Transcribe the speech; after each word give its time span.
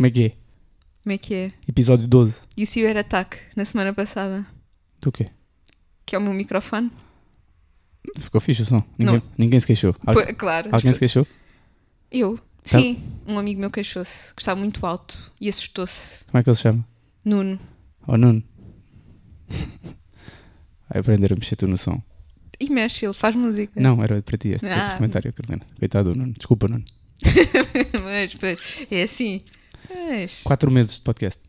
Como 0.00 0.06
é 0.06 0.10
que 0.10 0.24
é? 0.24 0.30
Como 1.02 1.12
é 1.14 1.18
que 1.18 1.34
é? 1.34 1.52
Episódio 1.68 2.08
12. 2.08 2.34
E 2.56 2.62
o 2.62 2.66
Cyber 2.66 2.96
Attack 2.96 3.36
na 3.54 3.66
semana 3.66 3.92
passada? 3.92 4.46
Do 4.98 5.12
quê? 5.12 5.28
Que 6.06 6.16
é 6.16 6.18
o 6.18 6.22
meu 6.22 6.32
microfone? 6.32 6.90
Ficou 8.18 8.40
fixe 8.40 8.62
o 8.62 8.64
som. 8.64 8.82
Ninguém, 8.98 9.22
ninguém 9.36 9.60
se 9.60 9.66
queixou. 9.66 9.94
Algu- 10.06 10.24
Pô, 10.26 10.34
claro. 10.36 10.70
Alguém 10.72 10.94
se 10.94 10.98
queixou? 10.98 11.26
Eu? 12.10 12.38
Tá. 12.64 12.78
Sim, 12.80 12.98
um 13.26 13.38
amigo 13.38 13.60
meu 13.60 13.70
queixou-se, 13.70 14.32
que 14.34 14.40
estava 14.40 14.58
muito 14.58 14.86
alto 14.86 15.18
e 15.38 15.50
assustou-se. 15.50 16.24
Como 16.24 16.38
é 16.40 16.42
que 16.42 16.48
ele 16.48 16.56
se 16.56 16.62
chama? 16.62 16.86
Nuno. 17.22 17.60
Oh, 18.06 18.16
Nuno. 18.16 18.42
Vai 20.88 21.00
aprender 21.00 21.30
a 21.30 21.36
mexer 21.36 21.56
tu 21.56 21.66
no 21.66 21.76
som. 21.76 22.02
E 22.58 22.70
mexe, 22.70 23.04
ele 23.04 23.12
faz 23.12 23.36
música. 23.36 23.78
Não, 23.78 24.02
era 24.02 24.22
para 24.22 24.38
ti 24.38 24.48
este, 24.48 24.66
Ah. 24.66 24.86
este 24.86 24.96
comentário, 24.96 25.30
Carolina. 25.34 25.66
Coitado 25.78 26.14
do 26.14 26.18
Nuno. 26.18 26.32
Desculpa, 26.32 26.68
Nuno. 26.68 26.84
mas, 28.02 28.34
pois, 28.34 28.58
é 28.90 29.02
assim. 29.02 29.42
Mas... 29.92 30.42
Quatro 30.42 30.70
meses 30.70 30.94
de 30.96 31.00
podcast. 31.02 31.40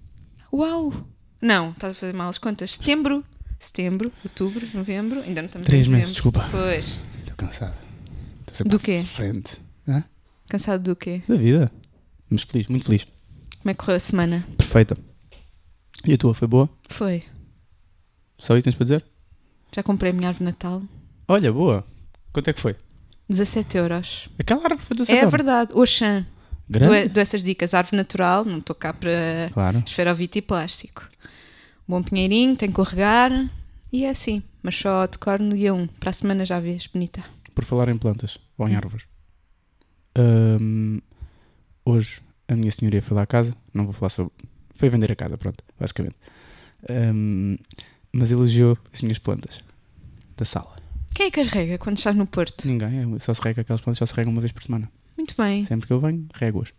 Uau! 0.51 0.93
Não, 1.41 1.71
estás 1.71 1.93
a 1.93 1.95
fazer 1.95 2.13
mal 2.13 2.29
as 2.29 2.37
contas. 2.37 2.75
Setembro, 2.75 3.23
setembro, 3.59 4.11
outubro, 4.23 4.65
novembro, 4.73 5.21
ainda 5.21 5.41
não 5.41 5.47
estamos 5.47 5.65
Três 5.67 5.87
meses, 5.87 6.11
desculpa. 6.11 6.47
Pois. 6.51 6.85
Estou 7.19 7.35
cansado. 7.35 7.75
Estou 8.41 8.55
sempre 8.55 8.71
Do 8.71 8.79
quê? 8.79 9.03
frente. 9.15 9.59
Hã? 9.87 10.03
Cansado 10.49 10.83
do 10.83 10.95
quê? 10.95 11.21
Da 11.27 11.35
vida. 11.35 11.71
Mas 12.29 12.43
feliz, 12.43 12.67
muito 12.67 12.85
feliz. 12.85 13.05
Como 13.05 13.69
é 13.69 13.73
que 13.73 13.79
correu 13.79 13.95
a 13.95 13.99
semana? 13.99 14.47
Perfeita. 14.57 14.97
E 16.05 16.13
a 16.13 16.17
tua 16.17 16.33
foi 16.33 16.47
boa? 16.47 16.69
Foi. 16.89 17.23
Só 18.37 18.55
isso 18.57 18.63
tens 18.65 18.75
para 18.75 18.83
dizer? 18.85 19.05
Já 19.73 19.83
comprei 19.83 20.11
a 20.11 20.13
minha 20.15 20.27
árvore 20.27 20.45
Natal. 20.45 20.81
Olha, 21.27 21.51
boa. 21.53 21.85
Quanto 22.33 22.47
é 22.49 22.53
que 22.53 22.59
foi? 22.59 22.75
17 23.29 23.77
euros. 23.77 24.29
Aquela 24.37 24.61
árvore 24.63 24.81
foi 24.83 24.95
17 24.97 25.11
É 25.17 25.21
euros. 25.21 25.31
verdade. 25.31 25.71
Oxã. 25.73 26.25
Grande. 26.71 27.09
Dou, 27.09 27.21
essas 27.21 27.43
dicas. 27.43 27.73
Árvore 27.73 27.97
natural, 27.97 28.45
não 28.45 28.59
estou 28.59 28.75
cá 28.75 28.93
para 28.93 29.49
Claro. 29.53 29.83
esferovite 29.85 30.39
e 30.39 30.41
plástico. 30.41 31.07
Bom 31.87 32.01
pinheirinho, 32.01 32.55
tem 32.55 32.69
que 32.69 32.75
carregar. 32.75 33.31
E 33.91 34.05
é 34.05 34.09
assim. 34.09 34.41
Mas 34.63 34.75
só 34.75 35.05
decoro 35.05 35.43
no 35.43 35.55
dia 35.55 35.73
1. 35.73 35.87
Para 35.87 36.11
a 36.11 36.13
semana 36.13 36.45
já 36.45 36.59
vês, 36.59 36.87
bonita. 36.87 37.23
Por 37.53 37.65
falar 37.65 37.89
em 37.89 37.97
plantas 37.97 38.37
ou 38.57 38.67
em 38.69 38.75
árvores. 38.75 39.05
Hum, 40.17 41.01
hoje 41.85 42.21
a 42.47 42.55
minha 42.55 42.71
senhoria 42.71 43.01
foi 43.01 43.15
lá 43.15 43.23
à 43.23 43.25
casa. 43.27 43.55
Não 43.73 43.83
vou 43.85 43.93
falar 43.93 44.09
sobre. 44.09 44.33
Foi 44.75 44.89
vender 44.89 45.11
a 45.11 45.15
casa, 45.15 45.37
pronto, 45.37 45.63
basicamente. 45.79 46.15
Hum, 46.89 47.57
mas 48.13 48.31
elogiou 48.31 48.77
as 48.93 49.01
minhas 49.01 49.19
plantas 49.19 49.59
da 50.37 50.45
sala. 50.45 50.75
Quem 51.13 51.27
é 51.27 51.31
que 51.31 51.39
as 51.41 51.47
rega 51.49 51.77
quando 51.77 51.97
estás 51.97 52.15
no 52.15 52.25
Porto? 52.25 52.65
Ninguém, 52.67 53.13
é- 53.15 53.19
só 53.19 53.33
se 53.33 53.41
rega 53.41 53.61
aquelas 53.61 53.81
plantas, 53.81 53.99
só 53.99 54.05
se 54.05 54.13
regam 54.13 54.31
uma 54.31 54.41
vez 54.41 54.51
por 54.51 54.63
semana. 54.63 54.89
Muito 55.21 55.35
bem. 55.37 55.63
Sempre 55.65 55.85
que 55.87 55.93
eu 55.93 55.99
venho, 55.99 56.27
rego-as. 56.33 56.73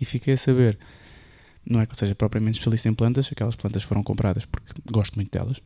E 0.00 0.04
fiquei 0.04 0.34
a 0.34 0.36
saber, 0.36 0.78
não 1.68 1.80
é 1.80 1.86
que 1.86 1.92
eu 1.92 1.96
seja 1.98 2.14
propriamente 2.14 2.58
especialista 2.58 2.88
em 2.88 2.94
plantas, 2.94 3.28
aquelas 3.30 3.56
plantas 3.56 3.82
foram 3.82 4.02
compradas 4.04 4.44
porque 4.46 4.72
gosto 4.90 5.16
muito 5.16 5.30
delas 5.32 5.56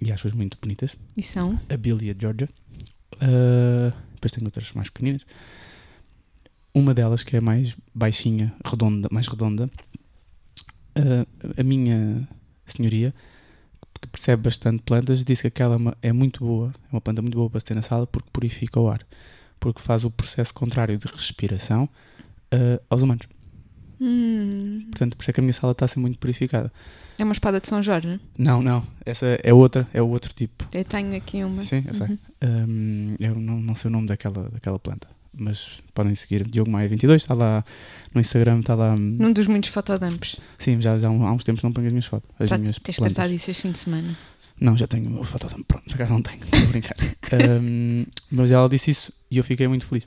e 0.00 0.10
acho-as 0.10 0.32
muito 0.32 0.56
bonitas. 0.60 0.96
E 1.16 1.22
são? 1.22 1.60
A 1.68 1.76
Bilia 1.76 2.16
Georgia. 2.18 2.48
Uh, 3.16 3.92
depois 4.14 4.32
tenho 4.32 4.46
outras 4.46 4.72
mais 4.72 4.88
pequeninas. 4.88 5.22
Uma 6.74 6.94
delas 6.94 7.22
que 7.22 7.36
é 7.36 7.40
mais 7.40 7.76
baixinha, 7.94 8.52
redonda, 8.64 9.08
mais 9.12 9.28
redonda. 9.28 9.70
Uh, 10.98 11.26
a 11.60 11.62
minha 11.62 12.26
senhoria, 12.66 13.14
que 14.00 14.08
percebe 14.08 14.42
bastante 14.44 14.82
plantas, 14.82 15.22
disse 15.24 15.42
que 15.42 15.48
aquela 15.48 15.74
é 15.74 15.76
uma- 15.76 15.96
é 16.02 16.12
muito 16.12 16.40
boa, 16.44 16.72
é 16.90 16.94
uma 16.94 17.00
planta 17.00 17.20
muito 17.22 17.36
boa 17.36 17.50
para 17.50 17.60
se 17.60 17.66
ter 17.66 17.74
na 17.74 17.82
sala 17.82 18.06
porque 18.06 18.28
purifica 18.32 18.80
o 18.80 18.88
ar. 18.88 19.06
Porque 19.62 19.80
faz 19.80 20.04
o 20.04 20.10
processo 20.10 20.52
contrário 20.52 20.98
de 20.98 21.06
respiração 21.06 21.84
uh, 22.52 22.82
aos 22.90 23.00
humanos. 23.00 23.26
Hum, 24.00 24.86
Portanto, 24.90 25.16
por 25.16 25.22
isso 25.22 25.30
é 25.30 25.34
que 25.34 25.38
a 25.40 25.42
minha 25.42 25.52
sala 25.52 25.70
está 25.70 25.84
a 25.84 25.88
ser 25.88 26.00
muito 26.00 26.18
purificada. 26.18 26.72
é 27.16 27.22
uma 27.22 27.32
espada 27.32 27.60
de 27.60 27.68
São 27.68 27.80
Jorge. 27.80 28.18
Não, 28.36 28.60
não, 28.60 28.82
essa 29.06 29.38
é 29.40 29.54
outra, 29.54 29.86
é 29.94 30.02
o 30.02 30.08
outro 30.08 30.32
tipo. 30.34 30.66
Eu 30.74 30.84
tenho 30.84 31.14
aqui 31.16 31.44
uma. 31.44 31.62
Sim, 31.62 31.84
eu 31.86 31.94
sei. 31.94 32.08
Uhum. 32.08 32.18
Hum, 32.44 33.16
eu 33.20 33.34
não, 33.36 33.60
não 33.60 33.74
sei 33.76 33.88
o 33.88 33.92
nome 33.92 34.08
daquela, 34.08 34.48
daquela 34.50 34.80
planta, 34.80 35.06
mas 35.32 35.78
podem 35.94 36.14
seguir. 36.16 36.48
Diogo 36.48 36.68
Maia 36.68 36.88
22, 36.88 37.22
está 37.22 37.34
lá 37.34 37.64
no 38.12 38.20
Instagram, 38.20 38.58
está 38.58 38.74
lá. 38.74 38.94
hum, 38.94 39.16
Num 39.20 39.32
dos 39.32 39.46
muitos 39.46 39.70
fotodumps. 39.70 40.34
Sim, 40.58 40.80
já, 40.80 40.98
já 40.98 41.06
há 41.06 41.10
um- 41.12 41.24
uns 41.32 41.44
tempos 41.44 41.62
não 41.62 41.72
ponho 41.72 41.86
as 41.86 41.92
minhas 41.92 42.06
fotos. 42.06 42.28
As 42.40 42.50
minhas 42.58 42.76
Tens 42.80 42.96
plantas. 42.96 43.14
tratado 43.14 43.32
isso 43.32 43.48
este 43.52 43.62
fim 43.62 43.70
de 43.70 43.78
semana. 43.78 44.16
Não, 44.62 44.76
já 44.76 44.86
tenho 44.86 45.06
o 45.06 45.10
meu 45.10 45.24
fotodump 45.24 45.64
pronto, 45.66 45.84
já 45.96 46.06
não 46.06 46.22
tenho, 46.22 46.42
estou 46.44 46.60
a 46.60 46.66
brincar. 46.66 46.96
Hum, 47.32 48.04
mas 48.30 48.50
ela 48.50 48.68
disse 48.68 48.90
isso 48.90 49.10
e 49.30 49.38
eu 49.38 49.44
fiquei 49.44 49.66
muito 49.66 49.86
feliz, 49.86 50.04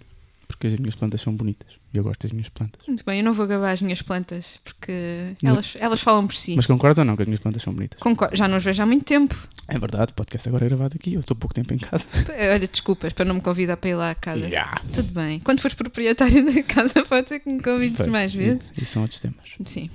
porque 0.47 0.67
as 0.67 0.75
minhas 0.79 0.93
plantas 0.93 1.21
são 1.21 1.33
bonitas 1.35 1.67
e 1.91 1.97
eu 1.97 2.03
gosto 2.03 2.21
das 2.21 2.31
minhas 2.31 2.49
plantas. 2.49 2.81
Muito 2.87 3.03
bem, 3.03 3.17
eu 3.19 3.25
não 3.25 3.33
vou 3.33 3.47
gabar 3.47 3.71
as 3.71 3.81
minhas 3.81 3.99
plantas 4.03 4.45
porque 4.63 5.33
Mas- 5.41 5.51
elas, 5.53 5.73
elas 5.79 6.01
falam 6.01 6.27
por 6.27 6.35
si. 6.35 6.55
Mas 6.55 6.67
concordas 6.67 6.99
ou 6.99 7.05
não 7.05 7.15
que 7.15 7.23
as 7.23 7.27
minhas 7.27 7.39
plantas 7.41 7.63
são 7.63 7.73
bonitas? 7.73 7.99
Concordo, 7.99 8.35
já 8.35 8.47
não 8.47 8.57
os 8.57 8.63
vejo 8.63 8.83
há 8.83 8.85
muito 8.85 9.03
tempo. 9.05 9.35
É 9.67 9.79
verdade, 9.79 10.11
o 10.11 10.15
podcast 10.15 10.47
agora 10.47 10.65
é 10.65 10.67
gravado 10.69 10.95
aqui, 10.99 11.15
eu 11.15 11.21
estou 11.21 11.35
pouco 11.35 11.55
tempo 11.55 11.73
em 11.73 11.79
casa. 11.79 12.05
Olha, 12.53 12.67
desculpas 12.67 13.11
para 13.13 13.25
não 13.25 13.35
me 13.35 13.41
convidar 13.41 13.75
para 13.77 13.89
ir 13.89 13.95
lá 13.95 14.11
à 14.11 14.15
casa. 14.15 14.45
Yeah. 14.45 14.79
Tudo 14.93 15.11
bem. 15.11 15.39
Quando 15.39 15.59
fores 15.61 15.73
proprietário 15.73 16.45
da 16.53 16.61
casa, 16.61 17.03
pode 17.03 17.27
ser 17.27 17.39
que 17.39 17.49
me 17.49 17.59
convides 17.61 18.05
mais 18.07 18.31
vezes. 18.33 18.71
E, 18.77 18.83
e 18.83 18.85
são 18.85 19.01
outros 19.01 19.19
temas. 19.19 19.37
Sim. 19.65 19.89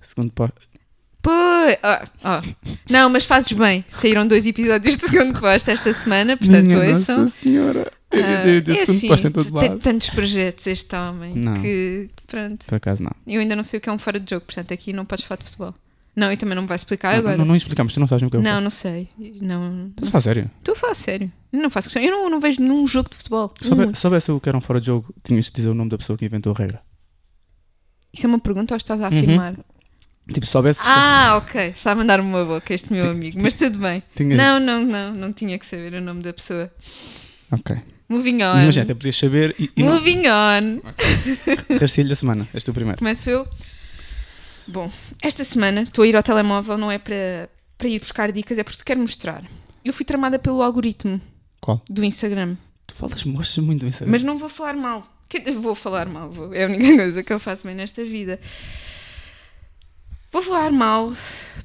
Segundo 0.00 0.30
Pois, 1.26 1.76
ó, 1.82 2.04
ó. 2.36 2.42
Não, 2.88 3.08
mas 3.10 3.24
fazes 3.24 3.50
bem. 3.52 3.84
Saíram 3.90 4.26
dois 4.28 4.46
episódios 4.46 4.96
de 4.96 5.08
segundo 5.08 5.40
posto 5.40 5.68
esta 5.70 5.92
semana, 5.92 6.36
portanto, 6.36 6.66
Minha 6.66 6.88
ouçam. 6.90 7.18
Nossa 7.22 7.36
Senhora! 7.38 7.92
Eu 8.12 8.24
Ah, 8.24 8.46
eu 8.46 8.60
dei 8.62 8.76
é 8.76 8.78
segundo 8.86 8.96
assim, 8.98 9.08
posto 9.08 9.26
em 9.26 9.30
todo 9.32 9.58
tem 9.58 9.68
lado. 9.70 9.80
tantos 9.80 10.10
projetos 10.10 10.66
este 10.68 10.94
homem 10.94 11.34
Não. 11.34 11.60
que, 11.60 12.08
pronto. 12.28 12.64
Por 12.64 12.76
acaso 12.76 13.02
não. 13.02 13.10
Eu 13.26 13.40
ainda 13.40 13.56
não 13.56 13.64
sei 13.64 13.78
o 13.78 13.80
que 13.80 13.88
é 13.88 13.92
um 13.92 13.98
fora 13.98 14.20
de 14.20 14.30
jogo, 14.30 14.46
portanto, 14.46 14.72
aqui 14.72 14.92
não 14.92 15.04
podes 15.04 15.24
falar 15.24 15.38
de 15.38 15.44
futebol. 15.46 15.74
Não, 16.14 16.30
e 16.32 16.36
também 16.36 16.54
não 16.54 16.62
me 16.62 16.68
vais 16.68 16.80
explicar 16.82 17.12
não, 17.14 17.18
agora. 17.18 17.36
não, 17.36 17.44
não 17.44 17.56
explicamos, 17.56 17.92
tu 17.92 17.98
não 18.00 18.06
sabes 18.06 18.22
o 18.26 18.30
que 18.30 18.36
é 18.36 18.40
Não, 18.40 18.60
não 18.60 18.70
sei. 18.70 19.08
Não, 19.42 19.88
Estás 19.88 20.08
a 20.08 20.10
falar 20.12 20.22
sério? 20.22 20.50
Estou 20.58 20.72
a 20.72 20.76
falar 20.76 20.94
sério. 20.94 21.32
Eu 21.52 21.60
não 21.60 21.68
faço 21.68 21.88
questão. 21.90 22.02
Eu 22.02 22.10
não, 22.12 22.30
não 22.30 22.40
vejo 22.40 22.62
nenhum 22.62 22.86
jogo 22.86 23.10
de 23.10 23.16
futebol. 23.16 23.52
Um. 23.70 23.92
se 23.92 24.00
soubesse 24.00 24.30
o 24.30 24.40
que 24.40 24.48
era 24.48 24.56
um 24.56 24.60
fora 24.60 24.80
de 24.80 24.86
jogo, 24.86 25.12
tinhas 25.24 25.46
de 25.46 25.52
dizer 25.52 25.68
o 25.68 25.74
nome 25.74 25.90
da 25.90 25.98
pessoa 25.98 26.16
que 26.16 26.24
inventou 26.24 26.54
a 26.54 26.56
regra. 26.58 26.80
Isso 28.14 28.24
é 28.24 28.28
uma 28.28 28.38
pergunta 28.38 28.72
ou 28.72 28.76
estás 28.76 29.02
a 29.02 29.08
Uhum. 29.08 29.56
Tipo, 30.32 30.44
se 30.44 30.52
soubesse. 30.52 30.80
Ah, 30.84 31.36
ok. 31.36 31.68
Está 31.68 31.92
a 31.92 31.94
mandar-me 31.94 32.28
uma 32.28 32.44
boca 32.44 32.74
este 32.74 32.92
meu 32.92 33.10
amigo, 33.10 33.40
mas 33.40 33.54
tudo 33.54 33.78
bem. 33.78 34.02
tinhas... 34.14 34.36
Não, 34.36 34.58
não, 34.58 34.84
não. 34.84 35.14
Não 35.14 35.32
tinha 35.32 35.58
que 35.58 35.66
saber 35.66 35.94
o 35.94 36.00
nome 36.00 36.22
da 36.22 36.32
pessoa. 36.32 36.70
Ok. 37.50 37.76
Moving 38.08 38.42
on. 38.42 38.54
Mas 38.54 38.62
imagina, 38.62 38.84
até 38.84 38.94
podias 38.94 39.16
saber 39.16 39.54
e, 39.58 39.70
e 39.76 39.82
não. 39.82 39.94
Moving 39.94 40.22
on. 40.28 40.80
Rastilho 41.80 42.08
da 42.08 42.14
semana. 42.14 42.48
És 42.54 42.64
tu 42.64 42.72
primeiro. 42.72 42.98
Começo 42.98 43.28
eu. 43.30 43.48
Bom, 44.66 44.90
esta 45.22 45.44
semana 45.44 45.82
estou 45.82 46.02
a 46.02 46.08
ir 46.08 46.16
ao 46.16 46.22
telemóvel, 46.22 46.76
não 46.76 46.90
é 46.90 46.98
para, 46.98 47.48
para 47.78 47.88
ir 47.88 48.00
buscar 48.00 48.32
dicas, 48.32 48.58
é 48.58 48.64
porque 48.64 48.78
te 48.78 48.84
quero 48.84 49.00
mostrar. 49.00 49.44
Eu 49.84 49.92
fui 49.92 50.04
tramada 50.04 50.38
pelo 50.40 50.60
algoritmo 50.60 51.20
Qual? 51.60 51.80
do 51.88 52.04
Instagram. 52.04 52.56
Tu 52.86 52.94
falas, 52.94 53.24
mostras 53.24 53.64
muito 53.64 53.80
do 53.80 53.86
Instagram. 53.86 54.10
Mas 54.10 54.22
não 54.22 54.38
vou 54.38 54.48
falar 54.48 54.74
mal. 54.74 55.06
Vou 55.60 55.74
falar 55.74 56.06
mal, 56.06 56.30
vou. 56.30 56.54
é 56.54 56.64
a 56.64 56.66
única 56.66 56.94
coisa 56.96 57.22
que 57.22 57.32
eu 57.32 57.38
faço 57.38 57.64
bem 57.64 57.74
nesta 57.76 58.04
vida. 58.04 58.40
Vou 60.36 60.42
falar 60.42 60.70
mal 60.70 61.14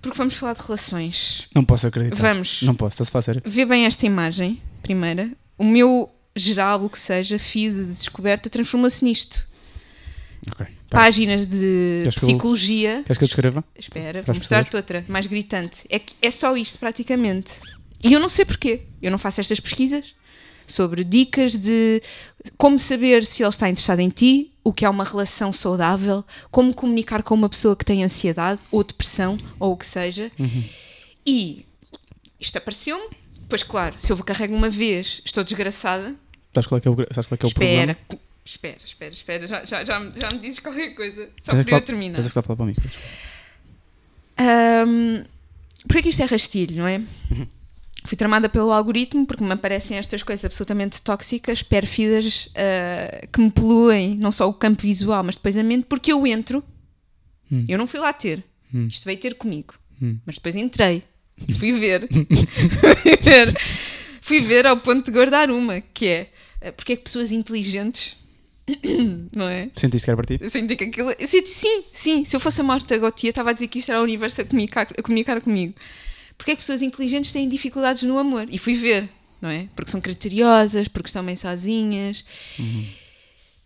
porque 0.02 0.18
vamos 0.18 0.34
falar 0.36 0.54
de 0.54 0.62
relações. 0.62 1.46
Não 1.54 1.66
posso 1.66 1.88
acreditar. 1.88 2.16
Vamos. 2.16 2.62
Não 2.62 2.74
posso, 2.74 2.94
estás 2.94 3.10
a 3.10 3.12
falar 3.12 3.22
sério. 3.22 3.42
Vê 3.46 3.66
bem 3.66 3.86
esta 3.86 4.06
imagem, 4.06 4.62
primeira. 4.82 5.30
O 5.58 5.66
meu 5.66 6.10
geral, 6.34 6.82
o 6.86 6.90
que 6.90 6.98
seja, 6.98 7.38
feed 7.38 7.74
de 7.76 7.84
descoberta, 7.96 8.50
transforma-se 8.50 9.04
nisto. 9.04 9.46
Ok. 10.48 10.66
Pera. 10.66 10.76
Páginas 10.90 11.46
de 11.46 12.00
Queres 12.04 12.16
que 12.16 12.24
eu- 12.24 12.28
psicologia. 12.30 13.02
Queres 13.06 13.18
que 13.18 13.24
eu 13.26 13.28
descreva? 13.28 13.62
Espera, 13.78 14.24
Para 14.24 14.32
vou 14.32 14.40
mostrar-te 14.40 14.74
outra, 14.78 15.04
mais 15.10 15.28
gritante. 15.28 15.82
É 15.90 16.00
que 16.00 16.16
é 16.22 16.32
só 16.32 16.56
isto, 16.56 16.80
praticamente. 16.80 17.52
E 18.02 18.14
eu 18.14 18.22
não 18.22 18.30
sei 18.30 18.46
porquê. 18.46 18.84
Eu 19.02 19.12
não 19.12 19.18
faço 19.18 19.42
estas 19.42 19.60
pesquisas 19.60 20.16
sobre 20.66 21.04
dicas 21.04 21.58
de 21.58 22.02
como 22.58 22.80
saber 22.80 23.26
se 23.26 23.44
ele 23.44 23.50
está 23.50 23.68
interessado 23.70 24.00
em 24.00 24.08
ti, 24.08 24.51
o 24.64 24.72
que 24.72 24.86
é 24.86 24.90
uma 24.90 25.04
relação 25.04 25.52
saudável, 25.52 26.24
como 26.52 26.74
comunicar 26.74 27.24
com 27.24 27.34
uma 27.34 27.50
pessoa 27.50 27.76
que 27.76 27.84
tem 27.86 28.04
ansiedade 28.04 28.62
ou 28.72 28.84
depressão, 28.84 29.38
ou 29.60 29.74
o 29.74 29.78
que 29.78 29.86
seja. 29.88 30.32
Uhum. 30.40 30.64
E 31.26 31.66
isto 32.40 32.58
apareceu-me. 32.58 33.10
Pois 33.50 33.64
claro, 33.64 33.96
se 33.98 34.12
eu 34.12 34.16
vou 34.16 34.26
carrego 34.26 34.56
uma 34.56 34.70
vez, 34.70 35.22
estou 35.26 35.44
desgraçada. 35.44 36.16
Sabes 36.54 36.68
qual 36.68 36.78
é 36.78 36.82
que 36.82 36.88
é 36.88 36.92
o, 36.92 36.96
sabes 37.12 37.28
qual 37.28 37.36
é 37.36 37.38
que 37.38 37.46
é 37.46 37.48
o 37.48 37.50
espera, 37.50 37.96
problema? 37.96 37.98
espera, 38.46 38.78
espera, 38.86 39.12
espera. 39.14 39.48
Já, 39.48 39.66
já, 39.66 39.84
já, 39.86 40.00
me- 40.00 40.12
já 40.18 40.30
me 40.32 40.38
dizes 40.40 40.60
qualquer 40.60 40.90
coisa. 40.96 41.30
Só 41.44 41.52
a 41.52 41.64
para 41.64 41.78
eu 41.78 41.82
terminar. 41.82 42.12
Estás 42.20 42.28
a 42.28 42.30
só 42.30 42.42
falar 42.44 42.58
para 42.58 42.64
o 42.64 42.68
micro. 42.68 42.90
Ahm, 44.38 45.24
porque 45.88 46.10
isto 46.10 46.22
é 46.22 46.26
rastilho, 46.26 46.76
não 46.78 46.88
é? 46.88 46.98
Uhum. 46.98 47.48
Fui 48.04 48.18
tramada 48.18 48.50
pelo 48.50 48.72
algoritmo 48.72 49.26
porque 49.28 49.44
me 49.44 49.52
aparecem 49.52 49.98
estas 49.98 50.24
coisas 50.24 50.44
absolutamente 50.46 51.02
tóxicas, 51.02 51.62
pérfidas, 51.62 52.50
ah, 52.56 53.28
que 53.32 53.40
me 53.40 53.52
poluem 53.52 54.16
não 54.16 54.32
só 54.32 54.50
o 54.50 54.54
campo 54.54 54.82
visual, 54.82 55.24
mas 55.24 55.36
depois 55.36 55.56
a 55.56 55.64
mente, 55.64 55.86
porque 55.88 56.12
eu 56.12 56.26
entro, 56.26 56.64
Hum. 57.52 57.66
eu 57.68 57.78
não 57.78 57.86
fui 57.86 58.00
lá 58.00 58.12
ter, 58.14 58.44
Hum. 58.74 58.88
isto 58.88 59.04
veio 59.06 59.18
ter 59.20 59.36
comigo, 59.36 59.74
Hum. 60.02 60.18
mas 60.26 60.36
depois 60.36 60.56
entrei 60.56 61.04
e 61.48 61.54
fui 61.54 61.74
ver. 61.74 62.08
fui 63.04 63.18
ver. 63.22 63.58
Fui 64.22 64.40
ver 64.42 64.66
ao 64.68 64.78
ponto 64.78 65.06
de 65.06 65.12
guardar 65.12 65.50
uma, 65.52 65.82
que 65.82 66.08
é 66.08 66.30
ah, 66.62 66.72
porque 66.72 66.94
é 66.94 66.96
que 66.96 67.04
pessoas 67.04 67.32
inteligentes 67.32 68.16
não 69.36 69.50
é? 69.50 69.70
Sentiste 69.76 70.06
que 70.06 70.10
era 70.12 70.18
para 70.22 70.38
ti? 70.38 70.50
Senti 70.50 70.76
que 70.76 70.86
aquilo. 70.86 71.12
eu 71.20 71.28
senti- 71.28 71.50
sim, 71.50 71.84
sim. 71.92 72.26
Se 72.26 72.36
eu 72.36 72.40
fosse 72.40 72.62
a 72.62 72.64
Marta 72.64 72.98
Gautier, 72.98 73.32
estava 73.32 73.50
a 73.50 73.54
dizer 73.54 73.68
que 73.68 73.80
isto 73.80 73.92
era 73.92 74.00
o 74.00 74.04
universo 74.04 74.42
a 74.42 74.46
comunicar, 74.46 74.88
a 74.98 75.02
comunicar 75.02 75.42
comigo. 75.42 75.74
Porque 76.42 76.54
é 76.54 76.56
que 76.56 76.62
pessoas 76.62 76.82
inteligentes 76.82 77.32
têm 77.32 77.48
dificuldades 77.48 78.02
no 78.02 78.18
amor? 78.18 78.48
E 78.50 78.58
fui 78.58 78.74
ver, 78.74 79.08
não 79.40 79.48
é? 79.48 79.70
Porque 79.76 79.92
são 79.92 80.02
criteriosas, 80.02 80.88
porque 80.88 81.06
estão 81.06 81.24
bem 81.24 81.36
sozinhas. 81.36 82.26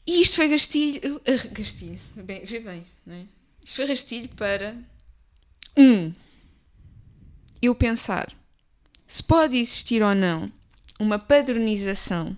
E 0.05 0.21
isto 0.21 0.35
foi 0.35 0.49
gastilho. 0.49 1.21
ah, 1.25 1.47
gastilho. 1.53 1.97
Bem, 2.17 2.43
vê 2.43 2.59
bem, 2.59 2.85
não 3.05 3.15
é? 3.15 3.21
Isto 3.63 3.77
foi 3.77 3.85
rastilho 3.85 4.27
para. 4.27 4.75
Um. 5.77 6.11
Eu 7.61 7.73
pensar 7.73 8.35
se 9.07 9.23
pode 9.23 9.55
existir 9.55 10.03
ou 10.03 10.13
não 10.13 10.51
uma 10.99 11.17
padronização 11.17 12.37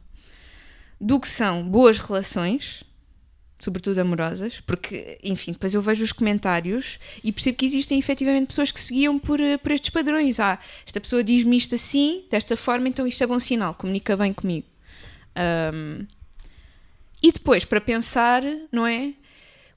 do 1.02 1.20
que 1.20 1.28
são 1.28 1.68
boas 1.68 1.98
relações, 1.98 2.84
sobretudo 3.60 4.00
amorosas, 4.00 4.62
porque, 4.62 5.18
enfim, 5.24 5.52
depois 5.52 5.74
eu 5.74 5.82
vejo 5.82 6.04
os 6.04 6.12
comentários 6.12 7.00
e 7.24 7.32
percebo 7.32 7.58
que 7.58 7.66
existem 7.66 7.98
efetivamente 7.98 8.48
pessoas 8.48 8.72
que 8.72 8.80
seguiam 8.80 9.18
por, 9.18 9.40
eh, 9.40 9.58
por 9.58 9.72
estes 9.72 9.90
padrões. 9.90 10.40
Ah, 10.40 10.60
esta 10.86 11.02
pessoa 11.02 11.24
diz-me 11.24 11.58
isto 11.58 11.76
assim, 11.76 12.24
desta 12.30 12.56
forma, 12.56 12.88
então 12.88 13.08
isto 13.08 13.24
é 13.24 13.28
bom 13.28 13.40
sinal, 13.40 13.74
comunica 13.74 14.16
bem 14.16 14.32
comigo. 14.32 14.68
Ahm, 15.36 16.06
e 17.22 17.32
depois, 17.32 17.66
para 17.66 17.82
pensar, 17.82 18.44
não 18.72 18.86
é? 18.86 19.14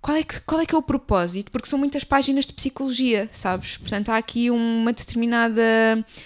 Qual 0.01 0.17
é, 0.17 0.23
que, 0.23 0.41
qual 0.41 0.61
é 0.61 0.67
que 0.67 0.75
é 0.75 0.79
o 0.79 0.83
propósito? 0.83 1.51
Porque 1.51 1.69
são 1.69 1.79
muitas 1.79 2.05
páginas 2.05 2.47
de 2.47 2.55
psicologia, 2.55 3.29
sabes? 3.33 3.77
Portanto, 3.77 4.09
há 4.09 4.17
aqui 4.17 4.51
uma 4.51 4.95
determinada 4.95 5.63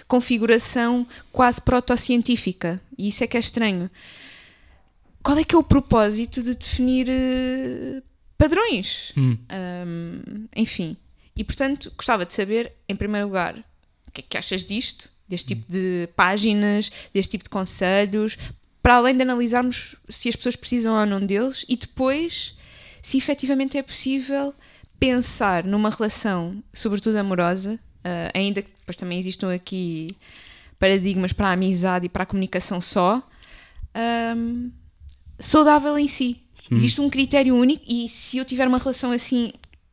configuração 0.06 1.04
quase 1.32 1.60
protocientífica. 1.60 2.80
E 2.96 3.08
isso 3.08 3.24
é 3.24 3.26
que 3.26 3.36
é 3.36 3.40
estranho. 3.40 3.90
Qual 5.24 5.38
é 5.38 5.42
que 5.42 5.54
é 5.54 5.58
o 5.58 5.62
propósito 5.62 6.42
de 6.42 6.54
definir 6.54 7.08
eh, 7.08 8.02
padrões? 8.36 9.10
Hum. 9.16 9.38
Hum, 9.50 10.46
enfim. 10.54 10.98
E 11.34 11.42
portanto, 11.42 11.90
gostava 11.96 12.26
de 12.26 12.34
saber, 12.34 12.72
em 12.86 12.94
primeiro 12.94 13.26
lugar, 13.26 13.56
o 14.06 14.12
que 14.12 14.20
é 14.20 14.24
que 14.28 14.36
achas 14.36 14.62
disto? 14.62 15.10
Deste 15.26 15.54
tipo 15.54 15.72
de 15.72 16.10
páginas, 16.14 16.92
deste 17.12 17.30
tipo 17.30 17.44
de 17.44 17.48
conselhos, 17.48 18.36
para 18.82 18.96
além 18.96 19.16
de 19.16 19.22
analisarmos 19.22 19.96
se 20.10 20.28
as 20.28 20.36
pessoas 20.36 20.56
precisam 20.56 20.94
ou 20.94 21.06
não 21.06 21.24
deles 21.24 21.64
e 21.66 21.74
depois 21.74 22.54
se 23.02 23.16
efetivamente 23.16 23.78
é 23.78 23.82
possível 23.82 24.54
pensar 25.00 25.64
numa 25.64 25.88
relação, 25.88 26.62
sobretudo 26.74 27.16
amorosa, 27.16 27.80
ah, 28.04 28.30
ainda 28.34 28.60
que 28.60 28.70
depois 28.78 28.96
também 28.96 29.18
existam 29.18 29.52
aqui 29.52 30.14
paradigmas 30.78 31.32
para 31.32 31.48
a 31.48 31.52
amizade 31.52 32.04
e 32.04 32.08
para 32.10 32.24
a 32.24 32.26
comunicação 32.26 32.78
só, 32.78 33.26
ahm, 33.94 34.68
saudável 35.38 35.96
em 35.98 36.08
si. 36.08 36.40
Existe 36.70 37.00
um 37.00 37.10
critério 37.10 37.54
único 37.56 37.84
e 37.86 38.08
se 38.08 38.38
eu 38.38 38.44
tiver 38.44 38.66
uma 38.66 38.78
relação 38.78 39.10
assim, 39.10 39.52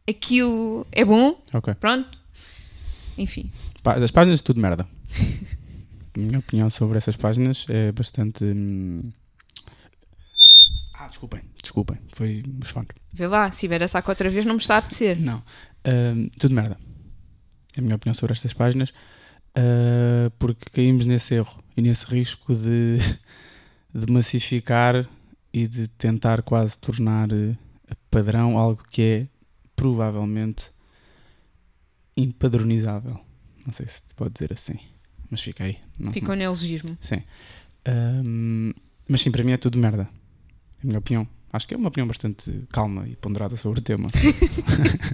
aquilo 0.10 0.88
é 0.92 1.04
bom, 1.04 1.42
Ok. 1.54 1.74
pronto. 1.76 2.18
Enfim. 3.18 3.52
As 3.84 4.12
páginas 4.12 4.42
tudo 4.42 4.60
merda. 4.62 4.88
A 6.16 6.20
minha 6.20 6.40
opinião 6.40 6.70
sobre 6.70 6.98
essas 6.98 7.16
páginas 7.16 7.66
é 7.70 7.92
bastante. 7.92 8.44
hum, 8.44 9.12
Ah, 10.94 11.08
desculpem, 11.08 11.42
desculpem, 11.62 11.98
foi 12.14 12.44
os 12.62 12.70
fones. 12.70 12.90
Vê 13.14 13.28
lá, 13.28 13.52
se 13.52 13.68
vier 13.68 13.82
ataque 13.84 14.10
outra 14.10 14.30
vez 14.30 14.46
não 14.46 14.56
me 14.56 14.62
está 14.62 14.76
a 14.76 14.78
apetecer. 14.80 15.20
Não, 15.20 15.42
Hum, 15.86 16.30
tudo 16.38 16.54
merda. 16.54 16.78
É 17.76 17.80
a 17.80 17.82
minha 17.82 17.96
opinião 17.96 18.14
sobre 18.14 18.34
estas 18.34 18.54
páginas, 18.54 18.94
ah, 19.56 20.32
porque 20.38 20.70
caímos 20.72 21.06
nesse 21.06 21.34
erro 21.36 21.58
e 21.76 21.82
nesse 21.82 22.06
risco 22.06 22.54
de, 22.54 22.98
de 23.96 24.12
massificar 24.12 25.08
e 25.54 25.68
de 25.68 25.88
tentar 25.88 26.42
quase 26.44 26.78
tornar 26.80 27.32
eh, 27.32 27.56
padrão 28.10 28.58
algo 28.58 28.84
que 28.90 29.02
é 29.02 29.28
provavelmente 29.76 30.72
impadronizável. 32.16 33.20
Não 33.66 33.74
sei 33.74 33.88
se 33.88 34.02
pode 34.16 34.34
dizer 34.34 34.54
assim, 34.54 34.80
mas 35.30 35.42
fica 35.42 35.64
aí. 35.64 35.78
Não- 36.00 36.12
Fica 36.14 36.32
o 36.32 36.36
neologismo. 36.36 36.98
Sim. 37.00 37.22
Ahm, 37.86 38.72
mas 39.08 39.22
sim, 39.22 39.32
para 39.32 39.44
mim 39.44 39.52
é 39.52 39.58
tudo 39.58 39.78
merda. 39.78 40.04
É 40.80 40.84
a 40.84 40.88
minha 40.88 41.00
opinião. 41.00 41.28
Acho 41.54 41.68
que 41.68 41.74
é 41.74 41.78
uma 41.78 41.90
opinião 41.90 42.08
bastante 42.08 42.64
calma 42.72 43.08
e 43.08 43.16
ponderada 43.16 43.56
sobre 43.56 43.80
o 43.80 43.84
tema. 43.84 44.10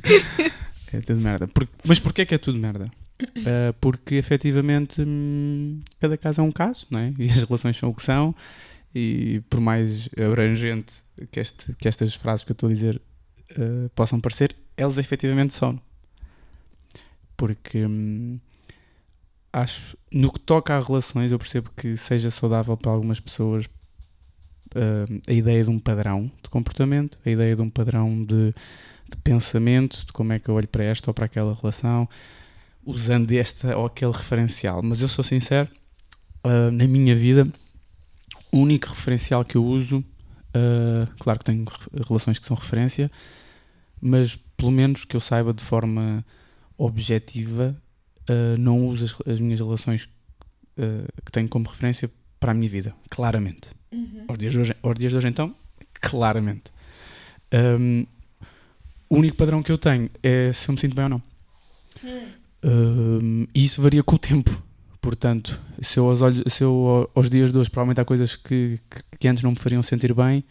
é 0.93 1.01
tudo 1.01 1.19
merda. 1.19 1.47
Por- 1.47 1.67
mas 1.83 1.99
porquê 1.99 2.25
que 2.25 2.35
é 2.35 2.37
tudo 2.37 2.57
merda? 2.57 2.91
Ah, 3.45 3.73
porque 3.81 4.15
efetivamente 4.15 5.01
hum, 5.01 5.81
cada 5.99 6.17
caso 6.17 6.41
é 6.41 6.43
um 6.43 6.51
caso, 6.51 6.85
não 6.89 6.99
é? 6.99 7.13
E 7.17 7.29
as 7.29 7.43
relações 7.43 7.77
são 7.77 7.89
o 7.89 7.93
que 7.93 8.03
são. 8.03 8.35
E 8.99 9.41
por 9.47 9.59
mais 9.59 10.09
abrangente 10.17 10.91
que, 11.31 11.39
este, 11.39 11.75
que 11.75 11.87
estas 11.87 12.15
frases 12.15 12.43
que 12.43 12.51
eu 12.51 12.53
estou 12.53 12.67
a 12.67 12.73
dizer 12.73 12.99
ah, 13.51 13.89
possam 13.93 14.19
parecer, 14.19 14.55
elas 14.75 14.97
efetivamente 14.97 15.53
são. 15.53 15.79
Porque 17.35 17.85
hum, 17.85 18.39
acho, 19.53 19.95
no 20.11 20.31
que 20.31 20.39
toca 20.39 20.75
a 20.75 20.79
relações, 20.79 21.31
eu 21.31 21.37
percebo 21.37 21.69
que 21.77 21.95
seja 21.95 22.31
saudável 22.31 22.75
para 22.75 22.91
algumas 22.91 23.19
pessoas 23.19 23.65
uh, 23.65 25.21
a 25.27 25.33
ideia 25.33 25.63
de 25.63 25.69
um 25.69 25.79
padrão 25.79 26.31
de 26.41 26.49
comportamento, 26.49 27.19
a 27.23 27.29
ideia 27.29 27.55
de 27.55 27.61
um 27.61 27.69
padrão 27.69 28.23
de, 28.25 28.51
de 29.09 29.17
pensamento, 29.23 30.05
de 30.07 30.11
como 30.11 30.33
é 30.33 30.39
que 30.39 30.49
eu 30.49 30.55
olho 30.55 30.67
para 30.67 30.83
esta 30.83 31.11
ou 31.11 31.13
para 31.13 31.25
aquela 31.25 31.53
relação, 31.53 32.09
usando 32.83 33.31
esta 33.31 33.77
ou 33.77 33.85
aquele 33.85 34.11
referencial. 34.11 34.81
Mas 34.81 35.01
eu 35.01 35.07
sou 35.07 35.23
sincero, 35.23 35.69
uh, 36.43 36.71
na 36.71 36.87
minha 36.87 37.15
vida, 37.15 37.47
o 38.51 38.57
único 38.59 38.87
referencial 38.89 39.43
que 39.45 39.55
eu 39.55 39.65
uso, 39.65 39.99
uh, 39.99 41.13
claro 41.19 41.39
que 41.39 41.45
tenho 41.45 41.65
re- 41.65 42.03
relações 42.07 42.39
que 42.39 42.45
são 42.45 42.55
referência, 42.55 43.11
mas 44.01 44.37
pelo 44.55 44.71
menos 44.71 45.05
que 45.05 45.15
eu 45.15 45.21
saiba 45.21 45.53
de 45.53 45.63
forma 45.63 46.25
objetiva, 46.77 47.75
uh, 48.29 48.59
não 48.59 48.87
uso 48.87 49.05
as, 49.05 49.33
as 49.33 49.39
minhas 49.39 49.59
relações 49.59 50.03
uh, 50.77 51.07
que 51.25 51.31
tenho 51.31 51.47
como 51.49 51.67
referência 51.67 52.09
para 52.39 52.51
a 52.51 52.55
minha 52.55 52.69
vida, 52.69 52.95
claramente. 53.09 53.69
Aos, 54.27 54.37
dias 54.37 54.53
de 54.53 54.59
hoje, 54.59 54.75
aos 54.83 54.95
dias 54.95 55.11
de 55.11 55.17
hoje, 55.17 55.27
então, 55.27 55.55
claramente. 56.01 56.71
Um, 57.79 58.05
o 59.09 59.15
único 59.17 59.37
padrão 59.37 59.63
que 59.63 59.71
eu 59.71 59.77
tenho 59.77 60.09
é 60.21 60.51
se 60.53 60.69
eu 60.69 60.73
me 60.73 60.79
sinto 60.79 60.95
bem 60.95 61.05
ou 61.05 61.09
não. 61.09 61.23
Um, 62.63 63.47
e 63.55 63.65
isso 63.65 63.81
varia 63.81 64.03
com 64.03 64.15
o 64.15 64.19
tempo. 64.19 64.61
Portanto, 65.07 65.57
se 65.81 65.97
eu, 65.97 66.09
aos, 66.09 66.21
olhos, 66.21 66.43
se 66.53 66.61
eu 66.61 67.09
aos 67.15 67.29
dias 67.29 67.49
de 67.49 67.57
hoje, 67.57 67.69
provavelmente 67.69 68.01
há 68.01 68.03
coisas 68.03 68.35
que, 68.35 68.77
que, 68.89 69.17
que 69.17 69.27
antes 69.29 69.41
não 69.41 69.51
me 69.51 69.57
fariam 69.57 69.81
sentir 69.81 70.13
bem 70.13 70.43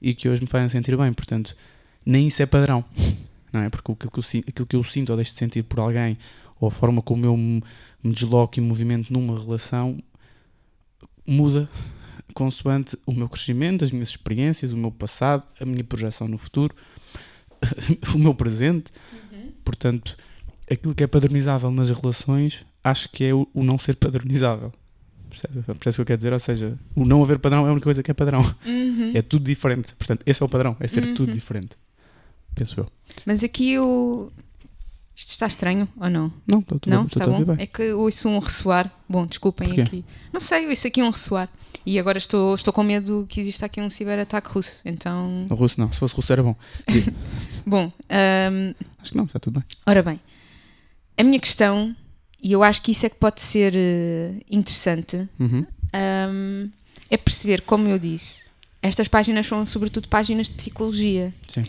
e 0.00 0.14
que 0.14 0.28
hoje 0.28 0.40
me 0.40 0.46
fazem 0.46 0.68
sentir 0.68 0.96
bem. 0.96 1.12
Portanto, 1.12 1.56
nem 2.04 2.28
isso 2.28 2.40
é 2.40 2.46
padrão. 2.46 2.84
Não 3.52 3.62
é? 3.62 3.68
Porque 3.68 3.90
aquilo 3.90 4.08
que, 4.08 4.18
eu, 4.20 4.44
aquilo 4.46 4.66
que 4.66 4.76
eu 4.76 4.84
sinto 4.84 5.10
ou 5.10 5.16
deixo 5.16 5.32
de 5.32 5.38
sentir 5.38 5.64
por 5.64 5.80
alguém, 5.80 6.16
ou 6.60 6.68
a 6.68 6.70
forma 6.70 7.02
como 7.02 7.26
eu 7.26 7.36
me, 7.36 7.60
me 8.00 8.12
desloco 8.12 8.56
e 8.56 8.60
me 8.60 8.68
movimento 8.68 9.12
numa 9.12 9.36
relação, 9.36 9.98
muda 11.26 11.68
consoante 12.32 12.96
o 13.06 13.12
meu 13.12 13.28
crescimento, 13.28 13.84
as 13.84 13.90
minhas 13.90 14.10
experiências, 14.10 14.72
o 14.72 14.76
meu 14.76 14.92
passado, 14.92 15.44
a 15.60 15.64
minha 15.64 15.82
projeção 15.82 16.28
no 16.28 16.38
futuro, 16.38 16.72
o 18.14 18.18
meu 18.18 18.36
presente. 18.36 18.92
Portanto, 19.64 20.16
aquilo 20.70 20.94
que 20.94 21.02
é 21.02 21.08
padronizável 21.08 21.72
nas 21.72 21.90
relações, 21.90 22.64
acho 22.90 23.08
que 23.08 23.24
é 23.24 23.34
o, 23.34 23.46
o 23.54 23.62
não 23.64 23.78
ser 23.78 23.96
padronizável. 23.96 24.72
Percebe? 25.30 25.62
Percebe 25.62 25.90
o 25.90 25.94
que 25.94 26.00
eu 26.00 26.06
quero 26.06 26.16
dizer? 26.16 26.32
Ou 26.32 26.38
seja, 26.38 26.78
o 26.94 27.04
não 27.04 27.22
haver 27.22 27.38
padrão 27.38 27.66
é 27.66 27.68
a 27.68 27.72
única 27.72 27.84
coisa 27.84 28.02
que 28.02 28.10
é 28.10 28.14
padrão. 28.14 28.40
Uhum. 28.64 29.12
É 29.14 29.20
tudo 29.22 29.44
diferente. 29.44 29.92
Portanto, 29.94 30.22
esse 30.24 30.42
é 30.42 30.46
o 30.46 30.48
padrão, 30.48 30.76
é 30.80 30.86
ser 30.88 31.02
tudo 31.14 31.28
Uhum. 31.28 31.34
diferente. 31.34 31.76
Penso 32.54 32.80
eu. 32.80 32.86
Mas 33.26 33.44
aqui 33.44 33.72
eu. 33.72 34.32
Isto 35.14 35.30
está 35.30 35.46
estranho 35.46 35.88
ou 35.98 36.10
não? 36.10 36.32
Não, 36.46 36.58
estou 36.60 36.76
estou- 36.76 36.92
Não? 36.92 37.04
estou 37.06 37.20
Está 37.22 37.32
ouvir 37.32 37.44
bom? 37.46 37.54
bem. 37.54 37.62
É 37.62 37.66
que 37.66 37.82
eu 37.82 38.00
ouço 38.00 38.28
um 38.28 38.38
ressoar. 38.38 38.90
Bom, 39.08 39.26
desculpem 39.26 39.66
Porquê? 39.68 39.80
aqui. 39.82 40.04
Não 40.32 40.40
sei, 40.40 40.68
ouço 40.68 40.86
aqui 40.86 41.02
um 41.02 41.10
ressoar. 41.10 41.48
E 41.86 41.98
agora 41.98 42.18
estou, 42.18 42.54
estou 42.54 42.72
com 42.72 42.82
medo 42.82 43.24
que 43.28 43.40
exista 43.40 43.64
aqui 43.66 43.80
um 43.80 43.88
ciberataque 43.90 44.50
russo. 44.50 44.72
Então. 44.84 45.46
O 45.48 45.54
russo 45.54 45.78
não, 45.80 45.90
se 45.92 45.98
fosse 46.00 46.14
russo 46.14 46.32
era 46.32 46.42
bom. 46.42 46.54
Bom, 47.66 47.86
hum, 48.10 48.74
Acho 48.98 49.10
que 49.10 49.16
não, 49.16 49.24
está 49.24 49.38
tudo 49.38 49.60
bem. 49.60 49.64
ora 49.86 50.02
bem. 50.02 50.20
A 51.16 51.22
minha 51.22 51.40
questão, 51.40 51.94
e 52.48 52.52
eu 52.52 52.62
acho 52.62 52.80
que 52.82 52.92
isso 52.92 53.04
é 53.04 53.08
que 53.08 53.16
pode 53.16 53.40
ser 53.42 53.72
eh, 53.76 54.30
interessante, 54.50 55.28
Uhum. 55.38 55.66
hum, 56.30 56.70
é 57.10 57.16
perceber, 57.16 57.60
como 57.62 57.88
eu 57.88 57.98
disse, 57.98 58.44
estas 58.82 59.08
páginas 59.08 59.46
são 59.46 59.66
sobretudo 59.66 60.08
páginas 60.08 60.48
de 60.48 60.54
psicologia. 60.54 61.32
Sim. 61.48 61.64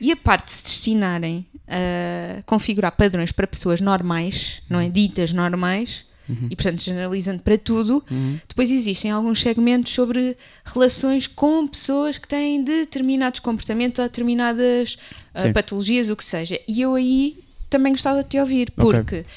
E 0.00 0.12
a 0.12 0.16
parte 0.16 0.46
de 0.46 0.52
se 0.52 0.64
destinarem 0.64 1.46
a 1.66 2.42
configurar 2.44 2.92
padrões 2.92 3.32
para 3.32 3.46
pessoas 3.46 3.80
normais, 3.80 4.62
não 4.68 4.78
é? 4.80 4.88
Ditas 4.88 5.32
normais, 5.32 6.06
Uhum. 6.28 6.48
e 6.50 6.56
portanto 6.56 6.82
generalizando 6.82 7.42
para 7.42 7.56
tudo, 7.56 8.04
Uhum. 8.10 8.38
depois 8.46 8.70
existem 8.70 9.10
alguns 9.10 9.40
segmentos 9.40 9.92
sobre 9.94 10.36
relações 10.62 11.26
com 11.26 11.66
pessoas 11.66 12.18
que 12.18 12.28
têm 12.28 12.62
determinados 12.62 13.40
comportamentos 13.40 13.98
ou 13.98 14.04
determinadas 14.04 14.98
Sim. 15.40 15.52
patologias, 15.54 16.10
o 16.10 16.16
que 16.16 16.24
seja. 16.24 16.60
E 16.68 16.82
eu 16.82 16.94
aí 16.94 17.38
também 17.70 17.92
gostava 17.92 18.22
de 18.22 18.28
te 18.28 18.38
ouvir, 18.38 18.70
porque 18.72 19.16
Então, 19.20 19.30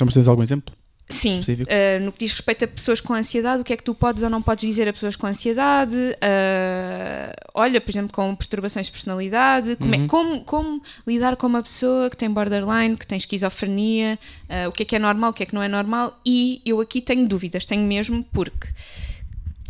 mas 0.00 0.14
tens 0.14 0.28
algum 0.28 0.42
exemplo? 0.42 0.74
Sim, 1.10 1.40
uh, 1.40 2.02
no 2.04 2.10
que 2.12 2.20
diz 2.20 2.32
respeito 2.32 2.64
a 2.64 2.68
pessoas 2.68 2.98
com 2.98 3.12
ansiedade, 3.12 3.60
o 3.60 3.64
que 3.64 3.72
é 3.74 3.76
que 3.76 3.82
tu 3.82 3.94
podes 3.94 4.22
ou 4.22 4.30
não 4.30 4.40
podes 4.40 4.66
dizer 4.66 4.88
a 4.88 4.92
pessoas 4.94 5.14
com 5.14 5.26
ansiedade? 5.26 5.94
Uh, 5.96 7.34
olha, 7.52 7.82
por 7.82 7.90
exemplo, 7.90 8.10
com 8.12 8.34
perturbações 8.34 8.86
de 8.86 8.92
personalidade, 8.92 9.76
como, 9.76 9.94
é- 9.94 9.98
Uhum. 9.98 10.06
como, 10.06 10.44
como 10.44 10.82
lidar 11.06 11.36
com 11.36 11.46
uma 11.46 11.62
pessoa 11.62 12.08
que 12.08 12.16
tem 12.16 12.30
borderline, 12.30 12.96
que 12.96 13.06
tem 13.06 13.18
esquizofrenia, 13.18 14.18
uh, 14.48 14.68
o 14.68 14.72
que 14.72 14.84
é 14.84 14.86
que 14.86 14.96
é 14.96 14.98
normal, 14.98 15.30
o 15.30 15.34
que 15.34 15.42
é 15.42 15.46
que 15.46 15.54
não 15.54 15.62
é 15.62 15.68
normal, 15.68 16.18
e 16.24 16.62
eu 16.64 16.80
aqui 16.80 17.02
tenho 17.02 17.28
dúvidas, 17.28 17.66
tenho 17.66 17.82
mesmo, 17.86 18.24
porque 18.32 18.68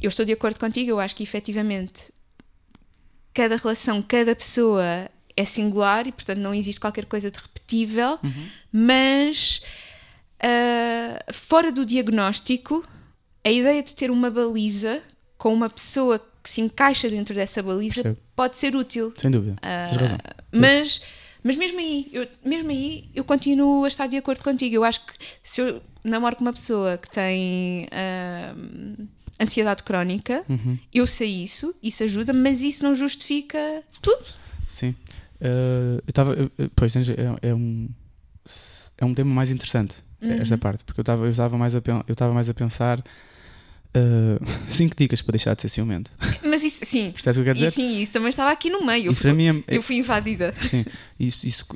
eu 0.01 0.09
estou 0.09 0.25
de 0.25 0.33
acordo 0.33 0.61
contigo, 0.61 0.91
eu 0.91 1.01
acho 1.01 1.17
que 1.17 1.25
efetivamente 1.25 2.13
cada 3.35 3.57
relação, 3.57 4.01
cada 4.03 4.37
pessoa 4.37 5.09
é 5.37 5.45
singular 5.45 6.07
e, 6.07 6.13
portanto, 6.13 6.39
não 6.39 6.55
existe 6.55 6.79
qualquer 6.81 7.07
coisa 7.07 7.31
de 7.33 7.39
repetível, 7.39 8.19
Uhum. 8.23 8.49
mas 8.71 9.61
uh, 10.45 11.33
fora 11.33 11.71
do 11.73 11.85
diagnóstico, 11.87 12.85
a 13.45 13.51
ideia 13.51 13.83
de 13.83 13.95
ter 13.95 14.11
uma 14.11 14.31
baliza 14.31 15.01
com 15.39 15.53
uma 15.53 15.69
pessoa 15.71 16.19
que 16.43 16.49
se 16.51 16.61
encaixa 16.61 17.09
dentro 17.09 17.35
dessa 17.35 17.63
baliza 17.63 18.03
Percebo. 18.03 18.19
pode 18.35 18.57
ser 18.57 18.75
útil. 18.77 19.13
Sem 19.17 19.31
dúvida. 19.31 19.57
Tens 19.89 19.97
razão. 20.01 20.19
Mas, 20.53 21.01
mas 21.43 21.57
mesmo 21.57 21.79
aí, 21.79 22.09
eu, 22.13 22.27
mesmo 22.45 22.71
aí, 22.71 23.09
eu 23.15 23.25
continuo 23.25 23.85
a 23.85 23.89
estar 23.89 24.07
de 24.09 24.17
acordo 24.17 24.43
contigo. 24.43 24.75
Eu 24.75 24.85
acho 24.85 25.05
que 25.07 25.13
se 25.43 25.61
eu 25.61 25.83
namoro 26.05 26.37
com 26.37 26.43
uma 26.43 26.53
pessoa 26.53 26.99
que 26.99 27.09
tem 27.11 27.87
ahm, 27.93 29.07
ansiedade 29.41 29.83
crónica, 29.83 30.45
Uhum. 30.49 30.79
eu 30.93 31.07
sei 31.07 31.43
isso, 31.45 31.75
isso 31.83 32.03
ajuda, 32.05 32.33
mas 32.33 32.61
isso 32.61 32.83
não 32.83 32.95
justifica 32.95 33.83
tudo. 34.01 34.25
Sim. 34.69 34.95
Uh, 35.41 35.99
eu 35.99 36.03
estava. 36.09 36.37
Pois, 36.77 36.95
é, 36.97 37.03
é 37.51 37.55
um. 37.55 37.89
É 38.99 39.05
um 39.05 39.15
tema 39.15 39.33
mais 39.35 39.51
interessante, 39.51 39.97
esta 40.23 40.55
Uhum. 40.55 40.59
parte, 40.61 40.85
porque 40.85 41.01
eu 41.01 41.03
estava 41.03 41.25
eu 41.25 41.31
estava 41.31 41.59
mais, 41.59 41.75
a 41.75 41.83
eu 42.07 42.13
estava 42.13 42.33
mais 42.33 42.49
a 42.49 42.55
pensar. 42.55 43.01
uh, 43.95 44.71
cinco 44.71 44.95
dicas 44.97 45.21
para 45.23 45.33
deixar 45.33 45.55
de 45.55 45.63
ser 45.63 45.69
ciumento. 45.69 46.11
Mas 46.45 46.65
isso, 46.65 46.85
sim, 46.85 47.11
Percebes 47.15 47.37
o 47.37 47.41
que 47.43 47.51
eu 47.51 47.55
quero 47.55 47.59
dizer? 47.59 47.71
sim, 47.73 48.01
isso 48.01 48.13
também 48.13 48.29
estava 48.31 48.51
aqui 48.51 48.71
no 48.71 48.85
meio. 48.85 49.07
Eu, 49.07 49.13
Isso 49.13 49.21
para 49.23 49.31
fui- 49.31 49.37
mim 49.37 49.65
é, 49.69 49.75
é- 49.75 49.77
eu 49.77 49.83
fui 49.83 49.97
invadida. 49.97 50.55
Sim, 50.61 50.85
isso, 51.21 51.47
isso 51.47 51.67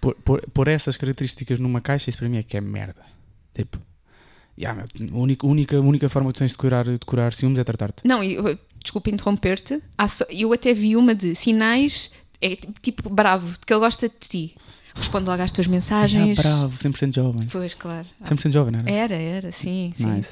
por, 0.00 0.14
por, 0.16 0.40
por 0.52 0.68
essas 0.68 0.96
características 0.96 1.58
numa 1.58 1.80
caixa, 1.80 2.08
isso 2.08 2.18
para 2.18 2.28
mim 2.28 2.38
é 2.38 2.42
que 2.42 2.56
é 2.56 2.60
merda. 2.60 3.02
Tipo, 3.54 3.78
yeah, 4.58 4.80
meu, 4.98 5.10
a, 5.14 5.20
única, 5.20 5.46
única, 5.46 5.80
única 5.80 6.08
forma 6.08 6.30
que 6.30 6.36
tu 6.36 6.38
tens 6.38 6.52
de 6.52 6.56
curar, 6.56 6.84
de 6.84 6.98
curar 7.04 7.32
ciúmes 7.34 7.58
é 7.58 7.64
tratar-te. 7.64 8.06
Não, 8.06 8.22
eu, 8.22 8.58
desculpa 8.82 9.10
interromper-te. 9.10 9.82
Eu 10.30 10.52
até 10.52 10.72
vi 10.72 10.96
uma 10.96 11.14
de 11.14 11.34
sinais, 11.34 12.10
é 12.40 12.56
tipo 12.80 13.10
bravo, 13.10 13.52
de 13.52 13.58
que 13.66 13.72
ele 13.72 13.80
gosta 13.80 14.08
de 14.08 14.14
ti. 14.28 14.54
Responde 14.98 15.28
logo 15.30 15.42
às 15.42 15.52
tuas 15.52 15.66
Ah, 15.66 15.70
mensagens. 15.70 16.38
bravo, 16.38 16.76
100% 16.76 17.14
jovem. 17.14 17.46
Pois, 17.50 17.72
claro. 17.74 18.06
100% 18.24 18.52
jovem, 18.52 18.72
não 18.72 18.80
era? 18.80 18.90
Era, 18.90 19.14
era, 19.14 19.52
sim, 19.52 19.92
sim. 19.94 20.06
Nice. 20.06 20.30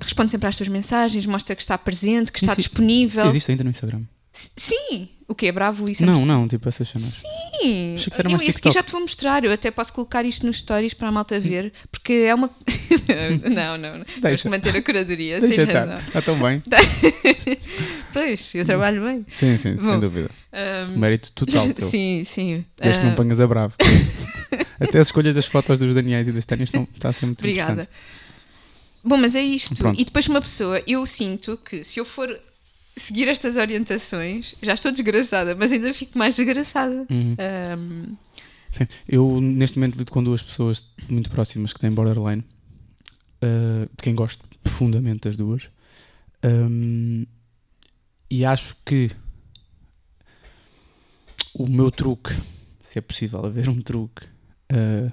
Responde 0.00 0.30
sempre 0.30 0.48
às 0.48 0.56
tuas 0.56 0.68
mensagens, 0.68 1.26
mostra 1.26 1.54
que 1.56 1.62
está 1.62 1.76
presente, 1.76 2.32
que 2.32 2.38
está 2.38 2.54
disponível. 2.54 3.26
Existe 3.26 3.50
ainda 3.50 3.64
no 3.64 3.70
Instagram. 3.70 4.02
Sim! 4.56 5.08
O 5.26 5.34
que 5.34 5.46
é 5.46 5.52
bravo? 5.52 5.90
Isso 5.90 6.02
é 6.02 6.06
Não, 6.06 6.24
não, 6.24 6.46
tipo 6.48 6.68
essas 6.68 6.88
cenas. 6.88 7.14
Sim! 7.14 7.94
Achei 7.96 8.10
que 8.12 8.20
era 8.20 8.28
eu, 8.28 8.36
mais 8.36 8.48
esse 8.48 8.58
aqui 8.58 8.70
já 8.70 8.82
te 8.82 8.92
vou 8.92 9.00
mostrar. 9.00 9.44
Eu 9.44 9.52
até 9.52 9.70
posso 9.70 9.92
colocar 9.92 10.24
isto 10.24 10.46
nos 10.46 10.58
stories 10.58 10.94
para 10.94 11.08
a 11.08 11.12
malta 11.12 11.38
ver, 11.40 11.72
porque 11.90 12.12
é 12.12 12.34
uma. 12.34 12.48
não, 13.50 13.76
não, 13.76 13.98
não. 13.98 14.04
Tens 14.04 14.20
Deixa. 14.22 14.42
que 14.44 14.48
manter 14.48 14.76
a 14.76 14.82
curadoria. 14.82 15.40
Deixa 15.40 15.66
tens 15.66 15.68
estar. 15.68 15.98
Está 16.06 16.22
tão 16.22 16.38
bem. 16.38 16.62
Pois, 18.12 18.54
eu 18.54 18.64
trabalho 18.64 19.04
bem. 19.04 19.26
Sim, 19.32 19.56
sim, 19.56 19.74
Bom, 19.76 19.90
sem 19.90 20.00
dúvida. 20.00 20.30
Ahm, 20.52 20.98
Mérito 20.98 21.30
total 21.32 21.70
teu. 21.74 21.88
sim, 21.88 22.24
sim. 22.26 22.64
Desde 22.80 23.00
que 23.00 23.06
não 23.06 23.12
Ah, 23.12 23.16
ponhas 23.16 23.40
a 23.40 23.46
bravo. 23.46 23.74
Até 24.80 24.98
as 24.98 25.08
escolhas 25.08 25.34
das 25.34 25.44
fotos 25.46 25.78
dos 25.78 25.94
Daniels 25.94 26.26
e 26.28 26.32
das 26.32 26.46
Tânias 26.46 26.68
estão, 26.68 26.88
está 26.94 27.10
a 27.10 27.12
ser 27.12 27.26
muito 27.26 27.40
Obrigada. 27.40 27.72
interessante. 27.72 27.94
Bom, 29.04 29.16
mas 29.18 29.34
é 29.34 29.42
isto. 29.42 29.74
Pronto. 29.76 30.00
E 30.00 30.04
depois 30.04 30.26
uma 30.26 30.40
pessoa, 30.40 30.82
eu 30.86 31.04
sinto 31.06 31.56
que 31.58 31.84
se 31.84 32.00
eu 32.00 32.04
for 32.04 32.38
seguir 32.98 33.28
estas 33.28 33.56
orientações, 33.56 34.54
já 34.62 34.74
estou 34.74 34.90
desgraçada, 34.90 35.54
mas 35.54 35.72
ainda 35.72 35.92
fico 35.94 36.18
mais 36.18 36.34
desgraçada. 36.36 37.06
Uhum. 37.10 37.36
Ahm, 37.38 38.16
Sim. 38.70 38.86
Eu, 39.08 39.40
neste 39.40 39.78
momento, 39.78 39.96
lido 39.96 40.12
com 40.12 40.22
duas 40.22 40.42
pessoas 40.42 40.84
muito 41.08 41.30
próximas 41.30 41.72
que 41.72 41.80
têm 41.80 41.90
borderline, 41.90 42.44
uh, 43.42 43.88
de 43.88 44.02
quem 44.02 44.14
gosto 44.14 44.44
profundamente 44.62 45.20
das 45.20 45.36
duas. 45.36 45.68
Um, 46.44 47.24
e 48.30 48.44
acho 48.44 48.76
que 48.84 49.10
o 51.54 51.66
meu 51.66 51.90
truque, 51.90 52.34
se 52.82 52.98
é 52.98 53.00
possível 53.00 53.44
haver 53.44 53.68
um 53.68 53.80
truque, 53.80 54.26
uh, 54.72 55.10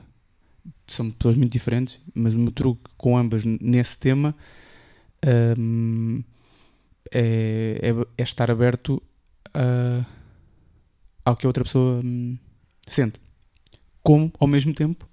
são 0.86 1.10
pessoas 1.12 1.38
muito 1.38 1.54
diferentes, 1.54 1.98
mas 2.14 2.34
o 2.34 2.38
meu 2.38 2.52
truque 2.52 2.84
com 2.98 3.18
ambas 3.18 3.44
nesse 3.46 3.98
tema 3.98 4.36
um, 5.58 6.24
é, 7.12 7.80
é- 7.82 8.08
é 8.18 8.24
estar 8.24 8.50
aberto 8.52 9.02
a- 9.54 10.06
ao 11.24 11.36
que 11.36 11.46
a 11.46 11.50
outra 11.50 11.64
pessoa 11.64 12.02
hum, 12.04 12.38
sente 12.88 13.20
como 14.04 14.32
ao 14.40 14.48
mesmo 14.48 14.74
tempo 14.74 15.08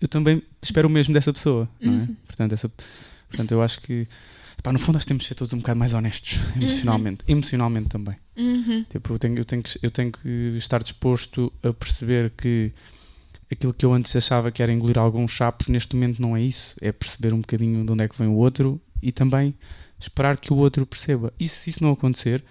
eu 0.00 0.06
também 0.08 0.42
espero 0.62 0.86
o 0.86 0.90
mesmo 0.90 1.12
dessa 1.12 1.32
pessoa, 1.32 1.68
não 1.80 1.92
é? 1.92 1.96
Uhum. 1.96 2.16
Portanto, 2.26 2.52
essa, 2.52 2.70
portanto, 3.28 3.50
eu 3.50 3.60
acho 3.60 3.80
que 3.80 4.06
pá, 4.62 4.72
no 4.72 4.78
fundo 4.78 4.94
nós 4.94 5.04
temos 5.04 5.24
de 5.24 5.28
ser 5.28 5.34
todos 5.34 5.52
um 5.52 5.58
bocado 5.58 5.78
mais 5.78 5.92
honestos 5.92 6.38
emocionalmente, 6.56 7.24
emocionalmente 7.26 7.88
também. 7.88 8.14
uhum, 8.36 8.84
Tipo, 8.90 9.14
eu 9.14 9.18
tenho, 9.18 9.38
eu, 9.38 9.44
tenho 9.44 9.62
que, 9.62 9.78
eu 9.82 9.90
tenho 9.90 10.12
que 10.12 10.28
estar 10.56 10.80
disposto 10.82 11.52
a 11.64 11.72
perceber 11.72 12.30
que 12.36 12.72
aquilo 13.50 13.74
que 13.74 13.84
eu 13.84 13.92
antes 13.92 14.14
achava 14.14 14.52
que 14.52 14.62
era 14.62 14.72
engolir 14.72 14.98
alguns 14.98 15.32
chapos, 15.32 15.66
neste 15.66 15.96
momento 15.96 16.22
não 16.22 16.36
é 16.36 16.42
isso. 16.42 16.76
É 16.80 16.92
perceber 16.92 17.32
um 17.34 17.40
bocadinho 17.40 17.84
de 17.84 17.90
onde 17.90 18.04
é 18.04 18.08
que 18.08 18.16
vem 18.16 18.28
o 18.28 18.34
outro 18.34 18.80
e 19.02 19.10
também 19.10 19.52
esperar 19.98 20.36
que 20.36 20.52
o 20.52 20.56
outro 20.56 20.84
perceba. 20.86 21.32
E 21.38 21.48
se 21.48 21.70
isso 21.70 21.82
não 21.82 21.92
acontecer, 21.92 22.44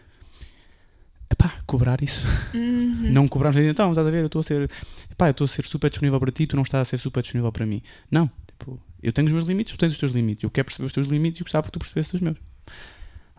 epá, 1.32 1.60
cobrar 1.66 2.02
isso. 2.04 2.24
uhum. 2.54 3.12
Não 3.12 3.28
cobrar 3.28 3.56
então, 3.58 3.90
estás 3.92 4.08
a 4.08 4.12
ver, 4.12 4.22
eu 4.22 4.26
estou 4.28 4.40
a 4.40 4.44
ser, 4.44 4.70
epá, 5.12 5.28
eu 5.28 5.32
estou 5.32 5.46
a 5.46 5.48
ser 5.48 5.66
super 5.66 5.90
disponível 5.90 6.20
para 6.20 6.32
ti, 6.32 6.48
tu 6.48 6.56
não 6.56 6.64
estás 6.64 6.82
a 6.82 6.86
ser 6.86 6.98
super 6.98 7.22
disponível 7.22 7.52
para 7.52 7.66
mim. 7.66 7.82
Não, 8.10 8.30
tipo, 8.48 8.80
eu 9.02 9.12
tenho 9.14 9.28
os 9.28 9.34
meus 9.34 9.48
limites, 9.48 9.74
tu 9.74 9.78
tens 9.80 9.92
os 9.92 9.98
teus 9.98 10.12
limites. 10.12 10.44
Eu 10.44 10.50
quero 10.50 10.66
perceber 10.66 10.86
os 10.88 10.94
teus 10.94 11.08
limites 11.08 11.40
e 11.42 11.44
gostava 11.44 11.66
que 11.68 11.72
tu 11.72 11.80
percebesses 11.80 12.14
os 12.14 12.22
meus. 12.22 12.38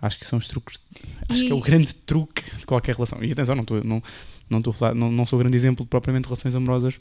Acho 0.01 0.17
que 0.19 0.25
são 0.27 0.39
os 0.39 0.47
truques, 0.47 0.79
acho 1.29 1.45
que 1.45 1.51
é 1.51 1.55
o 1.55 1.59
E- 1.59 1.63
grande 1.63 1.93
truque 1.93 2.43
de 2.57 2.65
qualquer 2.65 2.95
relação. 2.95 3.23
E 3.23 3.33
atenção, 3.33 3.57
não 3.57 3.63
estou, 3.63 3.83
não, 3.83 4.01
não 4.49 4.59
estou 4.59 4.71
a 4.71 4.75
falar, 4.75 4.95
não, 4.95 5.11
não 5.11 5.27
sou 5.27 5.39
grande 5.41 5.57
exemplo 5.57 5.85
propriamente 5.85 6.23
de 6.23 6.29
relações 6.29 6.55
amorosas, 6.55 6.97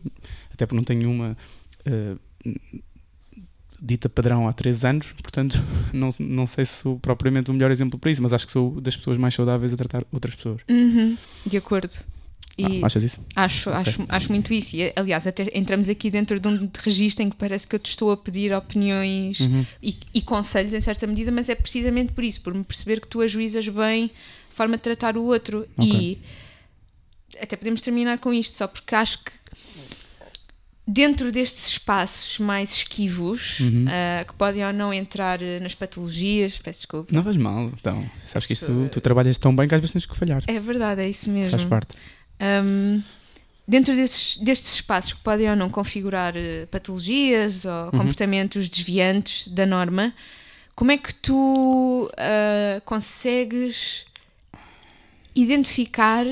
até 0.52 0.66
porque 0.66 0.76
não 0.78 0.84
tenho 0.84 1.12
uma 1.12 1.38
eh, 1.86 2.16
dita 3.82 4.10
padrão 4.10 4.48
há 4.48 4.54
3 4.54 4.84
anos, 4.86 5.12
portanto 5.22 5.58
não, 5.94 6.10
não 6.20 6.48
sei 6.48 6.66
se 6.66 6.82
sou 6.82 7.00
propriamente 7.00 7.52
o 7.52 7.54
melhor 7.54 7.72
exemplo 7.72 7.98
para 8.00 8.12
isso, 8.12 8.22
mas 8.24 8.34
acho 8.34 8.46
que 8.46 8.52
sou 8.52 8.80
das 8.82 8.96
pessoas 8.96 9.18
mais 9.18 9.34
saudáveis 9.34 9.74
a 9.74 9.78
tratar 9.78 10.04
outras 10.12 10.36
pessoas. 10.36 10.62
Uhum, 10.70 11.18
De 11.46 11.58
acordo. 11.58 11.92
E 12.60 12.82
Ah, 12.82 12.88
achas 12.88 13.04
isso? 13.04 13.24
acho, 13.36 13.70
ok. 13.70 13.80
acho, 13.82 14.06
acho 14.10 14.32
muito 14.32 14.52
isso. 14.52 14.76
E, 14.76 14.92
aliás, 14.96 15.28
até 15.28 15.48
entramos 15.54 15.88
aqui 15.90 16.10
dentro 16.10 16.40
de 16.40 16.48
um 16.48 16.68
registro 16.80 17.24
em 17.24 17.30
que 17.30 17.36
parece 17.36 17.68
que 17.68 17.76
eu 17.76 17.80
te 17.80 17.90
estou 17.92 18.12
a 18.12 18.18
pedir 18.18 18.52
opiniões 18.52 19.40
Uhum. 19.40 19.64
e, 19.84 19.96
e 20.12 20.22
conselhos 20.24 20.74
em 20.74 20.82
certa 20.82 21.06
medida, 21.06 21.32
mas 21.32 21.50
é 21.50 21.54
precisamente 21.56 22.14
por 22.14 22.24
isso, 22.24 22.42
por 22.42 22.56
me 22.56 22.64
perceber 22.64 23.00
que 23.00 23.08
tu 23.08 23.22
ajuizas 23.22 23.68
bem 23.70 24.10
a 24.52 24.56
forma 24.56 24.76
de 24.76 24.82
tratar 24.82 25.18
o 25.18 25.24
outro. 25.26 25.68
E 25.80 26.18
até 27.40 27.56
podemos 27.56 27.84
terminar 27.84 28.18
com 28.18 28.34
isto, 28.34 28.58
só 28.58 28.68
porque 28.68 28.96
acho 28.96 29.20
que 29.24 29.32
dentro 30.88 31.32
destes 31.34 31.68
espaços 31.68 32.40
mais 32.40 32.72
esquivos, 32.78 33.60
Uhum. 33.60 33.86
ah, 33.90 34.24
que 34.26 34.34
podem 34.36 34.66
ou 34.66 34.72
não 34.72 34.94
entrar 34.94 35.42
eh, 35.42 35.60
nas 35.60 35.76
patologias, 35.76 36.58
peço 36.58 36.80
desculpa. 36.80 37.14
Não 37.14 37.22
faz 37.24 37.36
mal, 37.36 37.66
então. 37.78 38.10
Sabes 38.26 38.46
que 38.46 38.54
isto, 38.54 38.66
Desculpa. 38.68 38.90
tu 38.90 39.02
trabalhas 39.02 39.38
tão 39.38 39.54
bem 39.56 39.68
que 39.68 39.76
às 39.76 39.82
vezes 39.82 39.92
tens 39.94 40.06
que 40.06 40.16
falhar. 40.16 40.44
É 40.48 40.60
verdade, 40.60 41.02
é 41.02 41.10
isso 41.10 41.30
mesmo. 41.30 41.52
Faz 41.52 41.66
parte. 41.66 41.96
Um, 42.42 43.02
dentro 43.68 43.96
desses, 43.96 44.38
destes 44.38 44.76
espaços 44.76 45.12
que 45.14 45.20
podem 45.22 45.50
ou 45.50 45.56
não 45.58 45.70
configurar 45.70 46.34
eh, 46.38 46.66
patologias 46.72 47.66
ou 47.66 47.72
Uhum. 47.86 47.92
comportamentos 47.92 48.70
desviantes 48.70 49.48
da 49.50 49.66
norma, 49.66 50.14
como 50.74 50.92
é 50.92 50.98
que 50.98 51.14
tu 51.14 52.10
ah, 52.18 52.80
consegues 52.86 54.06
identificar 55.36 56.26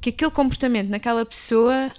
que 0.00 0.10
aquele 0.10 0.30
comportamento 0.30 0.88
naquela 0.88 1.24
pessoa. 1.24 1.90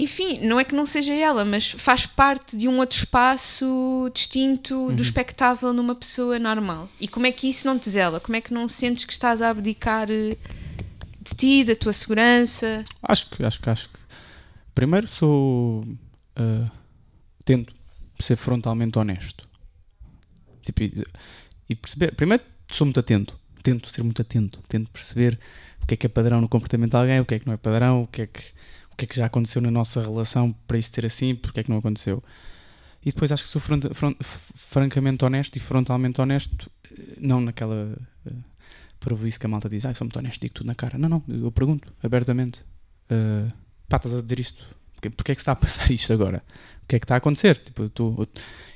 Enfim, 0.00 0.40
não 0.40 0.58
é 0.58 0.64
que 0.64 0.74
não 0.74 0.86
seja 0.86 1.12
ela, 1.12 1.44
mas 1.44 1.72
faz 1.72 2.06
parte 2.06 2.56
de 2.56 2.66
um 2.66 2.78
outro 2.78 2.96
espaço 2.96 4.10
distinto 4.14 4.90
do 4.92 5.02
espectável 5.02 5.74
numa 5.74 5.94
pessoa 5.94 6.38
normal. 6.38 6.88
E 6.98 7.06
como 7.06 7.26
é 7.26 7.32
que 7.32 7.46
isso 7.46 7.66
não 7.66 7.78
te 7.78 7.90
zela? 7.90 8.18
Como 8.18 8.34
é 8.34 8.40
que 8.40 8.54
não 8.54 8.66
sentes 8.66 9.04
que 9.04 9.12
estás 9.12 9.42
a 9.42 9.50
abdicar 9.50 10.10
eh, 10.10 10.38
de 11.20 11.34
ti, 11.36 11.64
da 11.64 11.76
tua 11.76 11.92
segurança? 11.92 12.82
Acho 13.02 13.28
que, 13.28 13.44
acho 13.44 13.60
que, 13.60 13.68
acho 13.68 13.90
que. 13.90 14.00
Primeiro 14.74 15.06
sou. 15.06 15.84
ah, 16.34 16.70
tento 17.44 17.74
ser 18.18 18.36
frontalmente 18.36 18.98
honesto. 18.98 19.46
Tipo, 20.62 20.82
e, 20.82 21.04
e 21.68 21.74
perceber. 21.74 22.14
Primeiro 22.14 22.42
sou 22.72 22.86
muito 22.86 23.00
atento. 23.00 23.38
Tento 23.62 23.90
ser 23.90 24.02
muito 24.02 24.22
atento. 24.22 24.60
Tento 24.66 24.90
perceber 24.90 25.38
o 25.82 25.86
que 25.86 25.92
é 25.92 25.96
que 25.98 26.06
é 26.06 26.08
padrão 26.08 26.40
no 26.40 26.48
comportamento 26.48 26.92
de 26.92 26.96
alguém, 26.96 27.20
o 27.20 27.26
que 27.26 27.34
é 27.34 27.38
que 27.38 27.46
não 27.46 27.52
é 27.52 27.58
padrão, 27.58 28.04
o 28.04 28.06
que 28.06 28.22
é 28.22 28.26
que, 28.26 28.44
que 29.00 29.04
é 29.06 29.08
que 29.08 29.16
já 29.16 29.26
aconteceu 29.26 29.62
na 29.62 29.70
nossa 29.70 30.00
relação 30.00 30.52
para 30.66 30.78
isto 30.78 30.94
ser 30.94 31.06
assim, 31.06 31.34
porque 31.34 31.60
é 31.60 31.62
que 31.64 31.70
não 31.70 31.78
aconteceu. 31.78 32.22
E 33.04 33.10
depois 33.10 33.32
acho 33.32 33.44
que 33.44 33.48
sou 33.48 33.60
fron- 33.60 33.80
fron- 33.94 34.14
f- 34.20 34.52
francamente 34.54 35.24
honesto 35.24 35.56
e 35.56 35.60
frontalmente 35.60 36.20
honesto, 36.20 36.70
eh, 36.84 37.16
não 37.18 37.40
naquela 37.40 37.96
uh, 38.26 39.26
isso 39.26 39.40
que 39.40 39.46
a 39.46 39.48
malta 39.48 39.68
diz, 39.68 39.84
ah, 39.86 39.94
sou 39.94 40.04
muito 40.04 40.18
honesto, 40.18 40.40
digo 40.40 40.54
tudo 40.54 40.66
na 40.66 40.74
cara. 40.74 40.98
Não, 40.98 41.08
não, 41.08 41.22
eu 41.28 41.50
pergunto 41.50 41.90
abertamente, 42.02 42.60
uh, 43.10 43.50
pá, 43.88 43.96
estás 43.96 44.14
a 44.14 44.20
dizer 44.20 44.38
isto, 44.38 44.62
porque, 44.94 45.08
porque 45.08 45.32
é 45.32 45.34
que 45.34 45.40
está 45.40 45.52
a 45.52 45.56
passar 45.56 45.90
isto 45.92 46.12
agora? 46.12 46.42
O 46.82 46.86
que 46.86 46.96
é 46.96 46.98
que 46.98 47.04
está 47.04 47.14
a 47.14 47.18
acontecer? 47.18 47.56
Tipo, 47.56 47.88
tu, 47.88 48.28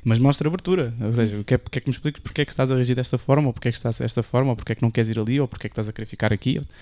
mas 0.02 0.18
mostra 0.18 0.48
abertura, 0.48 0.94
ou 1.00 1.12
seja, 1.12 1.38
o 1.40 1.44
que 1.44 1.54
é, 1.54 1.58
porque 1.58 1.78
é 1.78 1.80
que 1.82 1.88
me 1.88 1.92
explicas 1.92 2.22
porque 2.22 2.40
é 2.42 2.44
que 2.46 2.52
estás 2.52 2.70
a 2.70 2.74
reagir 2.74 2.96
desta 2.96 3.18
forma, 3.18 3.48
ou 3.48 3.52
porque 3.52 3.68
é 3.68 3.72
que 3.72 3.76
estás 3.76 3.98
desta 3.98 4.22
forma, 4.22 4.50
ou 4.50 4.56
porque 4.56 4.72
é 4.72 4.74
que 4.74 4.82
não 4.82 4.90
queres 4.90 5.10
ir 5.10 5.18
ali, 5.18 5.38
ou 5.40 5.46
porque 5.48 5.66
é 5.66 5.68
que 5.68 5.72
estás 5.72 5.88
a 5.88 5.92
querer 5.92 6.06
ficar 6.06 6.32
aqui. 6.32 6.60
Tipo, 6.60 6.72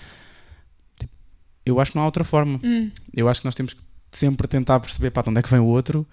eu 1.65 1.79
acho 1.79 1.91
que 1.91 1.97
não 1.97 2.03
há 2.03 2.05
outra 2.05 2.23
forma. 2.23 2.59
Hum. 2.63 2.91
Eu 3.15 3.27
acho 3.29 3.41
que 3.41 3.45
nós 3.45 3.55
temos 3.55 3.73
que 3.73 3.81
sempre 4.11 4.47
tentar 4.47 4.79
perceber 4.79 5.11
para 5.11 5.29
onde 5.29 5.39
é 5.39 5.41
que 5.43 5.49
vem 5.49 5.59
o 5.59 5.65
outro. 5.65 6.05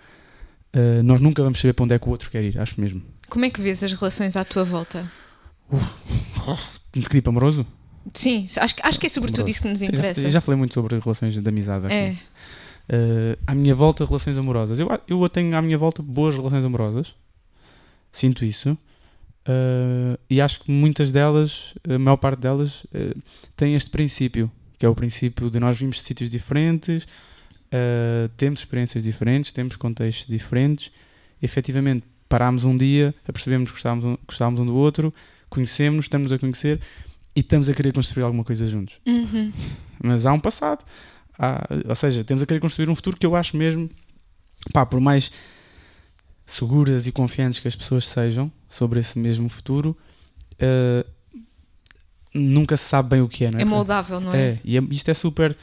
Uh, 0.75 1.02
nós 1.02 1.21
nunca 1.21 1.42
vamos 1.42 1.59
saber 1.61 1.73
para 1.73 1.85
onde 1.85 1.95
é 1.95 1.99
que 1.99 2.07
o 2.07 2.11
outro 2.11 2.30
quer 2.30 2.45
ir, 2.45 2.59
acho 2.59 2.80
mesmo. 2.80 3.02
Como 3.28 3.45
é 3.45 3.50
que 3.50 3.61
vês 3.61 3.83
as 3.83 3.92
relações 3.92 4.37
à 4.37 4.45
tua 4.45 4.64
volta? 4.64 5.11
De 6.92 7.00
que 7.02 7.09
tipo 7.09 7.30
amoroso? 7.30 7.66
Sim, 8.14 8.47
acho, 8.57 8.75
que- 8.75 8.83
acho 8.85 8.99
que 8.99 9.07
é 9.07 9.09
sobretudo 9.09 9.40
Amoroso. 9.40 9.50
isso 9.50 9.62
que 9.62 9.69
nos 9.69 9.80
já- 9.80 9.87
interessa. 9.87 10.21
Eu 10.21 10.30
já 10.30 10.40
falei 10.40 10.59
muito 10.59 10.75
sobre 10.75 10.99
relações 10.99 11.37
de 11.40 11.49
amizade 11.49 11.87
aqui. 11.87 11.95
é. 11.95 12.16
Uh, 12.92 13.38
à 13.47 13.54
minha 13.54 13.73
volta, 13.75 14.04
relações 14.04 14.37
amorosas. 14.37 14.80
Eu, 14.80 14.88
eu 15.07 15.28
tenho 15.28 15.57
à 15.57 15.62
minha 15.62 15.78
volta 15.78 16.02
boas 16.02 16.35
relações 16.35 16.64
amorosas. 16.64 17.14
Sinto 18.11 18.45
isso. 18.45 18.76
Uh, 19.49 20.19
e 20.28 20.40
acho 20.40 20.61
que 20.61 20.71
muitas 20.73 21.12
delas, 21.12 21.75
a 21.88 21.99
maior 21.99 22.16
parte 22.16 22.40
delas, 22.40 22.83
uh, 22.87 23.16
têm 23.57 23.75
este 23.76 23.90
princípio, 23.90 24.50
que 24.80 24.87
é 24.87 24.88
o 24.88 24.94
princípio 24.94 25.50
de 25.50 25.60
nós 25.60 25.78
vimos 25.78 25.96
de 25.96 26.02
sítios 26.02 26.30
diferentes, 26.30 27.04
uh, 27.04 28.28
temos 28.38 28.60
experiências 28.60 29.04
diferentes, 29.04 29.52
temos 29.52 29.76
contextos 29.76 30.26
diferentes. 30.26 30.90
E, 31.40 31.44
efetivamente, 31.44 32.06
parámos 32.26 32.64
um 32.64 32.75
dia, 32.75 33.14
apercebemos 33.28 33.68
que 33.70 33.75
gostávamos 33.75 34.04
um, 34.06 34.16
gostávamos 34.26 34.58
um 34.60 34.64
do 34.66 34.75
outro, 34.75 35.12
conhecemos, 35.50 36.06
estamos 36.06 36.32
a 36.32 36.38
conhecer 36.38 36.80
e 37.37 37.40
estamos 37.40 37.68
a 37.68 37.75
querer 37.75 37.92
construir 37.92 38.22
alguma 38.25 38.42
coisa 38.42 38.66
juntos 38.66 38.94
Uhum. 39.06 39.52
mas 40.02 40.25
há 40.25 40.32
um 40.32 40.40
passado. 40.40 40.82
Há- 41.38 41.68
ou 41.87 41.94
seja, 41.94 42.25
temos 42.25 42.42
a 42.42 42.46
querer 42.46 42.60
construir 42.60 42.88
um 42.88 42.94
futuro 42.94 43.18
que 43.18 43.26
eu 43.26 43.37
acho 43.37 43.56
mesmo, 43.58 43.90
pá, 44.72 44.87
por 44.87 44.99
mais 44.99 45.30
seguras 46.46 47.06
e 47.06 47.12
confiantes 47.12 47.60
que 47.60 47.68
as 47.68 47.76
pessoas 47.76 48.08
sejam 48.08 48.50
sobre 48.68 48.99
esse 49.00 49.18
mesmo 49.18 49.49
futuro, 49.50 49.94
eh, 50.58 51.04
nunca 52.34 52.76
se 52.76 52.84
sabe 52.84 53.10
bem 53.10 53.20
o 53.22 53.28
que 53.28 53.44
é, 53.44 53.50
não 53.50 53.58
é? 53.58 53.62
É 53.62 53.64
moldável, 53.64 54.20
não 54.20 54.32
é? 54.34 54.38
É, 54.50 54.58
e 54.64 54.76
é- 54.78 54.82
isto 54.90 55.08
é 55.10 55.14
super, 55.14 55.56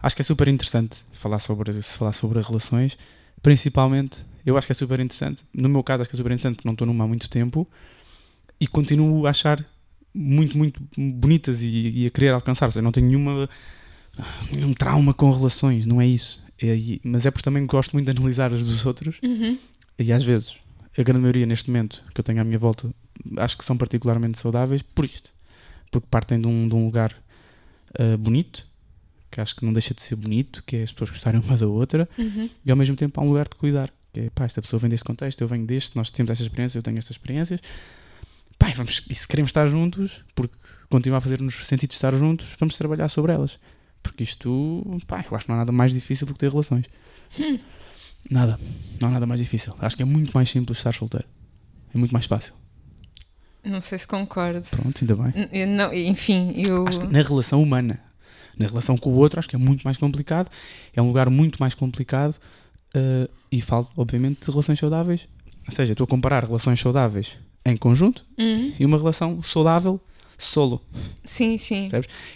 acho 0.00 0.14
que 0.16 0.22
é 0.22 0.24
super 0.24 0.48
interessante 0.48 1.02
falar 1.12 1.38
sobre, 1.38 1.80
falar 1.82 2.12
sobre 2.12 2.40
relações, 2.40 2.96
principalmente, 3.42 4.24
eu 4.46 4.56
acho 4.56 4.66
que 4.66 4.72
é 4.72 4.74
super 4.74 5.00
interessante, 5.00 5.44
no 5.52 5.68
meu 5.68 5.82
caso 5.82 6.02
acho 6.02 6.10
que 6.10 6.16
é 6.16 6.18
super 6.18 6.30
interessante 6.32 6.56
porque 6.56 6.68
não 6.68 6.72
estou 6.74 6.86
numa 6.86 7.04
há 7.04 7.06
muito 7.06 7.28
tempo 7.28 7.68
e 8.60 8.66
continuo 8.66 9.26
a 9.26 9.30
achar 9.30 9.64
muito, 10.14 10.56
muito 10.56 10.80
bonitas 10.96 11.60
e, 11.62 11.66
e 12.02 12.06
a 12.06 12.10
querer 12.10 12.30
alcançar, 12.30 12.66
ou 12.66 12.72
seja, 12.72 12.82
não 12.82 12.92
tenho 12.92 13.06
nenhuma, 13.08 13.48
nenhum 14.50 14.72
trauma 14.72 15.12
com 15.12 15.30
relações, 15.30 15.84
não 15.84 16.00
é 16.00 16.06
isso, 16.06 16.42
É- 16.62 16.76
e- 16.76 17.00
mas 17.04 17.26
é 17.26 17.32
porque 17.32 17.42
também 17.42 17.66
gosto 17.66 17.92
muito 17.94 18.06
de 18.06 18.16
analisar 18.16 18.54
as 18.54 18.64
dos 18.64 18.86
outros 18.86 19.16
Uhum. 19.24 19.58
e 19.98 20.12
às 20.12 20.22
vezes, 20.22 20.54
a 20.96 21.02
grande 21.02 21.22
maioria 21.22 21.44
neste 21.46 21.68
momento 21.68 22.00
que 22.14 22.20
eu 22.20 22.24
tenho 22.24 22.40
à 22.40 22.44
minha 22.44 22.58
volta, 22.58 22.88
acho 23.38 23.58
que 23.58 23.64
são 23.64 23.76
particularmente 23.76 24.38
saudáveis 24.38 24.80
por 24.80 25.04
isto. 25.04 25.32
Porque 25.94 26.08
partem 26.10 26.40
de 26.40 26.46
um, 26.48 26.68
de 26.68 26.74
um 26.74 26.84
lugar 26.86 27.14
ah, 27.96 28.16
bonito, 28.16 28.66
que 29.30 29.40
acho 29.40 29.54
que 29.54 29.64
não 29.64 29.72
deixa 29.72 29.94
de 29.94 30.02
ser 30.02 30.16
bonito, 30.16 30.60
que 30.66 30.74
é 30.74 30.82
as 30.82 30.90
pessoas 30.90 31.10
gostarem 31.10 31.40
uma 31.40 31.56
da 31.56 31.68
outra, 31.68 32.08
Uhum. 32.18 32.50
e 32.66 32.70
ao 32.72 32.76
mesmo 32.76 32.96
tempo 32.96 33.20
há 33.20 33.22
um 33.22 33.28
lugar 33.28 33.44
de 33.48 33.54
cuidar. 33.54 33.92
Que 34.12 34.20
é, 34.22 34.30
pá, 34.30 34.44
esta 34.44 34.60
pessoa 34.60 34.80
vem 34.80 34.90
deste 34.90 35.04
contexto, 35.04 35.40
eu 35.40 35.46
venho 35.46 35.64
deste, 35.64 35.94
nós 35.94 36.10
temos 36.10 36.30
esta 36.32 36.42
experiência, 36.42 36.78
eu 36.78 36.82
tenho 36.82 36.98
estas 36.98 37.12
experiências. 37.16 37.60
Pá, 38.58 38.70
e, 38.70 38.74
vamos, 38.74 39.04
e 39.08 39.14
se 39.14 39.28
queremos 39.28 39.50
estar 39.50 39.68
juntos, 39.68 40.20
porque 40.34 40.56
continua 40.90 41.18
a 41.18 41.20
fazer-nos 41.20 41.54
sentido 41.64 41.92
estar 41.92 42.12
juntos, 42.16 42.56
vamos 42.58 42.76
trabalhar 42.76 43.08
sobre 43.08 43.32
elas. 43.32 43.56
Porque 44.02 44.24
isto, 44.24 44.84
pá, 45.06 45.24
eu 45.30 45.36
acho 45.36 45.46
que 45.46 45.48
não 45.48 45.54
há 45.54 45.58
nada 45.60 45.70
mais 45.70 45.92
difícil 45.92 46.26
do 46.26 46.32
que 46.32 46.40
ter 46.40 46.50
relações. 46.50 46.86
Nada. 48.28 48.58
Não 49.00 49.08
há 49.10 49.12
nada 49.12 49.26
mais 49.26 49.40
difícil. 49.40 49.76
Acho 49.78 49.94
que 49.94 50.02
é 50.02 50.04
muito 50.04 50.32
mais 50.34 50.50
simples 50.50 50.78
estar 50.78 50.92
solteiro. 50.92 51.26
É 51.94 51.98
muito 51.98 52.10
mais 52.12 52.26
fácil. 52.26 52.52
Não 53.64 53.80
sei 53.80 53.98
se 53.98 54.06
concordo. 54.06 54.66
Pronto, 54.70 54.98
ainda 55.00 55.16
bem. 55.16 55.48
N- 55.52 55.66
não- 55.76 55.92
enfim, 55.94 56.52
eu. 56.56 56.84
Na 57.10 57.22
relação 57.22 57.62
humana, 57.62 57.98
na 58.58 58.66
relação 58.66 58.96
com 58.96 59.10
o 59.10 59.14
outro, 59.16 59.38
acho 59.38 59.48
que 59.48 59.56
é 59.56 59.58
muito 59.58 59.82
mais 59.82 59.96
complicado. 59.96 60.50
É 60.94 61.00
um 61.02 61.06
lugar 61.08 61.28
muito 61.30 61.58
mais 61.58 61.74
complicado. 61.74 62.36
eh, 62.96 63.28
e 63.50 63.60
falo, 63.60 63.88
obviamente, 63.96 64.44
de 64.44 64.50
relações 64.52 64.78
saudáveis. 64.78 65.26
Ou 65.66 65.72
seja, 65.74 65.92
estou 65.92 66.04
a 66.04 66.08
comparar 66.08 66.44
relações 66.44 66.78
saudáveis 66.78 67.36
em 67.66 67.76
conjunto 67.76 68.24
Uhum. 68.38 68.72
e 68.78 68.84
uma 68.86 68.96
relação 68.96 69.42
saudável 69.42 70.00
solo. 70.38 70.80
Sim, 71.24 71.58
sim. 71.58 71.88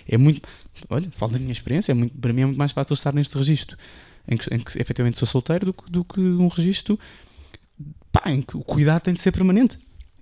É 0.08 0.18
muito. 0.18 0.42
Olha, 0.90 1.08
falo 1.12 1.32
da 1.32 1.38
minha 1.38 1.52
experiência, 1.52 1.92
é 1.92 1.94
muito, 1.94 2.16
para 2.18 2.32
mim 2.32 2.40
é 2.40 2.46
muito 2.46 2.58
mais 2.58 2.72
fácil 2.72 2.94
estar 2.94 3.12
neste 3.14 3.36
registro 3.36 3.76
em 4.26 4.36
que, 4.36 4.52
em 4.52 4.58
que 4.58 4.80
efetivamente 4.82 5.16
sou 5.18 5.28
solteiro 5.28 5.66
do 5.66 5.72
que, 5.72 5.90
do 5.90 6.04
que 6.04 6.18
um 6.20 6.48
registro 6.48 6.98
pá, 8.10 8.22
em 8.30 8.42
que 8.42 8.56
o 8.56 8.60
cuidado 8.64 9.02
tem 9.02 9.14
de 9.14 9.20
ser 9.20 9.30
permanente. 9.30 9.78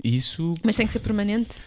E 0.07 0.17
isso. 0.17 0.55
Mas 0.63 0.77
tem 0.77 0.87
que 0.87 0.93
ser 0.93 1.01
permanente. 1.01 1.59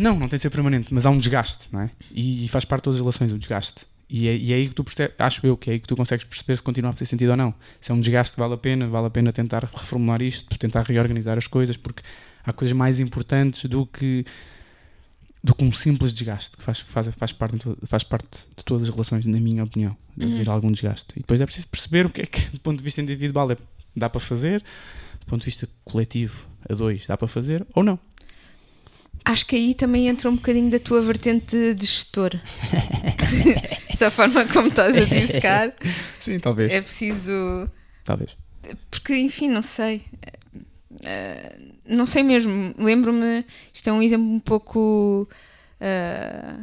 Não, 0.00 0.18
não 0.18 0.28
tem 0.28 0.38
de 0.38 0.40
ser 0.40 0.48
permanente, 0.48 0.94
mas 0.94 1.04
há 1.04 1.10
um 1.10 1.18
desgaste, 1.18 1.68
não 1.70 1.82
é? 1.82 1.90
E, 2.10 2.48
faz 2.48 2.64
parte 2.64 2.80
de 2.80 2.84
todas 2.84 2.96
as 2.96 3.02
relações 3.02 3.30
o 3.32 3.38
desgaste. 3.38 3.84
E 4.08 4.28
é, 4.28 4.34
e 4.34 4.52
é 4.52 4.56
aí 4.56 4.68
que 4.68 4.74
tu 4.74 4.82
percebes, 4.82 5.14
acho 5.18 5.46
eu, 5.46 5.54
que 5.54 5.68
é 5.68 5.74
aí 5.74 5.80
que 5.80 5.86
tu 5.86 5.94
consegues 5.94 6.24
perceber 6.24 6.56
se 6.56 6.62
continua 6.62 6.88
a 6.88 6.92
fazer 6.94 7.04
sentido 7.04 7.30
ou 7.30 7.36
não. 7.36 7.54
Se 7.82 7.92
é 7.92 7.94
um 7.94 8.00
desgaste, 8.00 8.34
vale 8.38 8.54
a 8.54 8.56
pena, 8.56 8.88
vale 8.88 9.08
a 9.08 9.10
pena 9.10 9.30
tentar 9.30 9.62
reformular 9.64 10.22
isto, 10.22 10.58
tentar 10.58 10.84
reorganizar 10.84 11.36
as 11.36 11.46
coisas, 11.46 11.76
porque 11.76 12.02
há 12.46 12.52
coisas 12.52 12.74
mais 12.74 12.98
importantes 12.98 13.66
do 13.66 13.84
que 13.84 14.24
do 15.42 15.54
que 15.54 15.62
um 15.62 15.70
simples 15.70 16.14
desgaste, 16.14 16.56
que 16.56 16.62
faz, 16.62 16.80
faz, 16.80 17.08
faz, 17.08 17.32
parte, 17.32 17.58
faz 17.84 18.02
parte 18.02 18.46
de 18.56 18.64
todas 18.64 18.84
as 18.84 18.88
relações, 18.88 19.26
na 19.26 19.38
minha 19.38 19.62
opinião, 19.62 19.94
de 20.16 20.24
haver 20.24 20.48
algum 20.48 20.72
desgaste. 20.72 21.08
E 21.14 21.20
depois 21.20 21.38
é 21.38 21.44
preciso 21.44 21.68
perceber 21.68 22.06
o 22.06 22.08
que 22.08 22.22
é 22.22 22.24
que, 22.24 22.48
do 22.52 22.60
ponto 22.60 22.78
de 22.78 22.84
vista 22.84 23.02
individual, 23.02 23.52
é, 23.52 23.58
dá 23.94 24.08
para 24.08 24.20
fazer, 24.20 24.64
do 25.26 25.30
ponto 25.30 25.40
de 25.40 25.46
vista 25.46 25.68
coletivo, 25.84 26.36
a 26.68 26.74
dois, 26.74 27.06
dá 27.06 27.16
para 27.16 27.28
fazer 27.28 27.66
ou 27.74 27.82
não. 27.82 27.98
Acho 29.24 29.46
que 29.46 29.56
aí 29.56 29.74
também 29.74 30.06
entra 30.08 30.28
um 30.28 30.36
bocadinho 30.36 30.70
da 30.70 30.78
tua 30.78 31.00
vertente 31.00 31.74
de 31.74 31.86
gestor. 31.86 32.30
Essa 33.88 34.10
forma 34.10 34.46
como 34.46 34.68
estás 34.68 34.94
a 34.96 35.04
dissecar, 35.04 35.72
Sim, 36.20 36.38
talvez. 36.38 36.72
é 36.72 36.80
preciso. 36.82 37.70
Talvez. 38.04 38.36
Porque, 38.90 39.14
enfim, 39.16 39.48
não 39.48 39.62
sei. 39.62 40.02
Eh, 41.06 41.56
não 41.88 42.04
sei 42.04 42.22
mesmo. 42.22 42.74
Lembro-me. 42.78 43.44
Isto 43.72 43.88
é 43.88 43.92
um 43.92 44.02
exemplo 44.02 44.26
um 44.26 44.40
pouco. 44.40 45.26
eh, 45.80 46.56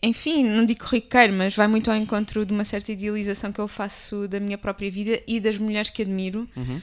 enfim, 0.00 0.44
não 0.44 0.64
digo 0.64 0.84
corriqueiro, 0.84 1.32
mas 1.32 1.56
vai 1.56 1.66
muito 1.66 1.90
ao 1.90 1.96
encontro 1.96 2.46
de 2.46 2.52
uma 2.52 2.64
certa 2.64 2.92
idealização 2.92 3.50
que 3.50 3.58
eu 3.60 3.66
faço 3.66 4.28
da 4.28 4.38
minha 4.38 4.56
própria 4.56 4.88
vida 4.88 5.20
e 5.26 5.40
das 5.40 5.58
mulheres 5.58 5.90
que 5.90 6.02
admiro. 6.02 6.48
Uhum. 6.56 6.80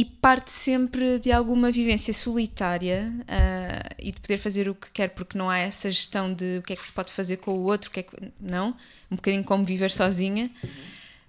E 0.00 0.04
parte 0.06 0.50
sempre 0.50 1.18
de 1.18 1.30
alguma 1.30 1.70
vivência 1.70 2.14
solitária 2.14 3.12
ah, 3.28 3.94
e 3.98 4.10
de 4.12 4.18
poder 4.18 4.38
fazer 4.38 4.66
o 4.66 4.74
que 4.74 4.90
quer, 4.90 5.08
porque 5.08 5.36
não 5.36 5.50
há 5.50 5.58
essa 5.58 5.90
gestão 5.90 6.32
de 6.32 6.56
o 6.56 6.62
que 6.62 6.72
é 6.72 6.76
que 6.76 6.86
se 6.86 6.90
pode 6.92 7.12
fazer 7.12 7.36
com 7.36 7.50
o 7.52 7.64
outro, 7.64 7.90
o 7.90 7.92
que 7.92 8.00
é 8.00 8.02
que. 8.04 8.16
Não. 8.40 8.74
Um 9.10 9.16
bocadinho 9.16 9.44
como 9.44 9.62
viver 9.62 9.90
sozinha. 9.90 10.50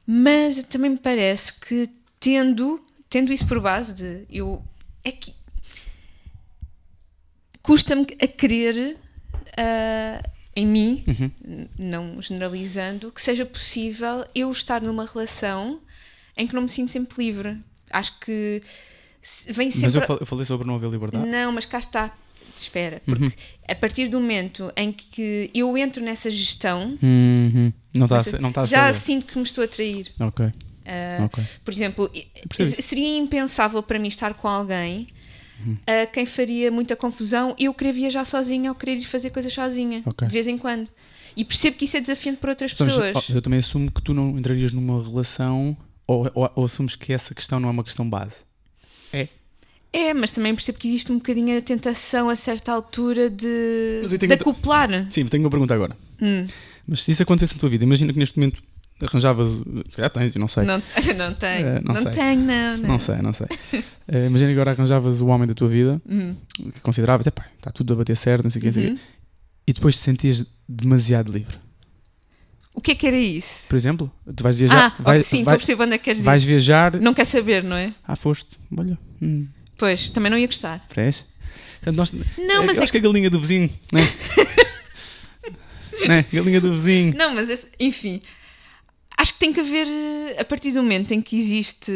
Mas 0.08 0.64
também 0.64 0.92
me 0.92 0.98
parece 0.98 1.54
que 1.54 1.90
tendo, 2.18 2.80
tendo 3.10 3.34
isso 3.34 3.46
por 3.46 3.60
base 3.60 3.94
de 3.94 4.26
eu. 4.30 4.64
É 5.04 5.12
que. 5.12 5.34
Custa-me 7.62 8.08
a 8.22 8.28
querer 8.28 8.98
ah, 9.58 10.24
em 10.56 10.66
mim, 10.66 11.04
Uhum. 11.08 11.68
não 11.78 12.22
generalizando, 12.22 13.12
que 13.12 13.22
seja 13.22 13.46
possível 13.46 14.26
eu 14.34 14.50
estar 14.50 14.82
numa 14.82 15.06
relação 15.06 15.82
em 16.38 16.48
que 16.48 16.56
não 16.56 16.62
me 16.62 16.70
sinto 16.70 16.90
sempre 16.90 17.22
livre. 17.26 17.60
Acho 17.92 18.18
que 18.20 18.62
vem 19.48 19.70
sempre. 19.72 19.88
Mas 19.88 19.96
eu, 19.96 20.02
fal- 20.02 20.18
eu 20.20 20.26
falei 20.26 20.46
sobre 20.46 20.68
não 20.68 20.76
haver 20.76 20.90
liberdade. 20.90 21.28
Não, 21.28 21.52
mas 21.52 21.66
cá 21.66 21.80
está. 21.80 22.12
Espera, 22.60 23.02
porque 23.06 23.24
Uhum. 23.24 23.32
a 23.68 23.74
partir 23.76 24.08
do 24.08 24.20
momento 24.20 24.72
em 24.78 24.92
que 24.92 25.50
eu 25.54 25.76
entro 25.78 26.04
nessa 26.04 26.30
gestão, 26.30 26.96
Uhum. 27.02 27.74
Não 27.94 28.06
está 28.06 28.18
a. 28.38 28.40
Não 28.40 28.52
a 28.56 28.66
já 28.66 28.94
sinto 28.94 29.26
que 29.26 29.36
me 29.38 29.44
estou 29.44 29.64
a 29.64 29.68
trair. 29.68 30.12
Ok, 30.20 30.46
Ah, 30.86 31.24
ok. 31.26 31.44
por 31.66 31.74
exemplo, 31.74 32.12
seria 32.80 33.18
impensável 33.18 33.82
para 33.82 33.98
mim 33.98 34.10
estar 34.10 34.34
com 34.36 34.48
alguém 34.48 35.08
Uhum. 35.66 35.78
a 35.88 36.06
quem 36.06 36.26
faria 36.26 36.70
muita 36.72 36.96
confusão 36.96 37.56
eu 37.58 37.74
querer 37.74 37.94
viajar 37.94 38.26
sozinha 38.26 38.70
ou 38.70 38.76
querer 38.76 38.98
ir 38.98 39.06
fazer 39.06 39.32
coisas 39.32 39.52
sozinha, 39.52 40.04
Ok. 40.06 40.28
de 40.28 40.34
vez 40.34 40.48
em 40.48 40.58
quando. 40.58 40.88
E 41.36 41.44
percebo 41.46 41.78
que 41.78 41.86
isso 41.86 41.98
é 41.98 42.02
desafiante 42.02 42.40
para 42.40 42.52
outras 42.52 42.74
Então, 42.74 42.86
pessoas. 42.86 43.30
eu 43.30 43.42
também 43.42 43.58
assumo 43.60 43.90
que 43.92 44.02
tu 44.04 44.14
não 44.14 44.38
entrarias 44.38 44.72
numa 44.72 45.02
relação 45.02 45.76
ou, 46.12 46.32
ou, 46.34 46.52
ou 46.56 46.66
assumes 46.66 46.96
que 46.96 47.14
essa 47.14 47.34
questão 47.34 47.60
não 47.60 47.70
é 47.70 47.72
uma 47.72 47.84
questão 47.84 48.10
base. 48.10 48.44
É, 49.94 50.14
mas 50.14 50.32
também 50.32 50.56
percebo 50.56 50.78
que 50.78 50.88
existe 50.88 51.12
um 51.12 51.16
bocadinho 51.18 51.58
a 51.58 51.62
tentação 51.62 52.30
a 52.30 52.36
certa 52.38 52.72
altura 52.72 53.30
de, 53.30 54.02
de 54.08 54.14
outra- 54.14 54.34
acoplar. 54.36 54.90
Sim, 55.12 55.26
tenho 55.26 55.44
uma 55.44 55.50
pergunta 55.50 55.74
agora. 55.74 55.98
Hum. 56.22 56.48
Mas 56.88 57.04
se 57.04 57.12
isso 57.12 57.22
acontecesse 57.24 57.56
na 57.56 57.60
tua 57.60 57.70
vida, 57.70 57.84
imagina 57.84 58.14
que 58.14 58.18
neste 58.20 58.38
momento 58.40 58.64
arranjavas. 59.04 59.50
Já 59.98 60.10
tens, 60.10 60.34
eu 60.34 60.40
não 60.40 60.48
sei. 60.48 60.64
Não, 60.64 60.78
não 61.18 61.34
tenho. 61.34 61.68
Eh, 61.68 61.82
não 61.84 61.94
não 61.94 62.02
sei. 62.04 62.12
tenho, 62.14 62.42
não. 62.42 62.78
Não. 62.78 62.88
Não 62.88 63.00
sei, 63.00 63.16
não 63.18 63.34
sei. 63.34 63.48
Eh, 64.08 64.28
imagina 64.28 64.50
agora 64.52 64.72
arranjavas 64.72 65.20
o 65.20 65.28
homem 65.28 65.46
da 65.46 65.54
tua 65.54 65.68
vida 65.68 66.02
Hum, 66.10 66.36
que 66.74 66.80
consideravas, 66.80 67.28
está 67.28 67.72
tudo 67.74 67.92
a 67.94 67.98
bater 67.98 68.16
certo, 68.16 68.44
não 68.46 68.50
sei 68.50 68.60
o 68.60 68.62
quê, 68.62 68.68
não 68.68 68.74
sei 68.74 68.84
o 68.84 68.88
quê, 68.88 68.94
uhum. 68.94 69.00
e 69.68 69.74
depois 69.74 69.96
te 69.98 70.02
sentias 70.04 70.46
demasiado 70.70 71.34
livre. 71.34 71.58
O 72.74 72.80
que 72.82 72.92
é 72.92 72.96
que 72.96 73.06
era 73.06 73.18
isso? 73.18 73.68
Por 73.68 73.76
exemplo, 73.76 74.12
tu 74.36 74.44
vais 74.44 74.58
viajar, 74.58 74.96
ah, 74.98 75.02
vai- 75.04 75.24
sim, 75.24 75.40
estou 75.40 75.54
a 75.54 75.58
perceber 75.58 75.84
onde 75.84 75.94
é 75.96 75.98
que 75.98 76.06
queres 76.06 76.22
ir. 76.22 76.26
vais 76.26 76.44
viajar, 76.44 77.00
Não 77.02 77.14
quer 77.14 77.26
saber, 77.26 77.64
não 77.64 77.76
é? 77.76 77.94
ah, 78.08 78.16
foste, 78.16 78.58
olha, 78.78 78.98
hum, 79.22 79.48
Pois, 79.78 80.10
também 80.10 80.30
não 80.32 80.38
ia 80.38 80.48
gostar. 80.48 80.86
parece. 80.94 81.26
Portanto, 81.82 81.98
nós, 81.98 82.12
Não, 82.38 82.62
eu 82.62 82.66
mas 82.66 82.78
é 82.78 82.84
acho 82.84 82.92
que 82.92 82.98
a 82.98 83.02
galinha 83.02 83.30
do 83.30 83.40
vizinho, 83.40 83.70
né? 83.92 84.02
né? 86.08 86.26
Galinha 86.32 86.62
do 86.62 86.72
vizinho. 86.74 87.14
Não, 87.16 87.34
mas 87.34 87.50
esse- 87.50 87.68
enfim. 87.80 88.22
Acho 89.18 89.34
que 89.34 89.40
tem 89.40 89.54
que 89.54 89.60
haver, 89.60 89.88
eh, 89.88 90.42
a 90.42 90.46
partir 90.46 90.72
do 90.72 90.82
momento 90.82 91.12
em 91.14 91.22
que 91.22 91.38
existe 91.38 91.92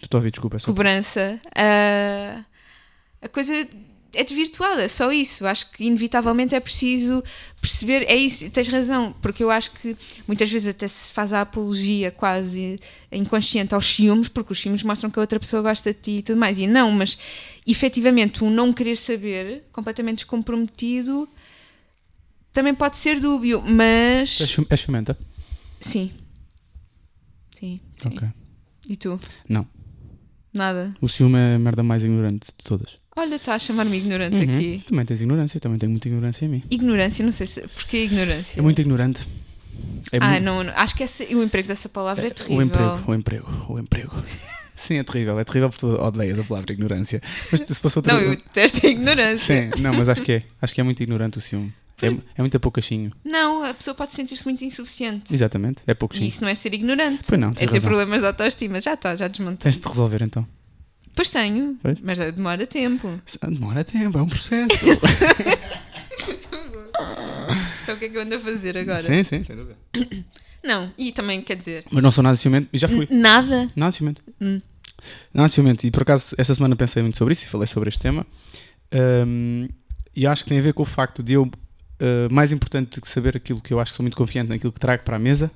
Estou 0.00 0.16
a 0.16 0.20
ouvir, 0.20 0.30
desculpa. 0.30 0.56
é 0.56 0.58
Só... 0.58 0.66
cobrança, 0.66 1.38
a, 1.54 2.42
a 3.20 3.28
coisa 3.28 3.66
é 4.14 4.24
desvirtuada, 4.24 4.82
é 4.82 4.88
só 4.88 5.12
isso. 5.12 5.46
Acho 5.46 5.70
que 5.70 5.84
inevitavelmente 5.84 6.54
é 6.54 6.60
preciso 6.60 7.22
perceber, 7.60 8.04
é 8.08 8.14
isso, 8.14 8.48
tens 8.50 8.68
razão, 8.68 9.14
porque 9.22 9.42
eu 9.42 9.50
acho 9.50 9.70
que 9.72 9.96
muitas 10.26 10.50
vezes 10.50 10.68
até 10.68 10.86
se 10.86 11.12
faz 11.12 11.32
a 11.32 11.40
apologia 11.40 12.10
quase 12.10 12.78
inconsciente 13.10 13.74
aos 13.74 13.86
ciúmes, 13.86 14.28
porque 14.28 14.52
os 14.52 14.60
ciúmes 14.60 14.82
mostram 14.82 15.10
que 15.10 15.18
a 15.18 15.22
outra 15.22 15.40
pessoa 15.40 15.62
gosta 15.62 15.92
de 15.92 16.00
ti 16.00 16.10
e 16.18 16.22
tudo 16.22 16.38
mais. 16.38 16.58
E 16.58 16.66
não, 16.66 16.90
mas 16.90 17.16
efetivamente 17.66 18.44
o 18.44 18.50
não 18.50 18.72
querer 18.72 18.96
saber, 18.96 19.64
completamente 19.72 20.18
descomprometido, 20.18 21.28
também 22.52 22.74
pode 22.74 22.96
ser 22.96 23.18
dúbio, 23.18 23.62
mas 23.62 24.40
és 24.40 24.80
ciumenta? 24.80 25.18
sim. 25.80 26.12
Sim. 27.58 27.80
sim. 27.96 28.08
Ok. 28.08 28.28
E 28.88 28.96
tu? 28.96 29.18
Não. 29.48 29.66
Nada. 30.52 30.94
O 31.00 31.08
ciúme 31.08 31.36
é 31.36 31.54
a 31.56 31.58
merda 31.58 31.82
mais 31.82 32.04
ignorante 32.04 32.46
de 32.46 32.64
todas. 32.64 32.96
Olha, 33.16 33.36
está 33.36 33.54
a 33.54 33.58
chamar-me 33.58 33.96
ignorante 33.96 34.36
Uhum. 34.36 34.42
aqui. 34.56 34.82
Também 34.88 35.04
tens 35.06 35.20
ignorância, 35.20 35.60
também 35.60 35.78
tenho 35.78 35.90
muita 35.90 36.08
ignorância 36.08 36.44
em 36.44 36.48
mim. 36.48 36.62
Ignorância, 36.70 37.24
não 37.24 37.32
sei 37.32 37.46
se. 37.46 37.60
Porquê 37.62 38.04
ignorância? 38.04 38.58
É 38.58 38.62
muito 38.62 38.80
ignorante. 38.80 39.26
É 40.12 40.18
ah, 40.20 40.30
muito- 40.30 40.42
não, 40.44 40.64
não, 40.64 40.72
acho 40.76 40.94
que 40.96 41.02
essa- 41.04 41.24
o 41.24 41.42
emprego 41.42 41.68
dessa 41.68 41.88
palavra 41.88 42.26
é, 42.26 42.30
terrível. 42.30 42.56
O 42.58 42.62
emprego, 42.62 43.04
o 43.06 43.14
emprego, 43.14 43.66
o 43.68 43.78
emprego. 43.78 44.12
Sim, 44.74 44.96
é 44.98 45.04
terrível, 45.04 45.38
é 45.38 45.44
terrível 45.44 45.68
porque 45.70 45.86
tu 45.86 45.92
odeias 46.02 46.36
a 46.38 46.42
palavra 46.42 46.72
ignorância. 46.72 47.22
Mas 47.52 47.60
se 47.60 47.74
fosse 47.76 47.96
outra 47.98 48.14
Não, 48.14 48.20
eu 48.20 48.30
detesto 48.36 48.84
a 48.84 48.90
ignorância. 48.90 49.70
Sim, 49.72 49.80
não, 49.80 49.94
mas 49.94 50.08
acho 50.08 50.22
que 50.22 50.32
é. 50.32 50.42
Acho 50.60 50.74
que 50.74 50.80
é 50.80 50.84
muito 50.84 51.00
ignorante 51.00 51.38
o 51.38 51.40
ciúme. 51.40 51.72
É, 52.02 52.08
é 52.08 52.40
muito 52.40 52.58
poucachinho. 52.58 53.12
Não, 53.24 53.64
a 53.64 53.72
pessoa 53.72 53.94
pode 53.94 54.10
sentir-se 54.10 54.44
muito 54.44 54.64
insuficiente. 54.64 55.32
Exatamente, 55.32 55.82
é 55.86 55.92
E 55.92 55.94
poucachinho. 55.94 56.26
isso 56.28 56.42
não 56.42 56.48
é 56.48 56.54
ser 56.56 56.74
ignorante. 56.74 57.22
Pois 57.26 57.40
não, 57.40 57.50
é 57.50 57.52
ter 57.52 57.66
razão. 57.66 57.80
problemas 57.88 58.20
de 58.20 58.26
autoestima. 58.26 58.80
Já 58.80 58.94
está, 58.94 59.14
já 59.14 59.28
desmontei. 59.28 59.58
Tens 59.70 59.78
de 59.78 59.86
resolver 59.88 60.20
então. 60.22 60.44
Pois 61.14 61.28
tenho, 61.28 61.76
Pois? 61.82 61.98
mas 62.00 62.18
demora 62.18 62.66
tempo. 62.66 63.20
Demora 63.42 63.84
tempo, 63.84 64.18
é 64.18 64.22
um 64.22 64.28
processo. 64.28 64.84
Então 67.82 67.94
o 67.96 67.98
que 67.98 68.06
é 68.06 68.08
que 68.08 68.16
eu 68.16 68.22
ando 68.22 68.34
a 68.36 68.40
fazer 68.40 68.78
agora? 68.78 69.02
sim, 69.02 69.22
sim, 69.24 69.44
sem 69.44 69.56
dúvida. 69.56 69.76
Não, 70.62 70.90
e 70.96 71.12
também 71.12 71.42
quer 71.42 71.56
dizer. 71.56 71.84
Mas 71.90 72.02
não 72.02 72.10
sou 72.10 72.22
nada 72.24 72.36
ciumento 72.36 72.68
e 72.72 72.78
já 72.78 72.88
fui. 72.88 73.06
n- 73.10 73.20
Nada. 73.20 73.68
Nada 73.76 73.92
ciumento. 73.92 74.22
Hum. 74.40 74.60
Nada 75.32 75.48
ciumento. 75.48 75.86
E 75.86 75.90
por 75.90 76.02
acaso, 76.02 76.34
esta 76.38 76.54
semana 76.54 76.74
pensei 76.74 77.02
muito 77.02 77.18
sobre 77.18 77.32
isso 77.34 77.44
e 77.44 77.46
falei 77.48 77.66
sobre 77.66 77.88
este 77.90 78.00
tema. 78.00 78.26
Hum, 79.26 79.68
e 80.16 80.26
acho 80.26 80.44
que 80.44 80.48
tem 80.48 80.58
a 80.58 80.62
ver 80.62 80.72
com 80.72 80.82
o 80.82 80.86
facto 80.86 81.22
de 81.22 81.34
eu, 81.34 81.42
uh, 81.42 81.50
mais 82.32 82.50
importante 82.52 82.94
do 82.94 83.00
que 83.02 83.08
saber 83.08 83.36
aquilo 83.36 83.60
que 83.60 83.74
eu 83.74 83.80
acho 83.80 83.92
que 83.92 83.96
sou 83.96 84.04
muito 84.04 84.16
confiante 84.16 84.48
naquilo 84.48 84.72
que 84.72 84.80
trago 84.80 85.02
para 85.02 85.16
a 85.16 85.18
mesa, 85.18 85.50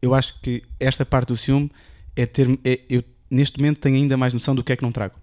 eu 0.00 0.14
acho 0.14 0.38
que 0.40 0.62
esta 0.78 1.04
parte 1.04 1.28
do 1.28 1.36
ciúme 1.36 1.70
é 2.14 2.24
ter. 2.26 2.48
É, 2.64 2.80
eu, 2.88 3.02
neste 3.30 3.58
momento, 3.58 3.78
tenho 3.78 3.96
ainda 3.96 4.16
mais 4.16 4.32
noção 4.32 4.54
do 4.54 4.62
que 4.64 4.72
é 4.72 4.76
que 4.76 4.82
não 4.82 4.92
trago. 4.92 5.14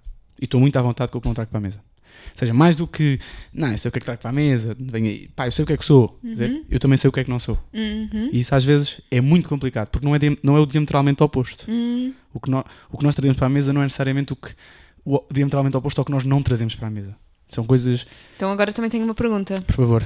E 0.41 0.45
estou 0.45 0.59
muito 0.59 0.75
à 0.77 0.81
vontade 0.81 1.11
com 1.11 1.17
o 1.17 1.21
que 1.21 1.27
não 1.27 1.33
trago 1.33 1.49
para 1.49 1.59
a 1.59 1.61
mesa. 1.61 1.79
Ou 2.31 2.37
seja, 2.37 2.53
mais 2.53 2.75
do 2.75 2.87
que. 2.87 3.19
Não, 3.51 3.69
eu 3.71 3.77
sei 3.77 3.89
o 3.89 3.91
que 3.91 3.97
é 3.97 4.01
que 4.01 4.05
trago 4.05 4.21
para 4.21 4.29
a 4.29 4.33
mesa. 4.33 4.75
Venho 4.79 5.07
aí. 5.07 5.27
Pá, 5.35 5.47
eu 5.47 5.51
sei 5.51 5.63
o 5.63 5.65
que 5.65 5.73
é 5.73 5.77
que 5.77 5.83
sou. 5.83 6.17
Quer 6.21 6.29
dizer, 6.29 6.65
eu 6.69 6.79
também 6.79 6.97
sei 6.97 7.09
o 7.09 7.11
que 7.11 7.19
é 7.19 7.23
que 7.23 7.29
não 7.29 7.39
sou. 7.39 7.57
Uhum. 7.73 8.29
E 8.31 8.39
isso 8.39 8.53
às 8.55 8.63
vezes 8.63 9.01
é 9.11 9.19
muito 9.19 9.49
complicado, 9.49 9.89
porque 9.89 10.05
não 10.05 10.15
é, 10.15 10.19
não 10.41 10.55
é 10.55 10.59
o 10.59 10.65
diametralmente 10.65 11.23
oposto. 11.23 11.65
Hum. 11.69 12.13
O 12.33 12.39
que, 12.39 12.49
nós, 12.49 12.63
o 12.91 12.97
que 12.97 13.03
nós 13.03 13.15
trazemos 13.15 13.37
para 13.37 13.47
a 13.47 13.49
mesa 13.49 13.73
não 13.73 13.81
é 13.81 13.85
necessariamente 13.85 14.33
o 14.33 14.35
que 14.35 14.51
o 15.05 15.21
diametralmente 15.31 15.75
oposto 15.75 15.99
ao 15.99 16.05
que 16.05 16.11
nós 16.11 16.23
não 16.23 16.41
trazemos 16.41 16.75
para 16.75 16.87
a 16.87 16.91
mesa. 16.91 17.15
São 17.47 17.65
coisas, 17.65 18.05
Então 18.35 18.51
agora 18.51 18.71
também 18.71 18.89
tenho 18.89 19.03
uma 19.03 19.13
pergunta. 19.13 19.55
por 19.61 19.75
favor. 19.75 20.05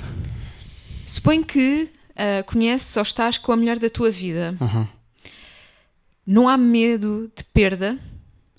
Suponho 1.06 1.46
que 1.46 1.90
ah, 2.16 2.44
conheces 2.44 2.96
ou 2.98 3.04
estás 3.04 3.38
com 3.38 3.52
a 3.52 3.56
mulher 3.56 3.80
da 3.80 3.90
tua 3.90 4.10
vida. 4.12 4.56
Aham. 4.60 4.88
Não 6.28 6.48
há 6.50 6.58
medo 6.58 7.32
de 7.36 7.44
perda 7.46 7.98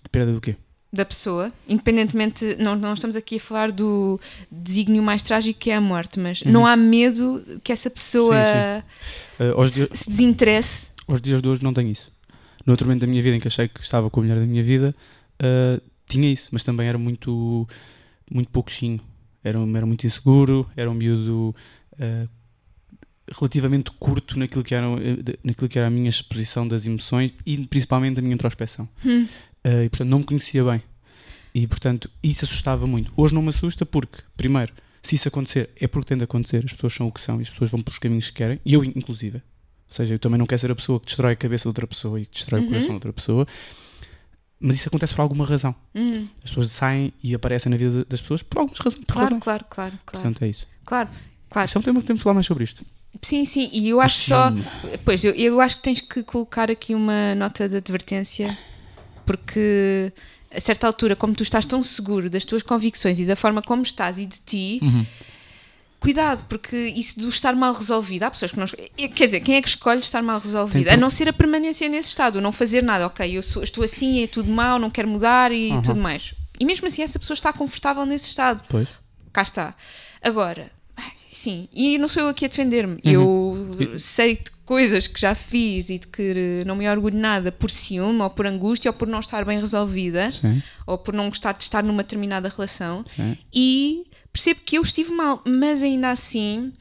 De 0.02 0.08
perda 0.10 0.32
do 0.32 0.40
quê? 0.40 0.56
da 0.90 1.04
pessoa, 1.04 1.52
independentemente, 1.68 2.56
não, 2.58 2.74
não 2.74 2.94
estamos 2.94 3.14
aqui 3.14 3.36
a 3.36 3.40
falar 3.40 3.70
do 3.70 4.18
desígnio 4.50 5.02
mais 5.02 5.22
trágico 5.22 5.60
que 5.60 5.70
é 5.70 5.76
a 5.76 5.80
morte, 5.82 6.18
mas 6.18 6.42
não 6.44 6.66
há 6.66 6.74
medo 6.78 7.44
que 7.62 7.70
essa 7.70 7.90
pessoa 7.90 8.34
Uhum. 8.34 8.42
Sim, 8.44 9.44
Uh, 9.44 9.60
aos, 9.60 9.70
di- 9.70 9.80
se, 9.82 9.88
se 10.04 10.08
desinteresse. 10.10 10.88
aos 11.06 11.20
dias 11.20 11.42
de 11.42 11.48
hoje 11.48 11.62
não 11.62 11.74
tenho 11.74 11.90
isso. 11.90 12.10
No 12.64 12.72
outro 12.72 12.86
momento 12.86 13.02
da 13.02 13.06
minha 13.06 13.22
vida 13.22 13.36
em 13.36 13.40
que 13.40 13.46
achei 13.48 13.68
que 13.68 13.80
estava 13.82 14.08
com 14.08 14.20
a 14.20 14.22
mulher 14.22 14.40
da 14.40 14.46
minha 14.46 14.64
vida, 14.64 14.94
uh, 15.42 15.80
tinha 16.08 16.32
isso, 16.32 16.48
mas 16.52 16.64
também 16.64 16.88
era 16.88 16.96
muito, 16.98 17.68
muito 18.30 18.48
pouquinho. 18.50 18.98
Era, 19.44 19.58
era 19.58 19.84
muito 19.86 20.06
inseguro, 20.06 20.66
era 20.74 20.90
um 20.90 20.94
miúdo 20.94 21.54
uh, 22.00 22.28
relativamente 23.36 23.90
curto 23.92 24.38
naquilo 24.38 24.62
que, 24.64 24.74
era, 24.74 24.86
de- 25.22 25.38
naquilo 25.44 25.68
que 25.68 25.78
era 25.78 25.88
a 25.88 25.90
minha 25.90 26.08
exposição 26.08 26.66
das 26.66 26.86
emoções 26.86 27.32
e 27.44 27.66
principalmente 27.66 28.16
da 28.16 28.22
minha 28.22 28.34
introspeção. 28.34 28.88
Hum. 29.04 29.26
Uh, 29.64 29.82
e 29.84 29.88
portanto 29.88 30.08
não 30.08 30.18
me 30.18 30.24
conhecia 30.24 30.64
bem. 30.64 30.82
E 31.54 31.66
portanto 31.66 32.10
isso 32.22 32.44
assustava 32.44 32.86
muito. 32.86 33.12
Hoje 33.16 33.34
não 33.34 33.42
me 33.42 33.48
assusta 33.48 33.84
porque, 33.86 34.18
primeiro, 34.36 34.72
se 35.02 35.14
isso 35.16 35.28
acontecer, 35.28 35.70
é 35.80 35.86
porque 35.88 36.08
tem 36.08 36.18
de 36.18 36.24
acontecer, 36.24 36.62
as 36.64 36.72
pessoas 36.72 36.92
são 36.94 37.06
o 37.08 37.12
que 37.12 37.20
são 37.20 37.38
e 37.38 37.42
as 37.42 37.50
pessoas 37.50 37.70
vão 37.70 37.80
pelos 37.82 37.98
caminhos 37.98 38.26
que 38.28 38.34
querem, 38.34 38.60
e 38.64 38.74
eu 38.74 38.84
inclusive. 38.84 39.38
Ou 39.90 39.94
seja, 39.94 40.14
eu 40.14 40.18
também 40.18 40.38
não 40.38 40.46
quero 40.46 40.58
ser 40.60 40.70
a 40.70 40.74
pessoa 40.74 41.00
que 41.00 41.06
destrói 41.06 41.32
a 41.32 41.36
cabeça 41.36 41.62
de 41.62 41.68
outra 41.68 41.86
pessoa 41.86 42.20
e 42.20 42.26
que 42.26 42.32
destrói 42.32 42.60
Uhum. 42.60 42.66
o 42.66 42.68
coração 42.68 42.88
de 42.90 42.94
outra 42.94 43.12
pessoa, 43.12 43.46
mas 44.60 44.74
isso 44.76 44.88
acontece 44.88 45.14
por 45.14 45.22
alguma 45.22 45.46
razão. 45.46 45.74
Hum. 45.94 46.26
As 46.44 46.50
pessoas 46.50 46.70
saem 46.72 47.12
e 47.22 47.34
aparecem 47.34 47.70
na 47.70 47.76
vida 47.76 48.04
das 48.04 48.20
pessoas 48.20 48.42
por 48.42 48.58
algumas 48.58 48.78
razões. 48.78 49.04
Por 49.04 49.12
Claro, 49.14 49.24
razões. 49.26 49.42
claro, 49.42 49.64
claro, 49.70 49.98
claro. 50.04 50.22
Portanto, 50.24 50.42
é 50.44 50.48
isso. 50.48 50.66
claro, 50.84 51.08
claro. 51.48 51.66
Isto 51.66 51.76
é 51.76 51.78
um 51.78 51.82
tema 51.82 52.00
que 52.00 52.06
temos 52.06 52.20
de 52.20 52.24
falar 52.24 52.34
mais 52.34 52.46
sobre 52.46 52.64
isto. 52.64 52.84
Sim, 53.22 53.44
sim, 53.44 53.68
e 53.72 53.88
eu 53.88 54.00
acho 54.00 54.16
O 54.16 54.28
só. 54.28 54.52
Pois, 55.04 55.24
eu, 55.24 55.32
eu 55.34 55.60
acho 55.60 55.76
que 55.76 55.82
tens 55.82 56.00
que 56.00 56.22
colocar 56.22 56.70
aqui 56.70 56.94
uma 56.94 57.34
nota 57.34 57.68
de 57.68 57.76
advertência, 57.76 58.56
porque 59.26 60.12
a 60.54 60.60
certa 60.60 60.86
altura, 60.86 61.14
como 61.16 61.34
tu 61.34 61.42
estás 61.42 61.66
tão 61.66 61.82
seguro 61.82 62.30
das 62.30 62.44
tuas 62.44 62.62
convicções 62.62 63.18
e 63.18 63.24
da 63.26 63.36
forma 63.36 63.60
como 63.62 63.82
estás 63.82 64.18
e 64.18 64.26
de 64.26 64.38
ti, 64.46 64.78
Uhum. 64.82 65.04
cuidado, 66.00 66.44
porque 66.48 66.76
isso 66.76 67.18
do 67.18 67.28
estar 67.28 67.54
mal 67.54 67.74
resolvido, 67.74 68.22
há 68.22 68.30
pessoas 68.30 68.52
que 68.52 68.58
não. 68.58 68.66
Quer 68.66 69.26
dizer, 69.26 69.40
quem 69.40 69.56
é 69.56 69.62
que 69.62 69.68
escolhe 69.68 70.00
estar 70.00 70.22
mal 70.22 70.38
resolvido? 70.38 70.88
A 70.88 70.96
não 70.96 71.10
ser 71.10 71.28
a 71.28 71.32
permanência 71.32 71.88
nesse 71.88 72.10
estado, 72.10 72.40
não 72.40 72.52
fazer 72.52 72.82
nada, 72.82 73.06
ok, 73.06 73.36
eu 73.36 73.42
sou- 73.42 73.62
estou 73.62 73.82
assim, 73.84 74.22
é 74.22 74.26
tudo 74.26 74.50
mau, 74.50 74.78
não 74.78 74.90
quero 74.90 75.08
mudar 75.08 75.50
e 75.52 75.70
Uhum. 75.72 75.82
tudo 75.82 76.00
mais. 76.00 76.34
E 76.60 76.64
mesmo 76.64 76.86
assim, 76.86 77.02
essa 77.02 77.18
pessoa 77.18 77.34
está 77.34 77.52
confortável 77.52 78.06
nesse 78.06 78.28
estado 78.28 78.64
Pois. 78.68 78.88
cá 79.32 79.42
está. 79.42 79.74
Agora, 80.22 80.70
sim, 81.38 81.68
e 81.72 81.96
não 81.98 82.08
sou 82.08 82.22
eu 82.24 82.28
aqui 82.28 82.44
a 82.44 82.48
defender-me. 82.48 82.94
Uhum. 83.04 83.70
Eu 83.84 83.98
sei 83.98 84.36
de 84.36 84.50
coisas 84.64 85.06
que 85.06 85.18
já 85.20 85.34
fiz 85.34 85.88
e 85.88 85.98
de 85.98 86.06
que 86.06 86.62
não 86.66 86.76
me 86.76 86.88
orgulho 86.88 87.16
nada 87.16 87.50
por 87.50 87.70
ciúme, 87.70 88.20
ou 88.20 88.28
por 88.28 88.46
angústia, 88.46 88.90
ou 88.90 88.92
por 88.92 89.08
não 89.08 89.20
estar 89.20 89.44
bem 89.44 89.58
resolvida, 89.58 90.30
Sim. 90.30 90.62
ou 90.86 90.98
por 90.98 91.14
não 91.14 91.28
gostar 91.28 91.52
de 91.52 91.62
estar 91.62 91.82
numa 91.82 92.02
determinada 92.02 92.48
relação. 92.48 93.04
sim. 93.16 93.36
E 93.54 94.04
percebo 94.32 94.60
que 94.64 94.76
eu 94.76 94.82
estive 94.82 95.10
mal, 95.12 95.42
mas 95.46 95.82
ainda 95.82 96.10
assim. 96.10 96.72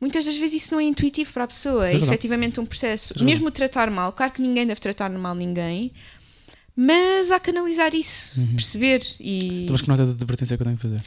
Muitas 0.00 0.24
das 0.24 0.36
vezes 0.36 0.64
isso 0.64 0.74
não 0.74 0.80
é 0.80 0.84
intuitivo 0.84 1.32
para 1.32 1.44
a 1.44 1.46
pessoa, 1.46 1.88
é 1.88 1.92
razão. 1.92 2.08
efetivamente 2.08 2.58
um 2.58 2.66
processo. 2.66 3.14
Razão. 3.14 3.24
Mesmo 3.24 3.50
tratar 3.52 3.88
mal, 3.88 4.12
claro 4.12 4.32
que 4.32 4.42
ninguém 4.42 4.66
deve 4.66 4.80
tratar 4.80 5.08
mal 5.10 5.32
ninguém, 5.32 5.92
mas 6.74 7.30
há 7.30 7.38
que 7.38 7.50
analisar 7.50 7.94
isso, 7.94 8.30
perceber 8.56 9.06
e 9.20 9.62
Então, 9.62 9.74
mas 9.74 9.82
que 9.82 9.88
nota 9.88 10.04
de 10.06 10.10
advertência 10.10 10.54
é 10.54 10.56
que 10.56 10.62
eu 10.62 10.64
tenho 10.64 10.76
que 10.76 10.82
fazer? 10.82 11.02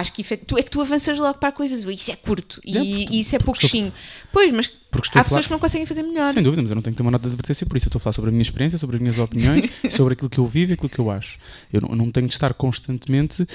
Acho 0.00 0.12
que 0.12 0.20
efet- 0.22 0.44
tu, 0.46 0.56
é 0.58 0.62
que 0.62 0.70
tu 0.70 0.80
avanças 0.80 1.18
logo 1.18 1.38
para 1.38 1.52
coisas, 1.52 1.84
isso 1.84 2.10
é 2.10 2.16
curto 2.16 2.60
e, 2.64 2.70
É, 2.70 2.80
porque- 2.80 3.06
e 3.16 3.20
isso 3.20 3.36
é 3.36 3.38
porque 3.38 3.66
estou- 3.66 3.70
pouquinho. 3.80 3.92
Pois, 4.32 4.52
mas 4.52 4.70
há 5.14 5.24
pessoas 5.24 5.46
que 5.46 5.52
não 5.52 5.58
conseguem 5.58 5.86
fazer 5.86 6.02
melhor. 6.02 6.32
Sem 6.32 6.42
dúvida, 6.42 6.62
mas 6.62 6.70
eu 6.70 6.74
não 6.74 6.82
tenho 6.82 6.94
que 6.94 6.98
ter 6.98 7.02
uma 7.02 7.10
nota 7.10 7.22
de 7.28 7.28
advertência 7.34 7.66
por 7.66 7.76
isso. 7.76 7.86
Eu 7.86 7.88
estou 7.88 7.98
a 7.98 8.02
falar 8.02 8.12
sobre 8.12 8.28
a 8.28 8.32
minha 8.32 8.42
experiência, 8.42 8.78
sobre 8.78 8.96
as 8.96 9.02
minhas 9.02 9.18
opiniões, 9.18 9.70
sobre 9.90 10.14
aquilo 10.14 10.30
que 10.30 10.38
eu 10.38 10.46
vivo 10.46 10.72
e 10.72 10.74
aquilo 10.74 10.88
que 10.88 10.98
eu 10.98 11.10
acho. 11.10 11.38
Eu 11.72 11.80
não, 11.82 11.88
eu 11.90 11.96
não 11.96 12.10
tenho 12.10 12.26
de 12.26 12.32
estar 12.34 12.52
constantemente 12.54 13.46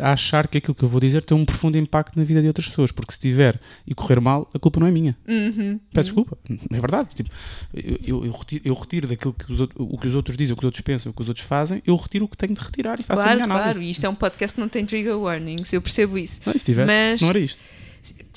a 0.00 0.12
achar 0.12 0.48
que 0.48 0.58
aquilo 0.58 0.74
que 0.74 0.82
eu 0.84 0.88
vou 0.88 1.00
dizer 1.00 1.22
tem 1.24 1.36
um 1.36 1.44
profundo 1.44 1.78
impacto 1.78 2.16
na 2.18 2.24
vida 2.24 2.40
de 2.40 2.46
outras 2.48 2.68
pessoas, 2.68 2.90
porque 2.90 3.12
se 3.12 3.18
tiver 3.20 3.60
e 3.86 3.94
correr 3.94 4.20
mal, 4.20 4.48
a 4.54 4.58
culpa 4.58 4.80
não 4.80 4.86
é 4.86 4.90
minha. 4.90 5.16
Uhum. 5.26 5.78
Peço 5.92 6.06
desculpa, 6.08 6.36
é 6.72 6.80
verdade. 6.80 7.14
Tipo, 7.14 7.30
eu, 7.72 7.98
eu, 8.04 8.24
eu 8.26 8.32
retiro, 8.32 8.62
eu 8.64 8.74
retiro 8.74 9.06
daquilo 9.06 9.32
que 9.34 9.52
os, 9.52 9.60
o 9.60 9.96
que 9.98 10.06
os 10.08 10.14
outros 10.14 10.36
dizem, 10.36 10.52
o 10.52 10.56
que 10.56 10.62
os 10.62 10.66
outros 10.66 10.80
pensam, 10.82 11.10
o 11.10 11.14
que 11.14 11.22
os 11.22 11.28
outros 11.28 11.46
fazem, 11.46 11.82
eu 11.86 11.94
retiro 11.96 12.24
o 12.24 12.28
que 12.28 12.36
tenho 12.36 12.54
de 12.54 12.60
retirar 12.60 12.98
e 12.98 13.02
faço 13.02 13.20
a 13.22 13.24
Claro, 13.24 13.36
minha 13.38 13.44
análise. 13.44 13.64
claro, 13.74 13.82
e 13.82 13.90
isto 13.90 14.04
é 14.04 14.08
um 14.08 14.14
podcast 14.14 14.54
que 14.54 14.60
não 14.60 14.68
tem 14.68 14.84
trigger 14.84 15.16
warnings, 15.18 15.72
eu 15.72 15.80
percebo 15.80 16.18
isso. 16.18 16.40
Não, 16.44 16.52
se 16.52 16.64
tivesse, 16.64 16.92
Mas- 16.92 17.20
não 17.20 17.28
era 17.30 17.38
isto. 17.38 17.60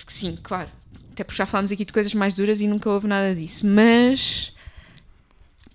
Sim, 0.07 0.37
claro, 0.43 0.69
até 1.11 1.23
porque 1.23 1.37
já 1.37 1.45
falámos 1.45 1.71
aqui 1.71 1.85
de 1.85 1.93
coisas 1.93 2.13
mais 2.13 2.35
duras 2.35 2.61
e 2.61 2.67
nunca 2.67 2.89
houve 2.89 3.07
nada 3.07 3.33
disso. 3.33 3.65
Mas 3.65 4.53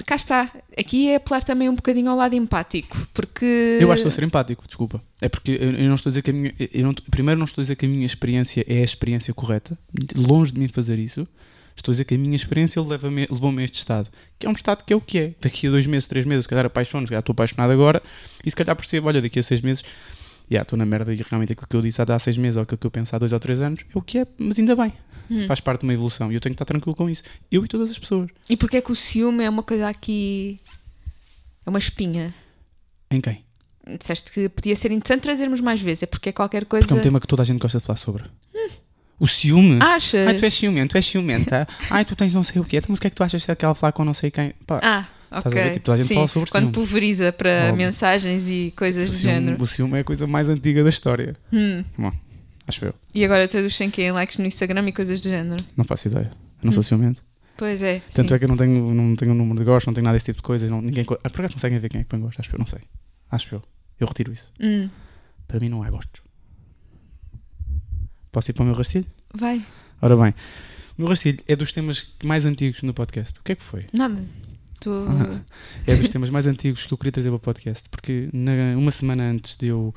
cá 0.04 0.16
está. 0.16 0.50
Aqui 0.78 1.09
é 1.09 1.16
apelar 1.16 1.42
também 1.42 1.68
um 1.68 1.74
bocadinho 1.74 2.11
ao 2.11 2.16
lado 2.16 2.35
empático, 2.35 2.96
porque. 3.14 3.78
Eu 3.80 3.90
acho 3.92 4.02
que 4.02 4.09
estou 4.09 4.09
a 4.09 4.20
ser 4.20 4.24
empático, 4.24 4.66
desculpa. 4.66 5.02
É 5.20 5.28
porque 5.28 5.52
eu, 5.52 5.72
eu 5.72 5.88
não 5.88 5.94
estou 5.94 6.09
a 6.09 6.12
dizer 6.12 6.22
que 6.22 6.30
a 6.30 6.32
minha. 6.35 6.54
não- 6.82 6.94
primeiro, 7.11 7.38
não 7.38 7.46
estou 7.46 7.62
a 7.62 7.64
dizer 7.64 7.76
que 7.76 7.87
a 7.87 7.88
minha 7.88 8.06
experiência 8.06 8.64
é 8.68 8.80
a 8.80 8.85
experiência 8.85 9.32
correta. 9.32 9.78
Longe 10.14 10.52
de 10.52 10.61
mim 10.61 10.68
fazer 10.68 10.98
isso. 10.98 11.26
Estou 11.76 11.92
a 11.92 11.94
dizer 11.94 12.04
que 12.04 12.14
a 12.14 12.18
minha 12.18 12.35
experiência 12.37 12.80
levou-me 12.82 13.61
a 13.61 13.64
este 13.64 13.74
estado. 13.78 14.09
Que 14.38 14.46
é 14.46 14.48
um 14.48 14.52
estado 14.54 14.82
que 14.85 14.92
é 14.92 14.96
o 14.96 15.00
que 15.00 15.18
é. 15.18 15.32
Daqui 15.40 15.66
a 15.66 15.70
dois 15.70 15.87
meses, 15.87 16.06
três 16.09 16.24
meses, 16.24 16.44
se 16.44 16.48
calhar 16.48 16.64
apaixono, 16.64 17.06
se 17.06 17.11
calhar 17.11 17.20
estou 17.20 17.32
apaixonado 17.35 17.70
agora. 17.70 18.02
E 18.44 18.50
se 18.50 18.56
calhar 18.56 18.74
percebo, 18.74 19.09
olha, 19.09 19.20
daqui 19.20 19.38
a 19.38 19.42
seis 19.42 19.61
meses. 19.61 19.85
Já, 20.50 20.62
estou 20.62 20.78
na 20.78 20.87
merda 20.87 21.12
e 21.12 21.16
realmente 21.28 21.52
aquilo 21.52 21.66
que 21.68 21.76
eu 21.76 21.82
disse 21.82 22.00
há 22.00 22.18
seis 22.20 22.38
meses 22.38 22.56
ou 22.56 22.62
aquilo 22.62 22.78
que 22.78 22.87
eu 22.87 22.90
penso 22.90 23.14
há 23.16 23.18
dois 23.18 23.32
ou 23.32 23.40
três 23.40 23.61
anos 23.61 23.80
é 23.92 23.98
o 23.98 24.00
que 24.00 24.18
é, 24.18 24.26
mas 24.38 24.56
ainda 24.59 24.76
bem. 24.76 24.92
Hum. 25.30 25.46
Faz 25.46 25.60
parte 25.60 25.80
de 25.80 25.86
uma 25.86 25.92
evolução 25.94 26.30
e 26.30 26.34
eu 26.34 26.40
tenho 26.40 26.54
que 26.54 26.62
estar 26.62 26.64
tranquilo 26.64 26.94
com 26.94 27.08
isso. 27.10 27.22
Eu 27.50 27.64
e 27.64 27.68
todas 27.68 27.90
as 27.90 27.98
pessoas. 27.98 28.28
E 28.48 28.56
porque 28.56 28.76
é 28.76 28.80
que 28.80 28.92
o 28.92 28.96
ciúme 28.96 29.44
é 29.44 29.50
uma 29.50 29.62
coisa 29.62 29.88
aqui. 29.88 30.58
É 31.64 31.70
uma 31.70 31.78
espinha. 31.78 32.34
Em 33.10 33.20
quem? 33.20 33.44
Disseste 33.98 34.30
que 34.32 34.48
podia 34.48 34.74
ser 34.76 34.90
interessante 34.90 35.22
trazermos 35.22 35.60
mais 35.60 35.80
vezes. 35.80 36.02
É 36.04 36.06
porque 36.06 36.28
é 36.30 36.32
qualquer 36.32 36.64
coisa. 36.64 36.86
Porque 36.86 36.98
é 36.98 37.00
um 37.00 37.02
tema 37.02 37.20
que 37.20 37.26
toda 37.26 37.42
a 37.42 37.46
gente 37.46 37.58
gosta 37.60 37.78
de 37.78 37.84
falar 37.84 37.96
sobre. 37.96 38.24
O 39.18 39.26
ciúme. 39.26 39.78
Achas? 39.80 40.26
Ai, 40.28 40.34
tu 40.36 40.44
és 40.44 40.52
ciumento, 40.54 40.90
tu 40.92 40.96
és 40.96 41.06
ciumenta. 41.06 41.66
Ai, 41.88 42.04
tu 42.04 42.14
tens 42.14 42.34
não 42.34 42.42
sei 42.42 42.60
o 42.60 42.64
quê. 42.64 42.76
Então, 42.76 42.88
mas 42.90 42.98
o 42.98 43.00
que 43.00 43.06
é 43.06 43.10
que 43.10 43.16
tu 43.16 43.24
achas 43.24 43.42
se 43.42 43.50
aquela 43.50 43.74
falar 43.74 43.92
com 43.92 44.04
não 44.04 44.12
sei 44.12 44.30
quem? 44.30 44.52
Pá, 44.66 44.78
Ah, 44.82 45.08
ok. 45.38 45.50
a 45.50 45.54
ver? 45.64 45.72
Tipo, 45.72 45.86
toda 45.86 45.94
a 45.94 45.96
gente 45.98 46.08
Sim, 46.08 46.14
fala 46.16 46.26
sobre 46.28 46.50
Quando 46.50 46.64
ciúme. 46.64 46.74
pulveriza 46.74 47.32
para 47.32 47.68
Óbvio. 47.70 47.76
mensagens 47.76 48.50
e 48.50 48.74
coisas 48.76 49.08
o, 49.08 49.10
do 49.12 49.16
ciúme, 49.16 49.34
género. 49.34 49.62
o 49.62 49.66
ciúme 49.66 49.96
é 49.96 50.00
a 50.00 50.04
coisa 50.04 50.26
mais 50.26 50.50
antiga 50.50 50.82
da 50.84 50.90
história. 50.90 51.34
Hum. 51.50 51.82
Acho 52.66 52.85
eu. 52.87 52.94
E 53.14 53.24
agora 53.24 53.46
traduzem 53.48 53.90
que 53.90 54.02
em 54.02 54.11
likes 54.12 54.38
no 54.38 54.46
Instagram 54.46 54.88
e 54.88 54.92
coisas 54.92 55.20
do 55.20 55.29
género. 55.29 55.62
Não 55.76 55.85
faço 55.85 56.09
ideia. 56.09 56.31
Eu 56.62 56.66
não 56.66 56.72
sou 56.72 56.81
Hum. 56.81 56.85
ciumento. 56.85 57.24
Pois 57.57 57.81
é. 57.81 58.00
Tanto 58.12 58.29
sim. 58.31 58.35
é 58.35 58.38
que 58.38 58.44
eu 58.44 58.48
não 58.48 58.57
tenho, 58.57 58.92
não 58.94 59.16
tenho 59.16 59.33
um 59.33 59.35
número 59.35 59.59
de 59.59 59.64
gostos, 59.64 59.87
não 59.87 59.94
tenho 59.94 60.05
nada 60.05 60.16
desse 60.16 60.26
tipo 60.26 60.37
de 60.38 60.42
coisas. 60.42 60.70
Não, 60.70 60.83
ninguém, 60.83 61.05
por 61.05 61.18
acaso 61.24 61.55
conseguem 61.55 61.79
ver 61.79 61.88
quem 61.88 62.00
é 62.00 62.05
que 62.05 62.09
põe 62.11 62.20
gosto? 62.20 62.38
Acho 62.40 62.55
eu, 62.55 62.59
não 62.59 62.66
sei. 62.66 62.81
Acho 63.31 63.55
eu. 63.55 63.62
Eu 63.98 64.07
retiro 64.07 64.33
isso. 64.33 64.52
Hum. 64.61 64.88
Para 65.48 65.59
mim 65.61 65.68
não 65.68 65.83
há 65.83 65.88
gostos. 65.90 66.20
Posso 68.33 68.50
ir 68.50 68.55
para 68.55 68.62
o 68.62 68.66
meu 68.66 68.74
rastilho? 68.74 69.07
Vai. 69.35 69.64
Ora 70.02 70.16
bem, 70.16 70.35
o 70.98 71.02
meu 71.02 71.09
rastilho 71.09 71.38
é 71.48 71.57
dos 71.57 71.72
temas 71.72 72.07
mais 72.22 72.44
antigos 72.44 72.83
no 72.83 72.92
podcast. 72.92 73.38
O 73.38 73.42
que 73.42 73.52
é 73.52 73.55
que 73.55 73.62
foi? 73.62 73.87
Nada. 73.92 74.22
Tu... 74.81 74.90
Ah. 74.90 75.40
É 75.87 75.96
dos 75.96 76.11
temas 76.11 76.29
mais 76.29 76.46
antigos 76.46 76.85
que 76.85 76.92
eu 76.92 76.98
queria 76.98 77.12
trazer 77.12 77.31
para 77.31 77.37
o 77.37 77.40
podcast, 77.40 77.88
porque 77.88 78.29
na- 78.33 78.76
uma 78.76 78.90
semana 78.90 79.22
antes 79.31 79.57
de 79.57 79.68
eu 79.68 79.94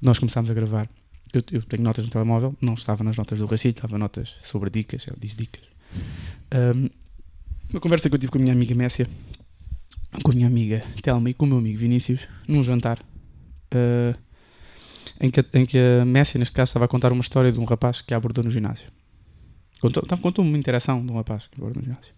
nós 0.00 0.18
começámos 0.18 0.48
a 0.50 0.54
gravar, 0.54 0.88
eu, 1.32 1.42
eu 1.52 1.62
tenho 1.62 1.82
notas 1.82 2.04
no 2.04 2.10
telemóvel, 2.10 2.54
não 2.60 2.74
estava 2.74 3.02
nas 3.02 3.16
notas 3.16 3.38
do 3.38 3.46
Racito, 3.46 3.78
estava 3.78 3.98
notas 3.98 4.34
sobre 4.42 4.70
dicas, 4.70 5.06
ela 5.06 5.16
diz 5.20 5.34
dicas. 5.34 5.64
Ahm, 6.50 6.88
uma 7.70 7.80
conversa 7.80 8.08
que 8.08 8.14
eu 8.14 8.18
tive 8.18 8.30
com 8.30 8.38
a 8.38 8.40
minha 8.40 8.52
amiga 8.52 8.74
Messia, 8.74 9.06
com 10.22 10.30
a 10.30 10.34
minha 10.34 10.46
amiga 10.46 10.84
Telma 11.02 11.30
e 11.30 11.34
com 11.34 11.44
o 11.44 11.48
meu 11.48 11.58
amigo 11.58 11.78
Vinícius, 11.78 12.28
num 12.46 12.62
jantar, 12.62 12.98
ah, 13.72 14.16
em, 15.20 15.30
que, 15.30 15.44
em 15.52 15.66
que 15.66 15.78
a 15.78 16.04
Messia, 16.04 16.38
neste 16.38 16.54
caso, 16.54 16.70
estava 16.70 16.84
a 16.84 16.88
contar 16.88 17.12
uma 17.12 17.20
história 17.20 17.50
de 17.50 17.58
um 17.58 17.64
rapaz 17.64 18.00
que 18.00 18.14
a 18.14 18.16
abordou 18.16 18.44
no 18.44 18.50
ginásio. 18.50 18.86
Contou, 19.80 20.02
contou-me 20.18 20.50
uma 20.50 20.58
interação 20.58 21.04
de 21.04 21.10
um 21.10 21.16
rapaz 21.16 21.48
que 21.48 21.60
abordou 21.60 21.82
no 21.82 21.88
ginásio. 21.88 22.14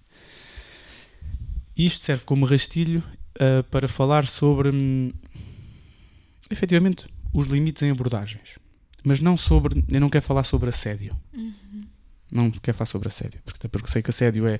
E 1.76 1.86
isto 1.86 2.02
serve 2.02 2.24
como 2.24 2.44
rastilho 2.44 3.02
ah, 3.40 3.64
para 3.70 3.88
falar 3.88 4.26
sobre, 4.26 4.70
hum, 4.70 5.12
efetivamente, 6.50 7.06
os 7.32 7.48
limites 7.48 7.82
em 7.82 7.90
abordagens. 7.90 8.67
Mas 9.04 9.20
não 9.20 9.36
sobre. 9.36 9.84
Eu 9.88 10.00
não 10.00 10.08
quero 10.08 10.24
falar 10.24 10.44
sobre 10.44 10.68
assédio. 10.68 11.16
Não 12.30 12.50
quero 12.50 12.76
falar 12.76 12.86
sobre 12.86 13.08
assédio. 13.08 13.40
Porque, 13.44 13.68
porque 13.68 13.90
sei 13.90 14.02
que 14.02 14.10
assédio 14.10 14.46
é. 14.46 14.58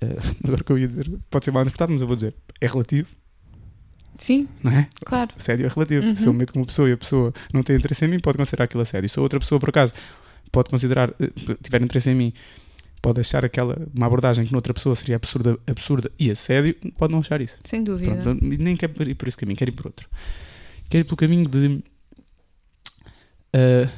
ah, 0.00 0.06
agora 0.44 0.62
o 0.62 0.64
que 0.64 0.72
eu 0.72 0.78
ia 0.78 0.86
dizer, 0.86 1.10
pode 1.30 1.44
ser 1.44 1.50
mal 1.50 1.62
interpretado, 1.62 1.92
mas 1.92 2.02
eu 2.02 2.06
vou 2.06 2.16
dizer. 2.16 2.34
É 2.60 2.66
relativo, 2.66 3.08
Sim, 4.18 4.48
não 4.62 4.72
é? 4.72 4.88
claro. 5.04 5.32
Assédio 5.36 5.66
é 5.66 5.68
relativo. 5.68 6.06
Uhum. 6.06 6.16
Se 6.16 6.26
eu 6.26 6.32
me 6.32 6.40
meto 6.40 6.52
com 6.52 6.60
uma 6.60 6.66
pessoa 6.66 6.88
e 6.88 6.92
a 6.92 6.96
pessoa 6.96 7.32
não 7.52 7.62
tem 7.62 7.76
interesse 7.76 8.04
em 8.04 8.08
mim, 8.08 8.18
pode 8.20 8.38
considerar 8.38 8.64
aquilo 8.64 8.82
assédio. 8.82 9.08
Se 9.08 9.18
a 9.18 9.22
outra 9.22 9.40
pessoa, 9.40 9.58
por 9.58 9.70
acaso, 9.70 9.92
pode 10.52 10.70
considerar, 10.70 11.10
eh, 11.20 11.30
tiver 11.62 11.82
interesse 11.82 12.10
em 12.10 12.14
mim, 12.14 12.32
pode 13.02 13.20
achar 13.20 13.44
aquela 13.44 13.76
uma 13.94 14.06
abordagem 14.06 14.46
que 14.46 14.52
noutra 14.52 14.72
pessoa 14.72 14.94
seria 14.94 15.16
absurda, 15.16 15.58
absurda 15.66 16.10
e 16.18 16.30
assédio, 16.30 16.74
pode 16.96 17.12
não 17.12 17.20
achar 17.20 17.40
isso. 17.40 17.58
Sem 17.64 17.82
dúvida. 17.82 18.14
Pronto, 18.16 18.42
nem 18.42 18.76
quer 18.76 18.90
ir 19.06 19.14
por 19.14 19.28
esse 19.28 19.36
caminho, 19.36 19.56
quer 19.56 19.68
ir 19.68 19.72
por 19.72 19.86
outro. 19.86 20.08
Quer 20.88 20.98
ir 20.98 21.04
pelo 21.04 21.16
caminho 21.16 21.48
de. 21.48 21.82
Ah, 23.54 23.90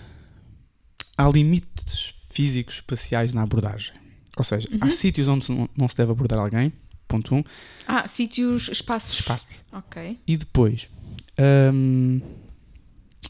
há 1.16 1.28
limites 1.28 2.14
físicos 2.30 2.74
espaciais 2.76 3.32
na 3.32 3.42
abordagem. 3.42 3.94
Ou 4.36 4.44
seja, 4.44 4.68
há 4.80 4.84
Uhum. 4.84 4.90
sítios 4.90 5.26
onde 5.28 5.50
não, 5.50 5.68
não 5.76 5.88
se 5.88 5.96
deve 5.96 6.12
abordar 6.12 6.38
alguém, 6.38 6.70
ponto 7.08 7.34
um, 7.34 7.42
Ah, 7.86 8.06
sítios, 8.06 8.68
espaços. 8.68 9.18
espaços. 9.18 9.48
Ok. 9.72 10.18
E 10.26 10.36
depois, 10.36 10.88
ahm, 11.38 12.20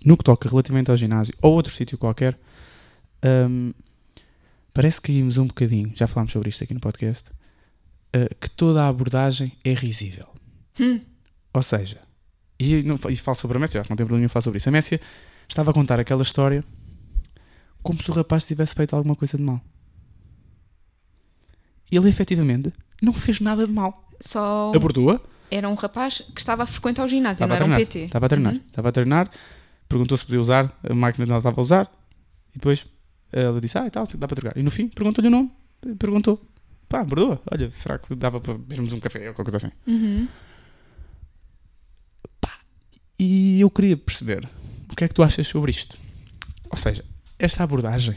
no 0.04 0.16
que 0.16 0.24
toca 0.24 0.48
relativamente 0.48 0.90
ao 0.90 0.96
ginásio 0.96 1.32
ou 1.40 1.54
outro 1.54 1.72
sítio 1.72 1.96
qualquer, 1.96 2.36
ahm, 3.22 3.70
parece 4.74 5.00
que 5.00 5.12
caímos 5.12 5.38
um 5.38 5.46
bocadinho, 5.46 5.92
já 5.94 6.06
falámos 6.08 6.32
sobre 6.32 6.48
isto 6.48 6.64
aqui 6.64 6.74
no 6.74 6.80
podcast, 6.80 7.24
ah, 8.12 8.34
que 8.40 8.50
toda 8.50 8.82
a 8.82 8.88
abordagem 8.88 9.52
é 9.64 9.72
risível. 9.74 10.26
Hum. 10.80 11.00
Ou 11.54 11.62
seja, 11.62 12.00
e, 12.58 12.82
não, 12.82 12.98
e 13.08 13.16
falo 13.16 13.36
sobre 13.36 13.56
a 13.58 13.60
Messia, 13.60 13.80
acho 13.80 13.86
que 13.88 13.92
não 13.92 13.96
tem 13.96 14.04
problema 14.04 14.18
nenhum 14.22 14.28
falar 14.28 14.42
sobre 14.42 14.56
isso. 14.58 14.68
A 14.68 14.72
Messia 14.72 15.00
estava 15.48 15.70
a 15.70 15.74
contar 15.74 15.98
aquela 16.00 16.22
história 16.22 16.64
como 17.82 18.02
se 18.02 18.10
o 18.10 18.14
rapaz 18.14 18.44
tivesse 18.44 18.74
feito 18.74 18.96
alguma 18.96 19.14
coisa 19.14 19.36
de 19.36 19.42
mal. 19.42 19.60
E 21.90 21.96
ele 21.96 22.08
efetivamente 22.08 22.72
não 23.00 23.12
fez 23.12 23.40
nada 23.40 23.66
de 23.66 23.72
mal. 23.72 24.10
Só 24.20 24.72
Abordou-a, 24.74 25.20
era 25.50 25.68
um 25.68 25.74
rapaz 25.74 26.22
que 26.34 26.40
estava 26.40 26.64
a 26.64 26.66
frequentar 26.66 27.04
o 27.04 27.08
ginásio, 27.08 27.44
Estava 27.44 27.48
não 27.48 27.56
era 27.56 27.64
um 27.64 27.68
treinar. 27.68 27.86
PT. 27.86 27.98
Estava 28.06 28.26
a 28.26 28.28
treinar. 28.28 28.52
Uhum. 28.54 28.60
Estava 28.66 28.88
a 28.88 28.92
treinar. 28.92 29.30
Perguntou 29.88 30.18
se 30.18 30.24
podia 30.24 30.40
usar 30.40 30.76
a 30.82 30.94
máquina 30.94 31.24
que 31.24 31.30
ela 31.30 31.38
estava 31.38 31.60
a 31.60 31.62
usar. 31.62 31.92
E 32.50 32.54
depois 32.54 32.84
ela 33.32 33.60
disse, 33.60 33.78
ah, 33.78 33.86
e 33.86 33.90
tal, 33.90 34.06
dá 34.06 34.26
para 34.26 34.36
trocar. 34.36 34.58
E 34.58 34.62
no 34.62 34.70
fim 34.70 34.88
perguntou-lhe 34.88 35.28
o 35.28 35.30
nome. 35.30 35.52
Perguntou. 35.98 36.40
Pá, 36.88 37.04
perdoa. 37.04 37.40
Olha, 37.50 37.70
será 37.70 37.98
que 37.98 38.14
dava 38.14 38.40
para 38.40 38.54
bebermos 38.54 38.92
um 38.92 39.00
café 39.00 39.28
ou 39.28 39.34
qualquer 39.34 39.52
coisa 39.52 39.56
assim? 39.58 39.72
Uhum. 39.86 40.28
E 43.18 43.60
eu 43.60 43.70
queria 43.70 43.96
perceber 43.96 44.48
o 44.90 44.96
que 44.96 45.04
é 45.04 45.08
que 45.08 45.14
tu 45.14 45.22
achas 45.22 45.46
sobre 45.46 45.70
isto. 45.70 45.98
Ou 46.70 46.76
seja, 46.76 47.04
esta 47.38 47.64
abordagem. 47.64 48.16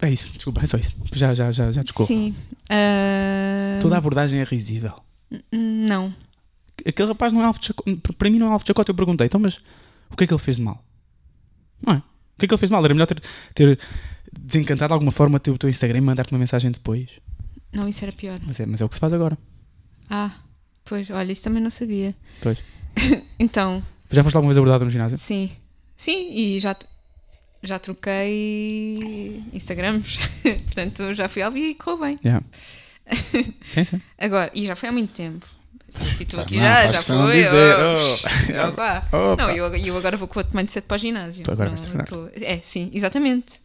É 0.00 0.10
isso, 0.10 0.28
desculpa, 0.32 0.62
é 0.62 0.66
só 0.66 0.76
isso. 0.76 0.92
Já, 1.12 1.32
já, 1.32 1.50
já, 1.52 1.72
já 1.72 1.82
discorro. 1.82 2.08
Sim. 2.08 2.34
Ah, 2.68 3.78
Toda 3.80 3.94
a 3.94 3.98
abordagem 3.98 4.40
é 4.40 4.44
risível. 4.44 5.00
Não. 5.50 6.14
Aquele 6.86 7.08
rapaz 7.08 7.32
não 7.32 7.40
é 7.40 7.44
alvo 7.44 7.58
de 7.58 7.66
chacota. 7.66 7.90
Para 8.18 8.30
mim 8.30 8.38
não 8.38 8.48
é 8.48 8.50
alvo 8.52 8.64
de 8.64 8.68
chacota. 8.68 8.90
Eu 8.90 8.94
perguntei, 8.94 9.26
então, 9.26 9.40
mas 9.40 9.58
o 10.10 10.16
que 10.16 10.24
é 10.24 10.26
que 10.26 10.34
ele 10.34 10.40
fez 10.40 10.56
de 10.56 10.62
mal? 10.62 10.84
Não 11.80 11.94
é? 11.94 11.96
O 11.98 12.38
que 12.38 12.44
é 12.44 12.48
que 12.48 12.54
ele 12.54 12.58
fez 12.58 12.68
de 12.68 12.72
mal? 12.72 12.84
Era 12.84 12.92
melhor 12.92 13.06
ter, 13.06 13.22
ter 13.54 13.78
desencantado 14.32 14.88
de 14.88 14.92
alguma 14.92 15.12
forma 15.12 15.36
o 15.36 15.58
teu 15.58 15.70
Instagram 15.70 15.98
e 15.98 16.00
mandar-te 16.00 16.32
uma 16.32 16.38
mensagem 16.38 16.70
depois. 16.70 17.08
Não, 17.72 17.88
isso 17.88 18.04
era 18.04 18.12
pior. 18.12 18.38
Mas 18.46 18.60
é, 18.60 18.66
mas 18.66 18.80
é 18.80 18.84
o 18.84 18.88
que 18.88 18.94
se 18.94 19.00
faz 19.00 19.12
agora. 19.12 19.38
Ah, 20.08 20.32
pois, 20.84 21.10
olha, 21.10 21.32
isso 21.32 21.42
também 21.42 21.62
não 21.62 21.70
sabia. 21.70 22.14
Pois. 22.42 22.62
então, 23.38 23.82
Já 24.14 24.22
foste 24.22 24.36
alguma 24.36 24.50
vez 24.52 24.58
abordado 24.58 24.84
no 24.84 24.90
ginásio? 24.90 25.18
sim. 25.18 25.50
Sim, 25.96 26.28
e 26.32 26.58
já, 26.58 26.74
já 27.62 27.78
troquei 27.78 29.42
Instagrams. 29.52 30.18
Portanto, 30.42 31.14
já 31.14 31.28
fui 31.28 31.40
ao 31.42 31.52
vivo 31.52 31.66
e 31.68 31.74
correu 31.74 32.00
bem. 32.00 32.18
Yeah. 32.24 32.44
sim, 33.70 33.84
sim. 33.84 34.00
Agora, 34.18 34.50
e 34.54 34.66
já 34.66 34.74
foi 34.74 34.88
há 34.88 34.92
muito 34.92 35.12
tempo. 35.14 35.46
E 36.18 36.24
tu 36.24 36.40
aqui 36.40 36.56
mal, 36.56 36.64
já, 36.64 36.92
já 36.92 37.02
foi. 37.02 37.44
dizer, 37.44 37.76
oh, 37.78 39.12
oh. 39.12 39.36
Não, 39.38 39.50
eu, 39.50 39.72
eu 39.76 39.96
agora 39.96 40.16
vou 40.16 40.26
com 40.26 40.40
outro 40.40 40.56
mindset 40.56 40.84
para 40.86 40.96
o 40.96 40.98
ginásio. 40.98 41.44
Agora 41.46 41.70
Não, 41.70 41.76
vais 41.76 41.82
treinar. 41.82 42.06
tô- 42.08 42.28
É, 42.40 42.58
sim, 42.64 42.90
exatamente. 42.92 43.60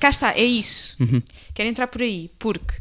Cá 0.00 0.08
está, 0.08 0.32
é 0.32 0.42
isso. 0.44 0.96
Uhum. 0.98 1.22
Quero 1.52 1.68
entrar 1.68 1.86
por 1.88 2.00
aí, 2.00 2.30
porque 2.38 2.74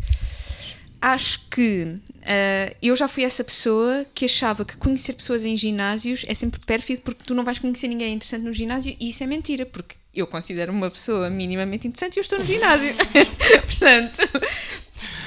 acho 1.12 1.40
que 1.50 1.96
ah, 2.24 2.74
eu 2.82 2.96
já 2.96 3.08
fui 3.08 3.24
essa 3.24 3.44
pessoa 3.44 4.06
que 4.14 4.26
achava 4.26 4.66
que 4.66 4.76
conhecer 4.78 5.14
pessoas 5.14 5.46
em 5.46 5.56
ginásios 5.56 6.26
é 6.28 6.34
sempre 6.34 6.60
pérfido 6.66 7.02
porque 7.02 7.24
tu 7.26 7.34
não 7.34 7.44
vais 7.44 7.60
conhecer 7.60 7.88
ninguém 7.88 8.14
interessante 8.14 8.44
no 8.44 8.54
ginásio 8.54 8.96
e 9.00 9.10
isso 9.10 9.24
é 9.24 9.28
mentira, 9.28 9.66
porque 9.66 9.96
eu 10.14 10.28
considero 10.28 10.72
uma 10.72 10.90
pessoa 10.90 11.30
minimamente 11.30 11.88
interessante 11.88 12.16
e 12.16 12.20
eu 12.20 12.22
estou 12.22 12.40
no 12.40 12.46
ginásio. 12.46 12.94
Portanto, 13.68 14.22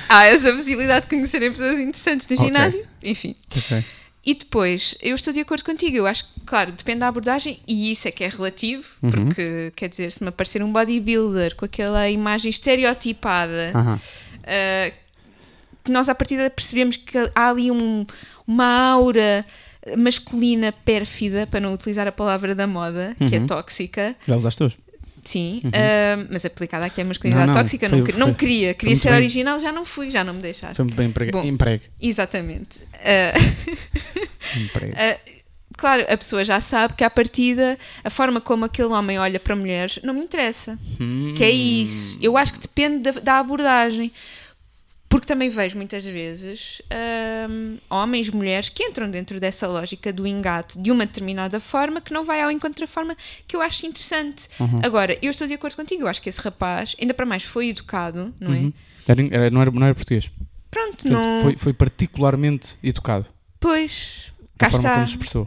há 0.08 0.26
essa 0.26 0.52
possibilidade 0.52 1.06
de 1.06 1.10
conhecerem 1.10 1.50
pessoas 1.50 1.78
interessantes 1.78 2.26
no 2.26 2.36
ginásio. 2.36 2.86
Enfim. 3.02 3.34
Ok. 3.56 3.84
E 4.22 4.34
depois, 4.34 4.94
eu 5.00 5.14
estou 5.14 5.32
de 5.32 5.40
acordo 5.40 5.64
contigo. 5.64 5.96
Eu 5.96 6.06
acho 6.06 6.24
que, 6.24 6.40
claro, 6.44 6.72
depende 6.72 7.00
da 7.00 7.08
abordagem 7.08 7.58
e 7.66 7.90
isso 7.90 8.06
é 8.06 8.10
que 8.10 8.22
é 8.22 8.28
relativo, 8.28 8.84
Uhum. 9.02 9.10
porque, 9.10 9.72
quer 9.74 9.88
dizer, 9.88 10.12
se 10.12 10.22
me 10.22 10.28
aparecer 10.28 10.62
um 10.62 10.70
bodybuilder 10.70 11.56
com 11.56 11.64
aquela 11.64 12.10
imagem 12.10 12.50
estereotipada, 12.50 13.72
uh, 13.74 14.98
que 15.84 15.90
nós 15.90 16.08
à 16.08 16.14
partida 16.14 16.48
percebemos 16.50 16.96
que 16.96 17.16
há 17.34 17.48
ali 17.48 17.70
um- 17.70 18.04
uma 18.46 18.66
aura 18.92 19.44
masculina 19.96 20.72
pérfida, 20.72 21.46
para 21.46 21.60
não 21.60 21.72
utilizar 21.72 22.06
a 22.06 22.12
palavra 22.12 22.54
da 22.54 22.66
moda, 22.66 23.16
que 23.28 23.34
é 23.34 23.38
Uhum. 23.38 23.46
tóxica. 23.46 24.14
Já 24.26 24.36
usaste 24.36 24.62
hoje? 24.62 24.76
Sim, 25.24 25.60
Uhum. 25.64 25.70
ah, 25.74 26.26
mas 26.30 26.44
aplicada 26.44 26.84
aqui 26.86 27.00
à 27.00 27.04
masculinidade 27.04 27.46
Não, 27.48 27.54
não, 27.54 27.62
tóxica, 27.62 27.88
foi- 27.88 27.98
não, 27.98 28.04
que- 28.06 28.12
não 28.12 28.26
foi- 28.28 28.34
queria. 28.36 28.74
Queria 28.74 28.96
ser 28.96 29.08
bem. 29.10 29.18
original, 29.18 29.58
já 29.60 29.70
não 29.72 29.84
fui, 29.84 30.10
já 30.10 30.22
não 30.24 30.34
me 30.34 30.40
deixaste. 30.42 30.76
Foi 30.76 30.84
muito 30.84 30.96
bem 30.96 31.08
emprega. 31.08 31.32
Bom. 31.32 31.44
Emprego. 31.44 31.84
Exatamente. 32.00 32.80
Ah, 32.94 33.38
Emprego. 34.58 34.94
ah, 34.96 35.18
claro, 35.76 36.04
a 36.08 36.16
pessoa 36.16 36.44
já 36.44 36.60
sabe 36.60 36.94
que 36.94 37.04
à 37.04 37.10
partida 37.10 37.78
a 38.04 38.10
forma 38.10 38.40
como 38.40 38.64
aquele 38.64 38.88
homem 38.88 39.18
olha 39.18 39.38
para 39.40 39.54
mulheres 39.56 39.98
não 40.02 40.14
me 40.14 40.20
interessa. 40.22 40.78
Que 41.36 41.44
é 41.44 41.50
isso. 41.50 42.18
Eu 42.20 42.36
acho 42.36 42.52
que 42.54 42.60
depende 42.60 43.10
da, 43.12 43.20
da 43.20 43.38
abordagem. 43.38 44.12
Porque 45.10 45.26
também 45.26 45.48
vejo 45.50 45.76
muitas 45.76 46.04
vezes 46.04 46.80
hum, 47.50 47.76
homens, 47.90 48.30
mulheres 48.30 48.68
que 48.68 48.84
entram 48.84 49.10
dentro 49.10 49.40
dessa 49.40 49.66
lógica 49.66 50.12
do 50.12 50.24
engate 50.24 50.78
de 50.78 50.90
uma 50.92 51.04
determinada 51.04 51.58
forma 51.58 52.00
que 52.00 52.12
não 52.12 52.24
vai 52.24 52.40
ao 52.40 52.50
encontro 52.50 52.80
da 52.80 52.86
forma 52.86 53.16
que 53.46 53.56
eu 53.56 53.60
acho 53.60 53.84
interessante. 53.86 54.48
Uhum. 54.60 54.80
Agora, 54.84 55.18
eu 55.20 55.30
estou 55.32 55.48
de 55.48 55.54
acordo 55.54 55.74
contigo, 55.74 56.02
eu 56.04 56.06
acho 56.08 56.22
que 56.22 56.28
esse 56.28 56.40
rapaz, 56.40 56.94
ainda 57.00 57.12
para 57.12 57.26
mais, 57.26 57.42
foi 57.42 57.70
educado, 57.70 58.32
não 58.38 58.54
é? 58.54 58.58
Uhum. 58.58 58.72
Era, 59.08 59.22
era- 59.34 59.50
não, 59.50 59.60
era, 59.60 59.70
não 59.72 59.84
era 59.84 59.94
português. 59.96 60.30
Pronto, 60.70 60.98
Portanto, 61.02 61.10
não. 61.12 61.40
foi, 61.40 61.56
foi 61.56 61.72
particularmente 61.72 62.76
educado. 62.80 63.26
Pois, 63.58 64.29
cá 64.60 64.68
está. 64.78 64.94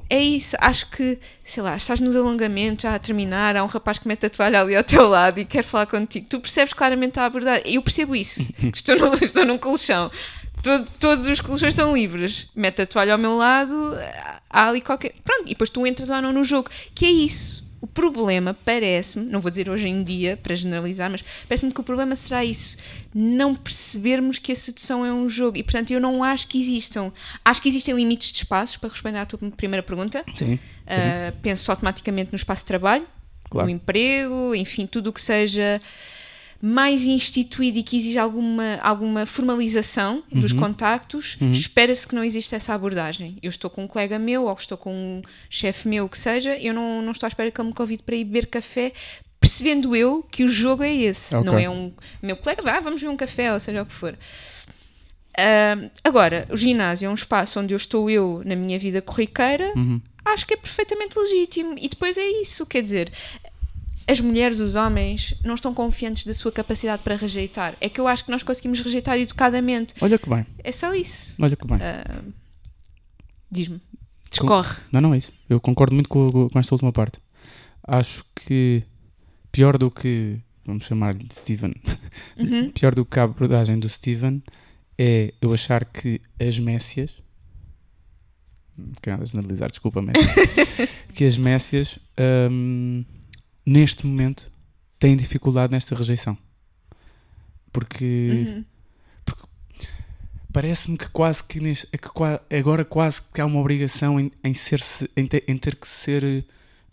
É 0.10 0.20
isso, 0.22 0.56
acho 0.60 0.90
que, 0.90 1.20
sei 1.44 1.62
lá, 1.64 1.78
estás 1.78 2.00
nos 2.00 2.16
alongamentos 2.16 2.84
já 2.84 2.96
a 2.96 3.00
terminar, 3.00 3.56
há 3.56 3.64
um 3.64 3.68
rapaz 3.68 3.98
que 4.00 4.08
mete 4.08 4.26
a 4.26 4.30
toalha 4.30 4.62
ali 4.62 4.76
ao 4.76 4.84
teu 4.84 5.08
lado 5.08 5.40
e 5.40 5.46
quer 5.46 5.64
falar 5.64 5.86
contigo. 5.86 6.26
Tu 6.30 6.40
percebes 6.40 6.74
claramente 6.74 7.20
a 7.20 7.26
abordar. 7.26 7.62
Eu 7.66 7.82
percebo 7.82 8.16
isso. 8.16 8.42
estou, 8.74 8.98
no, 8.98 9.16
estou 9.24 9.46
num 9.46 9.58
colchão. 9.58 10.12
Todo- 10.62 10.90
todos 11.00 11.26
os 11.28 11.42
colchões 11.42 11.74
estão 11.74 11.94
livres. 11.94 12.48
Mete 12.56 12.82
a 12.82 12.86
toalha 12.86 13.14
ao 13.14 13.20
meu 13.20 13.36
lado, 13.38 13.94
há 14.50 14.68
ali 14.70 14.82
qualquer. 14.82 15.14
Pronto, 15.24 15.44
e 15.46 15.50
depois 15.50 15.70
tu 15.70 15.86
entras 15.86 16.10
ou 16.10 16.22
não 16.22 16.32
no 16.34 16.44
jogo. 16.44 16.70
Que 16.96 17.06
é 17.06 17.12
isso. 17.12 17.64
O 17.84 17.88
problema 17.88 18.56
parece-me, 18.64 19.26
não 19.26 19.42
vou 19.42 19.50
dizer 19.50 19.70
hoje 19.70 19.90
em 19.90 20.06
dia 20.06 20.38
para 20.38 20.56
generalizar, 20.56 21.12
mas 21.12 21.22
parece-me 21.50 21.70
que 21.74 21.82
o 21.82 21.84
problema 21.84 22.16
será 22.16 22.46
isso. 22.46 22.78
Não 23.14 23.54
percebermos 23.54 24.40
que 24.40 24.54
a 24.54 24.56
sedução 24.56 25.06
é 25.06 25.12
um 25.12 25.28
jogo. 25.28 25.58
E 25.58 25.64
portanto 25.64 25.92
eu 25.92 26.00
não 26.00 26.24
acho 26.24 26.48
que 26.48 26.58
existam. 26.58 27.12
Acho 27.44 27.62
que 27.62 27.68
existem 27.68 27.94
limites 27.94 28.32
de 28.32 28.38
espaços, 28.38 28.78
para 28.78 28.88
responder 28.90 29.18
à 29.18 29.26
tua 29.26 29.38
primeira 29.52 29.84
pergunta. 29.84 30.24
Sim. 30.34 30.54
Uh, 30.54 31.36
penso 31.42 31.70
automaticamente 31.70 32.32
no 32.32 32.38
espaço 32.38 32.62
de 32.62 32.68
trabalho, 32.68 33.06
Claro. 33.50 33.68
no 33.68 33.76
emprego, 33.76 34.56
enfim, 34.56 34.88
tudo 34.88 35.10
o 35.10 35.14
que 35.14 35.20
seja 35.20 35.82
mais 36.66 37.04
instituído 37.06 37.78
e 37.78 37.84
que 37.84 37.98
exija 37.98 38.22
alguma, 38.22 38.76
alguma 38.82 39.26
formalização 39.26 40.24
dos 40.32 40.54
contactos, 40.54 41.36
espera-se 41.52 42.08
que 42.08 42.16
não 42.16 42.24
exista 42.24 42.56
essa 42.56 42.74
abordagem. 42.74 43.38
Eu 43.44 43.50
estou 43.50 43.70
com 43.70 43.84
um 43.84 43.88
colega 43.88 44.18
meu 44.18 44.46
ou 44.46 44.54
estou 44.54 44.78
com 44.78 44.94
um 44.94 45.22
chefe 45.50 45.90
meu, 45.90 46.08
que 46.08 46.18
seja, 46.18 46.56
eu 46.58 46.74
não, 46.74 47.02
não 47.02 47.12
estou 47.12 47.28
à 47.28 47.30
espera 47.30 47.52
que 47.52 47.60
ele 47.60 47.68
me 47.68 47.74
convide 47.76 48.04
para 48.04 48.16
ir 48.16 48.24
beber 48.24 48.46
café, 48.48 48.94
percebendo 49.42 49.94
eu 49.94 50.24
que 50.24 50.46
o 50.46 50.48
jogo 50.48 50.84
é 50.84 50.96
esse, 50.96 51.36
Ok. 51.36 51.46
não 51.46 51.60
é 51.60 51.70
um 51.70 51.92
meu 52.22 52.38
colega, 52.38 52.62
vá, 52.64 52.80
vamos 52.80 53.02
ver 53.02 53.10
um 53.10 53.18
café, 53.18 53.52
ou 53.54 53.60
seja 53.60 53.82
o 53.82 53.86
que 53.86 53.92
for. 53.92 54.18
Ah, 55.38 55.90
agora, 56.04 56.48
o 56.50 56.56
ginásio 56.56 57.08
é 57.08 57.10
um 57.10 57.14
espaço 57.16 57.60
onde 57.60 57.74
eu 57.74 57.78
estou 57.78 58.10
eu 58.10 58.42
na 58.46 58.56
minha 58.56 58.80
vida 58.80 59.02
corriqueira, 59.02 59.74
Uhum. 59.76 60.00
acho 60.24 60.46
que 60.46 60.54
é 60.54 60.58
perfeitamente 60.58 61.18
legítimo. 61.20 61.76
E 61.78 61.90
depois 61.90 62.18
é 62.18 62.26
isso, 62.42 62.66
quer 62.66 62.82
dizer, 62.82 63.12
as 64.08 64.20
mulheres, 64.20 64.60
os 64.60 64.76
homens, 64.76 65.34
não 65.44 65.56
estão 65.56 65.74
confiantes 65.74 66.26
da 66.26 66.34
sua 66.34 66.52
capacidade 66.52 67.02
para 67.04 67.16
rejeitar. 67.16 67.76
É 67.80 67.88
que 67.90 68.00
eu 68.00 68.08
acho 68.08 68.26
que 68.26 68.32
nós 68.32 68.44
conseguimos 68.44 68.80
rejeitar 68.82 69.18
educadamente. 69.18 69.94
Olha 70.02 70.18
que 70.18 70.30
bem. 70.30 70.46
É 70.64 70.72
só 70.72 70.94
isso. 70.94 71.36
Olha 71.42 71.56
que 71.56 71.66
bem. 71.68 71.78
Ah, 71.82 72.22
Diz-me. 73.52 73.80
Discorre. 74.30 74.78
Não, 74.92 75.00
não 75.02 75.14
é 75.14 75.18
isso. 75.20 75.32
Eu 75.48 75.60
concordo 75.60 75.94
muito 75.94 76.10
com, 76.10 76.50
com 76.50 76.60
esta 76.60 76.74
última 76.74 76.92
parte. 76.92 77.20
Acho 77.86 78.26
que 78.36 78.84
pior 79.52 79.78
do 79.78 79.92
que, 79.92 80.40
vamos 80.66 80.86
chamar-lhe 80.86 81.24
de 81.24 81.36
Steven, 81.36 81.74
Uhum. 82.38 82.72
pior 82.72 82.96
do 82.96 83.06
que 83.06 83.20
a 83.20 83.24
abordagem 83.24 83.78
do 83.80 83.88
Steven 83.88 84.42
é 84.98 85.34
eu 85.42 85.54
achar 85.54 85.86
que 85.86 86.20
as 86.40 86.58
Méssias, 86.58 87.12
não 88.78 88.92
quero 89.02 89.18
nada 89.18 89.30
generalizar, 89.30 89.70
desculpa, 89.70 90.02
Messi, 90.02 90.28
que 91.14 91.26
as 91.26 91.38
Méssias, 91.38 92.00
hum, 92.50 93.04
neste 93.66 94.06
momento, 94.06 94.52
têm 95.00 95.16
dificuldade 95.18 95.72
nesta 95.72 95.96
rejeição. 95.96 96.38
Porque 97.72 98.46
Uhum. 98.48 98.64
parece-me 100.52 100.98
que 100.98 101.10
quase 101.10 101.44
que, 101.44 101.60
neste, 101.60 101.88
que 101.88 102.10
qua- 102.10 102.42
agora 102.52 102.86
quase 102.86 103.22
que 103.34 103.42
há 103.42 103.46
uma 103.46 103.60
obrigação 103.60 104.20
em, 104.20 104.32
em, 104.44 104.54
ser 104.54 104.82
em, 105.18 105.26
ter, 105.26 105.44
em 105.48 105.58
ter 105.58 105.76
que 105.76 105.88
ser 105.88 106.46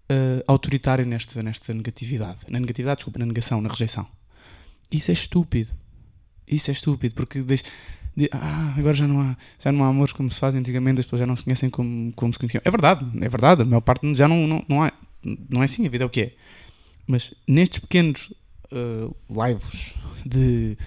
eh, 0.08 0.44
autoritário 0.46 1.04
nesta, 1.04 1.42
nesta 1.42 1.72
negatividade. 1.74 2.38
Na 2.48 2.58
negatividade, 2.58 2.98
desculpa, 2.98 3.18
na 3.18 3.26
negação, 3.26 3.60
na 3.60 3.68
rejeição. 3.68 4.06
Isso 4.90 5.10
é 5.10 5.14
estúpido. 5.14 5.70
Isso 6.48 6.70
é 6.70 6.72
estúpido, 6.72 7.14
porque 7.14 7.42
deixa, 7.42 7.64
de- 8.16 8.30
ah, 8.32 8.74
agora 8.76 8.94
já 8.94 9.06
não, 9.06 9.20
há, 9.20 9.36
já 9.62 9.70
não 9.70 9.84
há 9.84 9.88
amores 9.88 10.12
como 10.12 10.30
se 10.32 10.40
faz 10.40 10.54
antigamente, 10.54 11.00
as 11.00 11.06
pessoas 11.06 11.20
já 11.20 11.26
não 11.26 11.36
se 11.36 11.44
conhecem 11.44 11.68
como, 11.70 12.12
como 12.14 12.32
se 12.32 12.38
conheciam. 12.38 12.62
É 12.64 12.70
verdade, 12.70 13.04
é 13.22 13.28
verdade, 13.28 13.62
a 13.62 13.64
maior 13.64 13.82
parte 13.82 14.12
já 14.14 14.26
não, 14.26 14.46
não, 14.48 14.64
não, 14.68 14.82
há, 14.82 14.90
não 15.48 15.62
é 15.62 15.66
assim, 15.66 15.86
a 15.86 15.90
vida 15.90 16.02
é 16.04 16.06
o 16.06 16.10
que 16.10 16.20
é. 16.22 16.34
Mas 17.10 17.34
nestes 17.46 17.80
pequenos 17.80 18.32
eh, 18.70 19.10
laivos 19.28 19.94
de, 20.24 20.78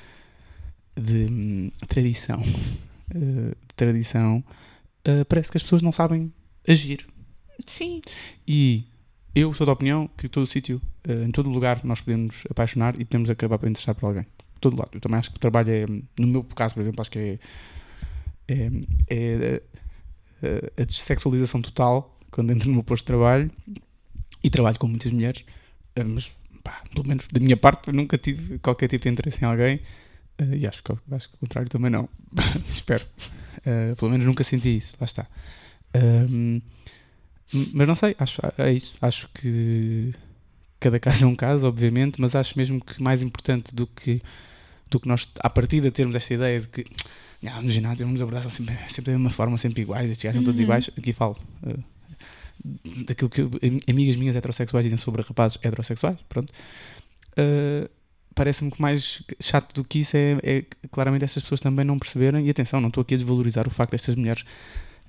de 0.96 1.28
hum, 1.30 1.72
tradição, 1.86 2.42
eh, 3.14 3.54
tradição 3.76 4.42
eh, 5.04 5.26
parece 5.26 5.52
que 5.52 5.58
as 5.58 5.64
pessoas 5.64 5.82
não 5.82 5.92
sabem 5.92 6.34
agir. 6.66 7.06
Sim. 7.68 8.02
E 8.48 8.86
eu 9.36 9.54
sou 9.54 9.66
da 9.66 9.74
opinião 9.74 10.10
que 10.18 10.30
todo 10.30 10.48
sítio, 10.48 10.82
em 11.06 11.32
todo 11.32 11.50
lugar, 11.50 11.84
nós 11.84 12.00
podemos 12.00 12.46
apaixonar 12.50 12.98
e 12.98 13.04
podemos 13.04 13.30
acabar 13.30 13.58
por 13.58 13.68
interessar 13.68 13.94
por 13.94 14.08
alguém. 14.08 14.26
Todo 14.62 14.78
lado. 14.78 14.92
Eu 14.94 15.02
também 15.02 15.20
acho 15.20 15.30
que 15.30 15.36
o 15.36 15.40
trabalho 15.40 15.70
é, 15.70 15.86
no 16.18 16.28
meu 16.28 16.44
caso, 16.44 16.74
por 16.74 16.82
exemplo, 16.82 17.02
acho 17.02 17.12
que 17.12 17.20
é, 17.20 17.38
é, 19.10 19.62
é, 20.42 20.72
a 20.82 20.86
dessexualização 20.86 21.62
total 21.62 22.18
quando 22.32 22.52
entro 22.52 22.70
no 22.70 22.76
meu 22.76 22.84
posto 22.84 23.04
de 23.04 23.08
trabalho 23.08 23.52
e 24.42 24.50
trabalho 24.50 24.80
com 24.80 24.88
muitas 24.88 25.12
mulheres, 25.12 25.44
mas 26.03 26.32
pá, 26.63 26.82
pelo 26.93 27.08
menos 27.08 27.27
da 27.27 27.39
minha 27.39 27.58
parte 27.58 27.91
nunca 27.91 28.17
tive 28.17 28.58
qualquer 28.60 28.88
tipo 28.88 29.03
de 29.03 29.10
interesse 29.10 29.43
em 29.43 29.45
alguém 29.47 29.82
eh, 30.38 30.58
e 30.58 30.65
acho 30.67 30.82
que, 30.82 30.91
acho 31.12 31.29
que 31.29 31.36
o 31.36 31.39
contrário 31.39 31.69
também 31.69 31.91
não. 31.91 32.08
Espero. 32.69 33.06
Eh, 33.65 33.93
pelo 33.95 34.10
menos 34.12 34.25
nunca 34.25 34.43
senti 34.43 34.77
isso, 34.77 34.95
lá 34.99 35.06
está. 35.06 35.27
Ahm, 35.93 36.62
mas 37.73 37.88
não 37.88 37.93
sei, 37.95 38.15
acho, 38.17 38.41
é 38.58 38.71
isso. 38.73 38.95
Acho 39.01 39.29
que 39.34 40.13
cada 40.79 40.99
caso 40.99 41.25
é 41.25 41.27
um 41.27 41.36
caso, 41.36 41.67
obviamente, 41.67 42.19
mas 42.19 42.36
acho 42.36 42.58
mesmo 42.58 42.84
que 42.84 43.01
mais 43.01 43.21
importante 43.21 43.73
do 43.75 43.86
que, 43.86 44.21
do 44.89 44.99
que 44.99 45.08
nós, 45.08 45.29
à 45.39 45.49
partida, 45.49 45.91
termos 45.91 46.15
esta 46.15 46.34
ideia 46.34 46.60
de 46.62 46.67
que 46.67 46.86
"Ah, 47.45 47.62
no 47.62 47.69
ginásio 47.69 48.06
vamos 48.06 48.21
abordar 48.21 48.49
sempre, 48.49 48.75
sempre 48.89 49.12
da 49.12 49.17
mesma 49.19 49.29
forma, 49.29 49.58
sempre 49.58 49.82
iguais, 49.84 50.10
estes 50.10 50.23
gajos 50.23 50.38
são 50.38 50.43
todos 50.43 50.60
Uhum. 50.60 50.63
iguais. 50.65 50.89
Aqui 50.97 51.13
falo 51.13 51.38
eh, 51.67 51.75
daquilo 53.06 53.30
que 53.30 53.42
amigas 53.89 54.16
minhas 54.16 54.36
heterossexuais 54.36 54.86
dizem 54.86 54.98
sobre 54.98 55.22
rapazes 55.22 55.58
heterossexuais, 55.62 56.18
pronto. 56.30 56.52
Eh, 57.36 57.89
Parece-me 58.36 58.72
que 58.72 58.82
mais 58.82 59.22
chato 59.39 59.74
do 59.76 59.84
que 59.84 60.00
isso 60.00 60.18
é, 60.18 60.38
é 60.42 60.66
claramente 60.92 61.24
estas 61.24 61.44
pessoas 61.44 61.62
também 61.62 61.86
não 61.86 62.00
perceberem. 62.00 62.48
E 62.48 62.50
atenção, 62.50 62.82
não 62.82 62.88
estou 62.88 63.02
aqui 63.02 63.13
a 63.13 63.18
desvalorizar 63.18 63.68
o 63.68 63.72
facto 63.72 63.92
destas 63.92 64.16
mulheres 64.16 64.44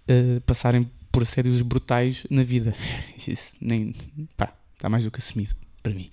eh, 0.07 0.40
passarem 0.44 0.90
por 1.11 1.22
assédios 1.22 1.62
brutais 1.62 2.24
na 2.28 2.42
vida. 2.42 2.74
Isso 3.26 3.57
nem. 3.61 3.94
pá, 4.37 4.52
está 4.74 4.88
mais 4.88 5.04
do 5.04 5.11
que 5.11 5.20
assumido 5.20 5.54
para 5.83 5.94
mim. 5.94 6.11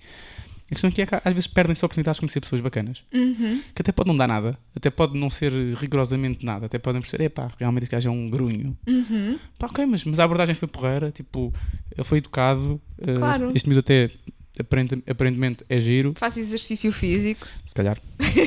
A 0.72 0.74
questão 0.74 0.88
aqui 0.88 1.02
é 1.02 1.06
que 1.06 1.14
às 1.14 1.34
vezes 1.34 1.46
perdem-se 1.46 1.84
oportunidades 1.84 2.16
de 2.16 2.20
conhecer 2.20 2.40
pessoas 2.40 2.62
bacanas, 2.62 3.02
Uhum. 3.12 3.62
que 3.74 3.82
até 3.82 3.92
pode 3.92 4.08
não 4.08 4.16
dar 4.16 4.26
nada, 4.26 4.58
até 4.74 4.88
pode 4.88 5.18
não 5.18 5.28
ser 5.28 5.52
rigorosamente 5.74 6.44
nada, 6.46 6.64
até 6.64 6.78
podem 6.78 7.02
perceber, 7.02 7.24
epá, 7.24 7.50
realmente 7.58 7.82
este 7.84 7.92
gajo 7.92 8.08
é 8.08 8.10
um 8.12 8.30
grunho. 8.30 8.74
Uhum. 8.86 9.38
Pá, 9.58 9.66
ok, 9.66 9.84
mas, 9.84 10.02
mas 10.04 10.18
a 10.18 10.24
abordagem 10.24 10.54
foi 10.54 10.66
porreira, 10.66 11.10
tipo, 11.10 11.52
ele 11.94 12.04
foi 12.04 12.18
educado, 12.18 12.80
eh, 12.98 13.18
Claro. 13.18 13.52
este 13.54 13.68
miúdo 13.68 13.80
até 13.80 14.10
aparente- 14.58 15.02
aparentemente 15.06 15.62
é 15.68 15.78
giro, 15.78 16.14
Faz 16.16 16.38
exercício 16.38 16.90
físico. 16.90 17.46
se 17.66 17.74
calhar, 17.74 17.98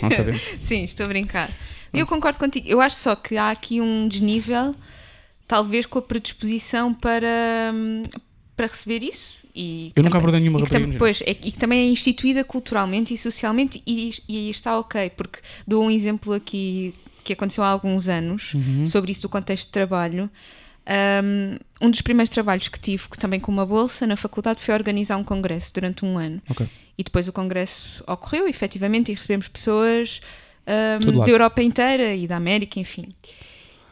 não 0.02 0.10
sabemos. 0.10 0.42
Sim, 0.62 0.84
estou 0.84 1.06
a 1.06 1.10
brincar. 1.10 1.52
Eu 1.94 2.08
concordo 2.08 2.40
contigo. 2.40 2.68
Eu 2.68 2.82
acho 2.82 2.96
só 2.98 3.16
que 3.16 3.38
há 3.38 3.52
aqui 3.52 3.80
um 3.80 4.08
desnível, 4.08 4.76
talvez 5.48 5.86
com 5.86 6.00
a 6.00 6.02
predisposição 6.02 6.92
para, 6.94 7.72
hum, 7.74 8.02
para 8.56 8.66
receber 8.68 9.04
isso. 9.04 9.45
E 9.56 9.92
Eu 9.96 10.04
nunca 10.04 10.18
abordei 10.18 10.42
nenhuma 10.42 10.60
que, 10.60 10.66
tam- 10.66 10.74
rapariga 10.80 10.94
no 10.94 11.00
pois, 11.00 11.22
é, 11.22 11.32
e 11.32 11.52
que 11.52 11.58
também 11.58 11.88
é 11.88 11.92
instituída 11.92 12.44
culturalmente 12.44 13.14
e 13.14 13.18
socialmente 13.18 13.82
e, 13.88 14.14
e 14.28 14.38
aí 14.38 14.50
está 14.50 14.78
ok, 14.78 15.10
porque 15.12 15.40
dou 15.66 15.84
um 15.86 15.90
exemplo 15.90 16.34
aqui 16.34 16.94
que 17.24 17.32
aconteceu 17.34 17.64
há 17.64 17.70
alguns 17.70 18.08
anos 18.10 18.54
Uhum. 18.54 18.86
sobre 18.86 19.12
isso 19.12 19.22
do 19.22 19.30
contexto 19.30 19.68
de 19.68 19.72
trabalho. 19.72 20.30
Um, 20.88 21.58
um 21.88 21.90
dos 21.90 22.02
primeiros 22.02 22.30
trabalhos 22.30 22.68
que 22.68 22.80
tive, 22.80 23.08
que 23.10 23.18
também 23.18 23.40
com 23.40 23.52
uma 23.52 23.66
bolsa 23.66 24.06
na 24.06 24.16
faculdade, 24.16 24.60
foi 24.62 24.74
organizar 24.76 25.18
um 25.18 25.24
congresso 25.24 25.74
durante 25.74 26.06
um 26.06 26.18
ano. 26.18 26.42
Ok. 26.50 26.68
E 26.98 27.04
depois 27.04 27.28
o 27.28 27.34
congresso 27.34 28.04
ocorreu, 28.08 28.48
efetivamente, 28.48 29.12
e 29.12 29.16
recebemos 29.16 29.48
pessoas 29.48 30.22
um, 31.08 31.20
da 31.24 31.30
Europa 31.30 31.62
inteira 31.64 32.14
e 32.14 32.28
da 32.28 32.36
América, 32.38 32.80
enfim. 32.80 33.10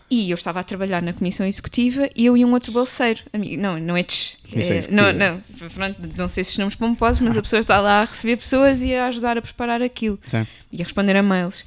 E 0.09 0.29
eu 0.29 0.35
estava 0.35 0.59
a 0.59 0.63
trabalhar 0.63 1.01
na 1.01 1.11
comissão 1.13 1.45
executiva 1.45 2.07
e 2.15 2.25
eu 2.25 2.37
e 2.37 2.45
um 2.45 2.51
outro 2.53 2.71
bolseiro. 2.71 3.21
amigo- 3.33 3.59
Não, 3.61 3.79
não 3.79 3.97
é 3.97 4.03
tch. 4.03 4.37
É, 4.53 4.91
não, 4.91 5.11
não, 5.13 5.41
pronto, 5.73 5.97
não 6.17 6.27
sei 6.27 6.43
se 6.43 6.59
nomes 6.59 6.75
pomposos, 6.75 7.19
mas 7.19 7.35
a 7.35 7.41
pessoa 7.41 7.59
está 7.59 7.79
lá 7.81 8.01
a 8.01 8.05
receber 8.05 8.37
pessoas 8.37 8.81
e 8.81 8.93
a 8.93 9.07
ajudar 9.07 9.37
a 9.37 9.41
preparar 9.41 9.81
aquilo 9.81 10.19
Sim. 10.27 10.45
e 10.71 10.81
a 10.81 10.83
responder 10.83 11.15
a 11.15 11.23
mails. 11.23 11.65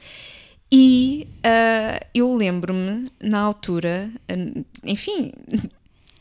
E 0.70 1.26
ah, 1.42 2.00
eu 2.14 2.34
lembro-me, 2.36 3.10
na 3.20 3.40
altura, 3.40 4.10
enfim, 4.84 5.32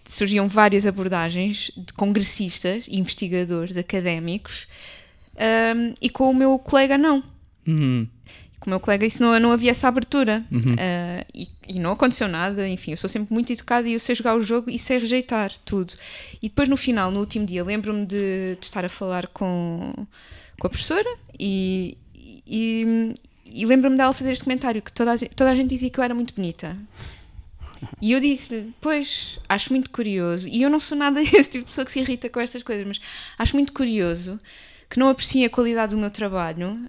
surgiam 0.08 0.48
várias 0.48 0.86
abordagens 0.88 1.72
de 1.78 1.94
congressistas, 1.94 2.86
investigadores, 2.88 3.78
académicos, 3.78 4.68
ah, 5.38 5.94
e 6.02 6.10
com 6.10 6.30
o 6.30 6.34
meu 6.34 6.58
colega 6.58 6.98
não. 6.98 7.24
Uhum. 7.68 8.08
Com 8.60 8.68
o 8.68 8.70
meu 8.72 8.80
colega 8.80 9.06
isso 9.06 9.22
não, 9.22 9.38
não 9.40 9.52
havia 9.52 9.72
essa 9.72 9.88
abertura. 9.88 10.44
Uhum. 10.52 10.76
Ah, 10.80 11.26
e, 11.34 11.48
e 11.68 11.80
não 11.80 11.92
aconteceu 11.92 12.28
nada, 12.28 12.68
enfim, 12.68 12.92
eu 12.92 12.98
sou 12.98 13.10
sempre 13.10 13.34
muito 13.34 13.52
educada 13.54 13.88
e 13.88 13.94
eu 13.94 14.00
sei 14.00 14.16
jogar 14.16 14.36
o 14.36 14.42
jogo 14.42 14.70
e 14.70 14.80
sei 14.80 14.98
rejeitar 15.00 15.52
tudo. 15.66 15.94
E 16.42 16.50
depois 16.50 16.68
no 16.70 16.78
final, 16.78 17.12
no 17.12 17.20
último 17.20 17.46
dia, 17.46 17.64
lembro-me 17.64 18.06
de, 18.06 18.56
de 18.60 18.66
estar 18.66 18.84
a 18.86 18.90
falar 18.90 19.28
com, 19.28 19.94
com 20.60 20.68
a 20.68 20.70
professora 20.70 21.10
e, 21.40 21.98
e, 22.48 23.14
e 23.46 23.66
lembro-me 23.66 23.98
dela 23.98 24.14
fazer 24.14 24.32
este 24.34 24.44
comentário 24.44 24.82
que 24.82 24.92
toda 24.92 25.12
a, 25.12 25.18
gente- 25.18 25.36
toda 25.36 25.52
a 25.52 25.56
gente 25.56 25.70
dizia 25.70 25.90
que 25.90 26.00
eu 26.00 26.04
era 26.04 26.14
muito 26.16 26.34
bonita. 26.34 26.76
E 28.02 28.14
eu 28.14 28.20
disse-lhe, 28.20 28.74
pois, 28.82 29.38
acho 29.48 29.72
muito 29.72 29.90
curioso, 29.92 30.48
e 30.48 30.62
eu 30.62 30.70
não 30.70 30.80
sou 30.80 30.98
nada 30.98 31.22
esse 31.22 31.50
tipo 31.50 31.66
de 31.66 31.70
pessoa 31.70 31.86
que 31.86 31.92
se 31.92 32.00
irrita 32.00 32.30
com 32.30 32.40
estas 32.40 32.64
coisas, 32.64 32.86
mas 32.88 33.00
acho 33.38 33.56
muito 33.56 33.74
curioso 33.74 34.40
que 34.90 34.98
não 35.00 35.10
apreciem 35.10 35.46
a 35.46 35.50
qualidade 35.50 35.94
do 35.94 35.98
meu 36.00 36.10
trabalho 36.10 36.80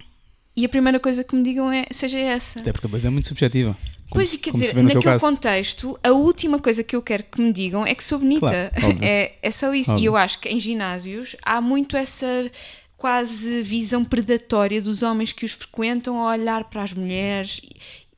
e 0.57 0.65
a 0.65 0.69
primeira 0.69 0.99
coisa 0.99 1.23
que 1.23 1.35
me 1.35 1.43
digam 1.43 1.71
é, 1.71 1.85
seja 1.91 2.17
essa. 2.17 2.59
Até 2.59 2.73
porque 2.73 2.87
a 2.87 2.89
base 2.89 3.05
é 3.07 3.09
muito 3.09 3.27
subjetiva. 3.27 3.77
Como 4.09 4.15
Pois, 4.21 4.33
e 4.33 4.37
quer 4.37 4.51
dizer, 4.53 4.73
naquele 4.81 5.03
caso. 5.03 5.19
contexto, 5.19 5.99
a 6.03 6.11
última 6.11 6.59
coisa 6.59 6.83
que 6.83 6.95
eu 6.95 7.01
quero 7.01 7.23
que 7.23 7.39
me 7.41 7.53
digam 7.53 7.85
é 7.85 7.93
que 7.93 8.03
sou 8.03 8.17
bonita. 8.19 8.71
Claro, 8.73 8.97
é, 9.03 9.33
é 9.41 9.51
só 9.51 9.73
isso. 9.73 9.91
Óbvio. 9.91 10.03
E 10.03 10.05
eu 10.07 10.17
acho 10.17 10.39
que 10.39 10.49
em 10.49 10.59
ginásios 10.59 11.35
há 11.43 11.61
muito 11.61 11.95
essa 11.95 12.49
quase 12.97 13.61
visão 13.61 14.03
predatória 14.03 14.81
dos 14.81 15.03
homens 15.03 15.31
que 15.31 15.45
os 15.45 15.51
frequentam 15.51 16.19
a 16.25 16.31
olhar 16.31 16.63
para 16.65 16.81
as 16.83 16.93
mulheres. 16.93 17.61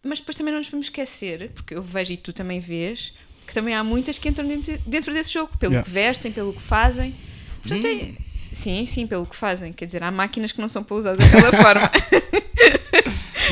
Mas 0.01 0.19
depois 0.19 0.37
também 0.37 0.53
não 0.53 0.59
nos 0.59 0.69
podemos 0.69 0.85
esquecer, 0.85 1.51
porque 1.53 1.73
eu 1.75 1.83
vejo 1.83 2.13
e 2.13 2.17
tu 2.17 2.31
também 2.31 2.59
vês, 2.61 3.11
que 3.45 3.53
também 3.53 3.73
há 3.75 3.83
muitas 3.83 4.17
que 4.17 4.29
entram 4.29 4.47
dentro, 4.47 4.77
dentro 4.85 5.11
desse 5.13 5.33
jogo, 5.33 5.57
pelo 5.57 5.73
Yeah. 5.73 5.85
que 5.85 5.91
vestem, 5.93 6.31
pelo 6.31 6.53
que 6.53 6.61
fazem. 6.61 7.13
Portanto, 7.61 7.85
é- 7.85 7.93
Hum. 7.93 8.15
Sim, 8.51 8.85
sim, 8.85 9.05
pelo 9.07 9.25
que 9.25 9.35
fazem. 9.35 9.71
Quer 9.73 9.85
dizer, 9.85 10.03
há 10.03 10.11
máquinas 10.11 10.51
que 10.51 10.59
não 10.61 10.67
são 10.67 10.83
para 10.83 10.95
usar 10.95 11.15
daquela 11.15 11.51
forma. 11.63 11.91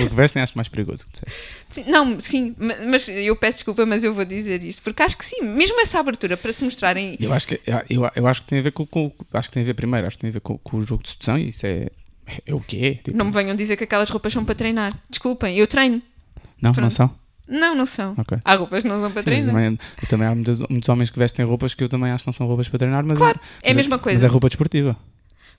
O 0.03 0.09
que 0.09 0.15
vestem 0.15 0.41
acho 0.43 0.53
mais 0.55 0.67
perigoso 0.67 1.05
que 1.05 1.11
disseste. 1.11 1.39
Sim, 1.69 1.83
não, 1.87 2.19
sim, 2.19 2.55
ma- 2.59 2.75
mas 2.87 3.07
eu 3.07 3.35
peço 3.35 3.57
desculpa, 3.59 3.85
mas 3.85 4.03
eu 4.03 4.13
vou 4.13 4.23
dizer 4.25 4.63
isto, 4.63 4.81
porque 4.83 5.01
acho 5.01 5.17
que 5.17 5.25
sim, 5.25 5.41
mesmo 5.41 5.79
essa 5.81 5.99
abertura 5.99 6.37
para 6.37 6.53
se 6.53 6.63
mostrarem. 6.63 7.17
Eu 7.19 7.33
acho 7.33 7.47
que, 7.47 7.59
eu, 7.89 8.09
eu 8.15 8.27
acho 8.27 8.41
que 8.43 8.47
tem 8.47 8.59
a 8.59 8.61
ver 8.61 8.71
com, 8.71 8.85
com- 8.85 9.11
Acho 9.33 9.49
que 9.49 9.53
tem 9.55 9.63
a 9.63 9.65
ver 9.65 9.73
primeiro, 9.73 10.05
acho 10.05 10.17
que 10.17 10.21
tem 10.21 10.29
a 10.29 10.33
ver 10.33 10.39
com, 10.41 10.57
com 10.59 10.77
o 10.77 10.81
jogo 10.83 11.01
de 11.03 11.09
sedução 11.09 11.37
e 11.37 11.49
isso 11.49 11.65
é. 11.65 11.87
É 12.45 12.53
o 12.53 12.59
que 12.59 12.85
é. 12.85 12.93
Tipo, 12.95 13.17
Não 13.17 13.25
me 13.25 13.31
venham 13.31 13.55
dizer 13.55 13.75
que 13.77 13.85
aquelas 13.85 14.09
roupas 14.09 14.33
são 14.33 14.43
para 14.45 14.53
treinar. 14.53 14.93
Desculpem, 15.09 15.57
eu 15.57 15.65
treino. 15.65 16.01
não, 16.61 16.69
não 16.69 16.73
pronto. 16.73 16.93
são? 16.93 17.15
Não, 17.47 17.73
não 17.75 17.85
são. 17.85 18.13
Ok. 18.17 18.37
Há 18.43 18.55
roupas 18.55 18.83
que 18.83 18.89
não 18.89 18.99
são 19.01 19.11
para 19.11 19.21
Sim, 19.21 19.25
treinar. 19.25 19.47
também, 19.55 19.79
eu 20.01 20.07
também 20.09 20.27
há 20.27 20.35
muitos, 20.35 20.59
muitos 20.69 20.89
homens 20.89 21.09
que 21.09 21.17
vestem 21.17 21.45
roupas 21.45 21.73
que 21.73 21.83
eu 21.83 21.87
também 21.89 22.11
acho 22.11 22.23
que 22.23 22.27
não 22.27 22.33
são 22.33 22.45
roupas 22.47 22.67
para 22.67 22.79
treinar, 22.79 23.05
mas 23.05 23.17
Claro, 23.17 23.39
é 23.61 23.67
a 23.67 23.69
mas 23.69 23.77
mesma 23.77 23.97
coisa. 23.99 24.17
Mas 24.17 24.23
é 24.23 24.27
roupa 24.27 24.49
desportiva. 24.49 24.97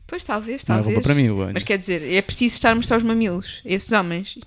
Pois 0.07 0.23
talvez, 0.25 0.63
Não 0.67 0.75
é 0.75 0.79
talvez. 0.79 0.95
roupa 0.97 1.09
para 1.09 1.15
mim. 1.15 1.29
Mas 1.53 1.63
quer 1.63 1.79
dizer, 1.79 2.03
é 2.13 2.21
preciso 2.23 2.55
estar 2.57 2.71
a 2.71 2.75
mostrar 2.75 2.97
os 2.99 3.03
mamilos, 3.03 3.61
esses 3.65 3.91
homens. 3.93 4.39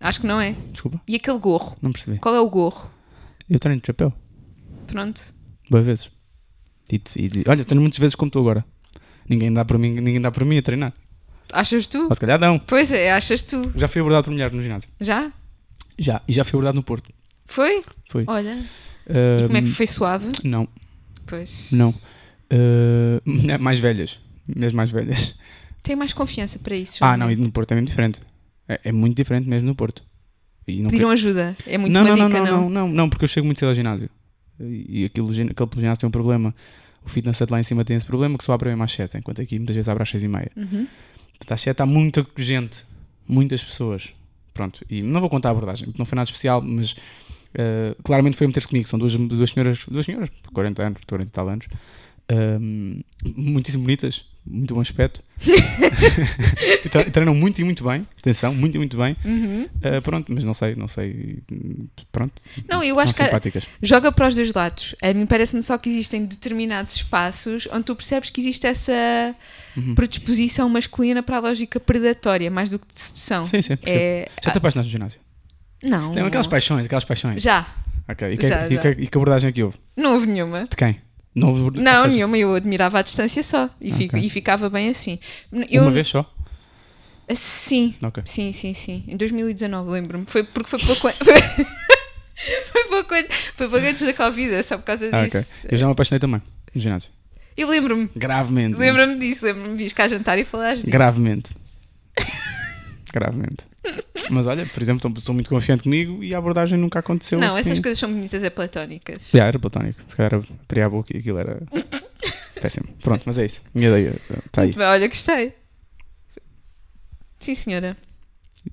Acho 0.00 0.20
que 0.20 0.26
não 0.26 0.40
é. 0.40 0.54
Desculpa, 0.72 1.00
E 1.08 1.16
aquele 1.16 1.38
gorro? 1.38 1.76
não 1.80 1.90
percebi. 1.92 2.18
Qual 2.18 2.34
é 2.34 2.40
o 2.40 2.48
gorro? 2.50 2.90
Eu 3.48 3.58
treino 3.58 3.80
de 3.80 3.86
chapéu, 3.86 4.12
Pronto. 4.86 5.20
boas 5.70 5.84
vezes. 5.86 6.10
E, 6.92 6.96
e- 7.16 7.44
olha, 7.48 7.64
treino 7.64 7.80
muitas 7.82 7.98
vezes 7.98 8.14
como 8.14 8.30
tu 8.30 8.38
agora. 8.40 8.64
Ninguém 9.28 9.52
dá 9.52 9.64
para 9.64 9.78
mim, 9.78 9.90
ninguém 9.94 10.20
dá 10.20 10.30
para 10.30 10.44
mim 10.44 10.58
a 10.58 10.62
treinar. 10.62 10.92
Achas 11.52 11.86
tu? 11.86 12.06
Ou 12.08 12.14
se 12.14 12.20
calhar 12.20 12.38
não. 12.38 12.58
Pois 12.58 12.90
é, 12.92 13.12
achas 13.12 13.42
tu. 13.42 13.62
Já 13.74 13.88
fui 13.88 14.00
abordado 14.00 14.24
por 14.24 14.30
mulheres 14.32 14.52
no 14.54 14.60
ginásio. 14.62 14.88
Já? 15.00 15.32
Já. 15.98 16.22
E 16.28 16.32
já 16.32 16.44
fui 16.44 16.56
abordado 16.56 16.76
no 16.76 16.82
Porto. 16.82 17.10
Foi? 17.46 17.82
Foi. 18.10 18.24
Olha. 18.26 18.58
E 19.08 19.46
como 19.46 19.56
é 19.56 19.62
que 19.62 19.68
foi 19.68 19.86
suave? 19.86 20.28
Não, 20.44 20.68
Pois. 21.26 21.66
não. 21.70 21.94
Mulher- 23.24 23.58
mais 23.60 23.78
velhas. 23.78 24.18
Mulheres 24.46 24.74
mais 24.74 24.90
velhas. 24.90 25.34
Tenho 25.82 25.98
mais 25.98 26.12
confiança 26.12 26.58
para 26.58 26.76
isso. 26.76 26.98
Ah, 27.04 27.16
não, 27.16 27.30
e 27.30 27.36
no 27.36 27.50
Porto 27.50 27.72
é 27.72 27.74
mesmo 27.76 27.86
diferente. 27.88 28.20
É, 28.68 28.80
é 28.84 28.92
muito 28.92 29.16
diferente 29.16 29.48
mesmo 29.48 29.66
no 29.68 29.74
Porto. 29.74 30.02
E 30.66 30.80
não 30.80 30.90
Pediram 30.90 31.10
ajuda. 31.10 31.56
É 31.66 31.78
muito 31.78 31.92
não, 31.92 32.04
não, 32.04 32.14
dica, 32.14 32.28
não, 32.28 32.44
não? 32.44 32.60
não, 32.62 32.70
não, 32.70 32.88
não, 32.88 33.08
porque 33.08 33.24
eu 33.24 33.28
chego 33.28 33.46
muito 33.46 33.58
cedo 33.60 33.68
ao 33.68 33.74
ginásio. 33.74 34.10
E 34.58 35.04
aquilo, 35.04 35.30
aquele 35.30 35.80
ginásio 35.80 36.00
tem 36.00 36.08
um 36.08 36.10
problema. 36.10 36.54
O 37.04 37.08
fitness 37.08 37.36
set 37.36 37.48
lá 37.50 37.60
em 37.60 37.62
cima 37.62 37.84
tem 37.84 37.96
esse 37.96 38.04
problema 38.06 38.36
que 38.36 38.42
só 38.42 38.52
abre 38.52 38.74
bem 38.74 38.82
às 38.82 38.90
7, 38.90 39.16
enquanto 39.18 39.40
aqui 39.40 39.58
muitas 39.58 39.76
vezes 39.76 39.88
abre 39.88 40.02
às 40.02 40.08
6 40.08 40.24
e 40.24 40.28
meia. 40.28 40.50
Uhum. 40.56 40.88
Portanto, 41.38 41.52
às 41.52 41.60
7 41.60 41.80
há 41.82 41.86
muita 41.86 42.26
gente, 42.36 42.84
muitas 43.28 43.62
pessoas. 43.62 44.08
Pronto, 44.56 44.84
e 44.88 45.02
não 45.02 45.20
vou 45.20 45.28
contar 45.28 45.50
a 45.50 45.52
abordagem, 45.52 45.92
não 45.98 46.06
foi 46.06 46.16
nada 46.16 46.26
especial, 46.26 46.62
mas 46.62 46.96
eh, 47.54 47.94
claramente 48.02 48.36
foi 48.38 48.46
meter-se 48.46 48.66
comigo. 48.66 48.88
São 48.88 48.98
duas, 48.98 49.14
duas 49.14 49.50
senhoras, 49.50 49.84
duas 49.86 50.06
senhoras, 50.06 50.30
40 50.52 50.82
anos, 50.82 51.00
40 51.06 51.28
e 51.28 51.32
tal 51.32 51.48
anos, 51.48 51.66
ahm, 52.30 53.00
muitíssimo 53.36 53.84
bonitas, 53.84 54.24
muito 54.46 54.74
bom 54.74 54.80
aspecto. 54.80 55.22
Tre- 56.90 57.10
Treinam 57.10 57.34
muito 57.34 57.60
e 57.60 57.64
muito 57.64 57.84
bem, 57.84 58.06
atenção, 58.18 58.54
muito 58.54 58.74
e 58.74 58.78
muito 58.78 58.96
bem. 58.96 59.16
Uhum. 59.24 59.64
Uh, 59.76 60.02
pronto, 60.02 60.32
mas 60.32 60.44
não 60.44 60.54
sei, 60.54 60.74
não 60.74 60.88
sei. 60.88 61.38
Pronto. 62.12 62.32
Não, 62.68 62.82
eu 62.82 62.98
acho 63.00 63.12
que 63.14 63.22
joga 63.82 64.10
para 64.12 64.28
os 64.28 64.34
dois 64.34 64.52
lados. 64.52 64.94
A 65.02 65.12
mim 65.12 65.26
parece-me 65.26 65.62
só 65.62 65.76
que 65.78 65.88
existem 65.88 66.24
determinados 66.24 66.94
espaços 66.96 67.68
onde 67.72 67.84
tu 67.84 67.94
percebes 67.96 68.30
que 68.30 68.40
existe 68.40 68.66
essa 68.66 69.34
Uhum. 69.76 69.94
predisposição 69.94 70.68
masculina 70.70 71.22
para 71.22 71.36
a 71.36 71.40
lógica 71.40 71.78
predatória, 71.78 72.50
mais 72.50 72.70
do 72.70 72.78
que 72.78 72.86
de 72.94 72.98
sedução. 73.00 73.44
Sim, 73.46 73.60
sim. 73.60 73.76
É... 73.84 74.26
Já 74.42 74.50
te 74.50 74.56
apaixonaste 74.56 74.88
no 74.88 74.92
ginásio? 74.92 75.20
Ah, 75.84 75.88
não. 75.88 76.12
Tem 76.12 76.22
aquelas 76.22 76.46
paixões, 76.46 76.86
aquelas 76.86 77.04
paixões. 77.04 77.42
Já. 77.42 77.66
Ok. 78.08 78.32
E 78.32 78.36
que, 78.38 78.48
Já, 78.48 78.66
e, 78.68 78.74
já. 78.74 78.80
que, 78.80 78.88
e 78.88 79.06
que 79.06 79.18
abordagem 79.18 79.50
é 79.50 79.52
que 79.52 79.62
houve? 79.62 79.76
Não 79.94 80.14
houve 80.14 80.26
nenhuma. 80.26 80.62
De 80.70 80.74
quem? 80.76 80.98
Não 81.36 81.48
houve 81.50 81.78
Não, 81.80 82.02
seja, 82.04 82.14
nenhuma. 82.16 82.38
Eu 82.38 82.54
admirava 82.54 82.98
à 82.98 83.02
distância 83.02 83.42
só. 83.42 83.68
E, 83.80 83.92
fico- 83.92 84.16
Ok. 84.16 84.26
e 84.26 84.30
ficava 84.30 84.70
bem 84.70 84.88
assim. 84.88 85.18
Eu... 85.70 85.82
Uma 85.82 85.90
vez 85.90 86.08
só? 86.08 86.24
Sim. 87.34 87.94
Ok. 88.02 88.22
Sim, 88.26 88.52
sim, 88.52 88.72
sim. 88.72 89.04
Em 89.06 89.16
2019, 89.16 89.90
lembro-me. 89.90 90.24
Foi 90.26 90.42
porque 90.42 90.70
foi 90.70 90.78
pouco. 90.78 91.02
foi 92.72 92.84
pouco, 92.88 93.14
foi 93.54 93.68
pouco 93.68 93.84
antes 93.86 94.02
da 94.02 94.14
Covid, 94.14 94.54
é 94.54 94.62
só 94.62 94.78
por 94.78 94.84
causa 94.84 95.08
Ah, 95.12 95.24
disso. 95.26 95.36
ok. 95.38 95.46
Eu 95.70 95.76
já 95.76 95.86
me 95.86 95.92
apaixonei 95.92 96.18
também 96.20 96.40
no 96.74 96.80
ginásio. 96.80 97.10
Eu 97.56 97.68
lembro-me. 97.68 98.08
Gravemente. 98.16 98.78
Lembro-me 98.78 99.18
disso. 99.18 99.44
Lembro-me 99.44 99.76
de 99.76 99.84
vir 99.84 99.92
cá 99.92 100.08
jantar 100.08 100.38
e 100.38 100.44
falares 100.44 100.80
disso. 100.80 100.90
Gravemente. 100.90 101.50
Gravemente. 103.12 103.64
Mas 104.30 104.46
olha, 104.46 104.66
por 104.66 104.82
exemplo, 104.82 105.20
sou 105.20 105.34
muito 105.34 105.48
confiante 105.50 105.84
comigo 105.84 106.22
e 106.22 106.34
a 106.34 106.38
abordagem 106.38 106.78
nunca 106.78 106.98
aconteceu 106.98 107.38
Não, 107.38 107.56
assim. 107.56 107.70
essas 107.70 107.80
coisas 107.80 107.98
são 107.98 108.12
bonitas, 108.12 108.42
é 108.42 108.50
platónicas. 108.50 109.30
Já, 109.32 109.44
era 109.46 109.58
platónico. 109.58 110.00
Se 110.08 110.16
calhar 110.16 110.34
abri 110.34 110.80
a 110.82 110.88
boca 110.88 111.16
e 111.16 111.20
aquilo 111.20 111.38
era 111.38 111.62
péssimo. 112.60 112.86
Pronto, 113.02 113.22
mas 113.26 113.38
é 113.38 113.46
isso. 113.46 113.62
Minha 113.74 113.88
ideia 113.88 114.16
está 114.46 114.62
aí. 114.62 114.66
Muito 114.68 114.78
bem, 114.78 114.86
olha, 114.86 115.06
gostei. 115.08 115.52
Sim, 117.38 117.54
senhora. 117.54 117.96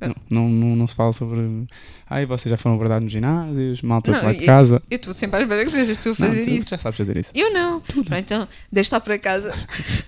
Não, 0.01 0.15
não, 0.29 0.49
não, 0.49 0.75
não 0.75 0.87
se 0.87 0.95
fala 0.95 1.13
sobre. 1.13 1.67
Ai, 2.09 2.25
vocês 2.25 2.49
já 2.49 2.57
foram 2.57 2.75
abordados 2.75 3.03
nos 3.03 3.11
ginásios, 3.11 3.81
malta 3.83 4.11
Não, 4.11 4.23
lá 4.23 4.33
de 4.33 4.43
casa. 4.43 4.81
Eu 4.89 4.95
estou 4.95 5.13
sempre 5.13 5.37
à 5.37 5.41
espera 5.43 5.65
que 5.65 5.71
sejas 5.71 5.99
tu 5.99 6.09
a 6.09 6.15
fazer 6.15 6.43
tu 6.43 6.49
isso. 6.49 6.69
já 6.69 6.77
sabes 6.79 6.97
fazer 6.97 7.17
isso. 7.17 7.31
Eu 7.35 7.53
não. 7.53 7.79
Pronto, 7.79 8.13
então, 8.15 8.47
deixa 8.71 8.95
lá 8.95 8.99
para 8.99 9.19
casa. 9.19 9.53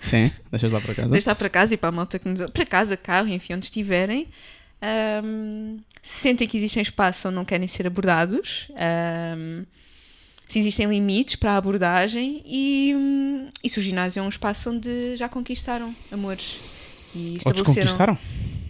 Sim, 0.01 0.31
deixas 0.49 0.71
lá 0.71 0.81
para 0.81 0.95
casa. 0.95 1.09
Deixa 1.09 1.29
lá 1.29 1.35
para 1.35 1.49
casa 1.49 1.73
e 1.75 1.77
para 1.77 1.89
a 1.89 1.91
malta 1.91 2.17
que 2.17 2.27
nos... 2.27 2.49
Para 2.49 2.65
casa, 2.65 2.97
carro, 2.97 3.27
enfim, 3.27 3.53
onde 3.53 3.65
estiverem. 3.65 4.27
Ahm, 4.85 5.77
se 6.03 6.19
sentem 6.19 6.47
que 6.47 6.57
existem 6.57 6.83
espaço 6.83 7.27
onde 7.27 7.35
não 7.35 7.45
querem 7.45 7.67
ser 7.67 7.87
abordados. 7.87 8.67
ahm, 8.75 9.63
se 10.47 10.59
existem 10.59 10.85
limites 10.87 11.35
para 11.35 11.53
a 11.53 11.57
abordagem 11.57 12.43
e, 12.45 12.93
hum, 12.95 13.49
e 13.63 13.69
se 13.69 13.79
o 13.79 13.81
ginásio 13.81 14.19
é 14.19 14.23
um 14.23 14.29
espaço 14.29 14.69
onde 14.69 15.17
já 15.17 15.27
conquistaram 15.27 15.95
amores 16.11 16.59
e 17.15 17.37
estabeleceram 17.37 17.73
desconquistaram? 17.73 18.17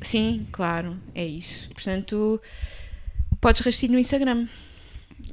Sim, 0.01 0.47
claro, 0.53 0.95
é 1.13 1.25
isso. 1.25 1.67
Portanto, 1.73 2.41
podes 3.41 3.59
rastilho 3.61 3.91
no 3.93 3.99
Instagram. 3.99 4.47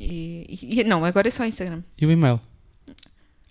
E, 0.00 0.58
e- 0.80 0.84
não, 0.84 1.04
agora 1.04 1.28
é 1.28 1.30
só 1.30 1.44
Instagram. 1.44 1.82
E 2.00 2.04
o 2.06 2.10
e-mail? 2.10 2.40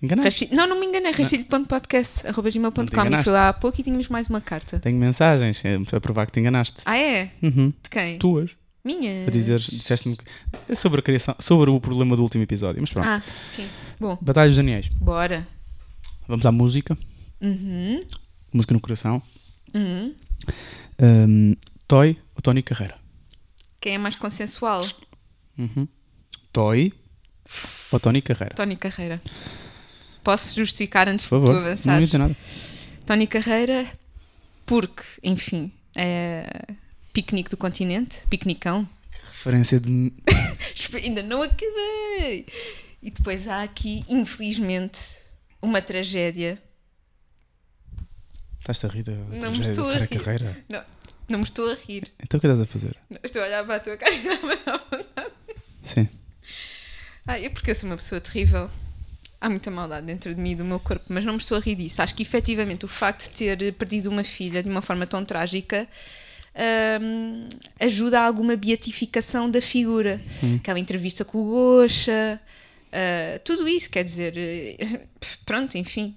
Enganaste? 0.02 0.50
Não, 0.52 0.66
não 0.68 0.80
me 0.80 0.86
enganei, 0.88 1.12
rastilho.podcast.gmail.com 1.12 2.82
e 3.20 3.24
fui 3.24 3.32
lá 3.32 3.50
há 3.50 3.54
pouco 3.54 3.80
e 3.80 3.84
tínhamos 3.84 4.08
mais 4.10 4.28
uma 4.28 4.42
carta. 4.42 4.80
Tenho 4.80 4.98
mensagens 4.98 5.64
é, 5.64 5.76
a 5.96 6.02
provar 6.02 6.26
que 6.26 6.32
te 6.32 6.40
enganaste. 6.40 6.82
Ah, 6.86 6.98
é? 6.98 7.32
Uhum. 7.42 7.72
De 7.84 7.90
quem? 7.90 8.18
Tuas. 8.18 8.52
Minha. 8.84 9.28
A 9.28 9.30
dizer, 9.30 9.60
disseste-me 9.60 10.18
que- 10.18 10.24
é 10.68 10.74
sobre 10.74 11.02
a 11.02 11.04
criação, 11.04 11.36
sobre 11.40 11.70
o 11.70 11.80
problema 11.80 12.16
do 12.16 12.24
último 12.24 12.44
episódio. 12.44 12.82
Mas 12.82 12.90
pronto. 12.90 13.08
Ah, 13.08 13.22
sim. 13.50 13.68
Bom, 14.00 14.18
Batalha 14.20 14.48
dos 14.50 14.58
Daniels. 14.58 14.88
bora. 14.90 15.48
Vamos 16.28 16.46
à 16.48 16.52
música. 16.52 16.98
Uhum. 17.40 18.00
Música 18.52 18.74
no 18.74 18.80
coração. 18.80 19.22
Uhum. 19.74 20.16
Um, 21.00 21.56
Toy 21.88 22.18
ou 22.36 22.42
Tony 22.42 22.64
Carreira? 22.64 22.96
Quem 23.80 23.94
é 23.96 23.98
mais 24.00 24.16
consensual? 24.16 24.88
Uhum. 25.58 25.88
Toy 26.52 26.92
ou 27.92 28.00
Tony 28.00 28.22
Carreira? 28.22 28.56
Tony 28.56 28.76
Carreira. 28.76 29.22
Posso 30.24 30.56
justificar 30.56 31.08
antes 31.10 31.28
Por 31.28 31.40
de 31.40 31.46
tu 31.46 31.48
favor. 31.48 31.62
Não 31.62 31.68
ia 31.68 31.72
avançares? 31.74 32.06
dizer 32.08 32.18
nada. 32.18 32.38
Tony 33.06 33.28
Carreira, 33.28 33.88
porque, 34.66 35.04
enfim, 35.24 35.72
é 35.96 36.46
piquenique 37.12 37.50
do 37.50 37.58
continente, 37.58 38.20
piquenicão. 38.30 38.88
Referência 39.26 39.80
de. 39.80 40.14
Ainda 41.04 41.24
não 41.24 41.42
acabei! 41.42 42.46
E 43.02 43.10
depois 43.10 43.48
há 43.48 43.64
aqui, 43.64 44.06
infelizmente, 44.08 45.00
uma 45.62 45.82
tragédia. 45.82 46.62
Estás-te 48.60 48.86
a 48.86 48.90
rir 48.90 49.04
da 49.04 49.14
Não 49.14 49.40
tragédia 49.40 49.72
estou 49.72 49.84
da 49.86 49.90
a 49.90 49.94
Sara 49.94 50.06
rir. 50.06 50.20
Carreira? 50.20 50.64
Não, 50.70 50.84
não 51.30 51.40
me 51.40 51.46
estou 51.46 51.70
a 51.70 51.74
rir. 51.74 52.12
Então 52.22 52.38
o 52.38 52.42
que 52.42 52.46
estás 52.48 52.62
a 52.62 52.66
fazer? 52.66 52.96
Não, 53.10 53.20
Estou 53.24 53.42
a 53.42 53.46
olhar 53.46 53.66
para 53.66 53.76
a 53.76 53.80
tua 53.80 53.98
cara 53.98 54.14
e 54.14 54.24
não 54.24 54.36
me 54.48 54.56
dá 54.64 54.78
vontade. 54.78 55.32
Sim. 55.84 56.08
Ah, 57.26 57.40
é 57.40 57.50
porque 57.50 57.72
eu 57.72 57.76
sou 57.76 57.90
uma 57.90 57.96
pessoa 57.98 58.22
terrível. 58.22 58.70
Há 59.42 59.50
muita 59.50 59.72
maldade 59.72 60.06
dentro 60.06 60.34
de 60.34 60.40
mim 60.40 60.52
e 60.52 60.56
do 60.56 60.64
meu 60.64 60.80
corpo, 60.80 61.06
mas 61.10 61.26
não 61.26 61.34
me 61.34 61.40
estou 61.40 61.58
a 61.58 61.60
rir 61.60 61.76
disso. 61.76 62.02
Acho 62.02 62.14
que 62.14 62.22
efetivamente 62.22 62.86
o 62.86 62.88
facto 62.88 63.24
de 63.24 63.30
ter 63.32 63.74
perdido 63.74 64.08
uma 64.08 64.24
filha 64.24 64.62
de 64.62 64.70
uma 64.70 64.84
forma 64.84 65.08
tão 65.08 65.26
trágica 65.26 65.88
hum, 67.02 67.50
ajuda 67.80 68.20
a 68.20 68.26
alguma 68.26 68.56
beatificação 68.56 69.50
da 69.50 69.60
figura. 69.60 70.22
Aquela 70.58 70.80
entrevista 70.80 71.26
com 71.26 71.40
o 71.40 71.46
Gosha, 71.46 72.40
ah, 72.92 73.40
tudo 73.44 73.68
isso, 73.68 73.90
quer 73.90 74.04
dizer, 74.04 74.34
eh, 74.38 75.02
pronto, 75.46 75.78
enfim. 75.78 76.16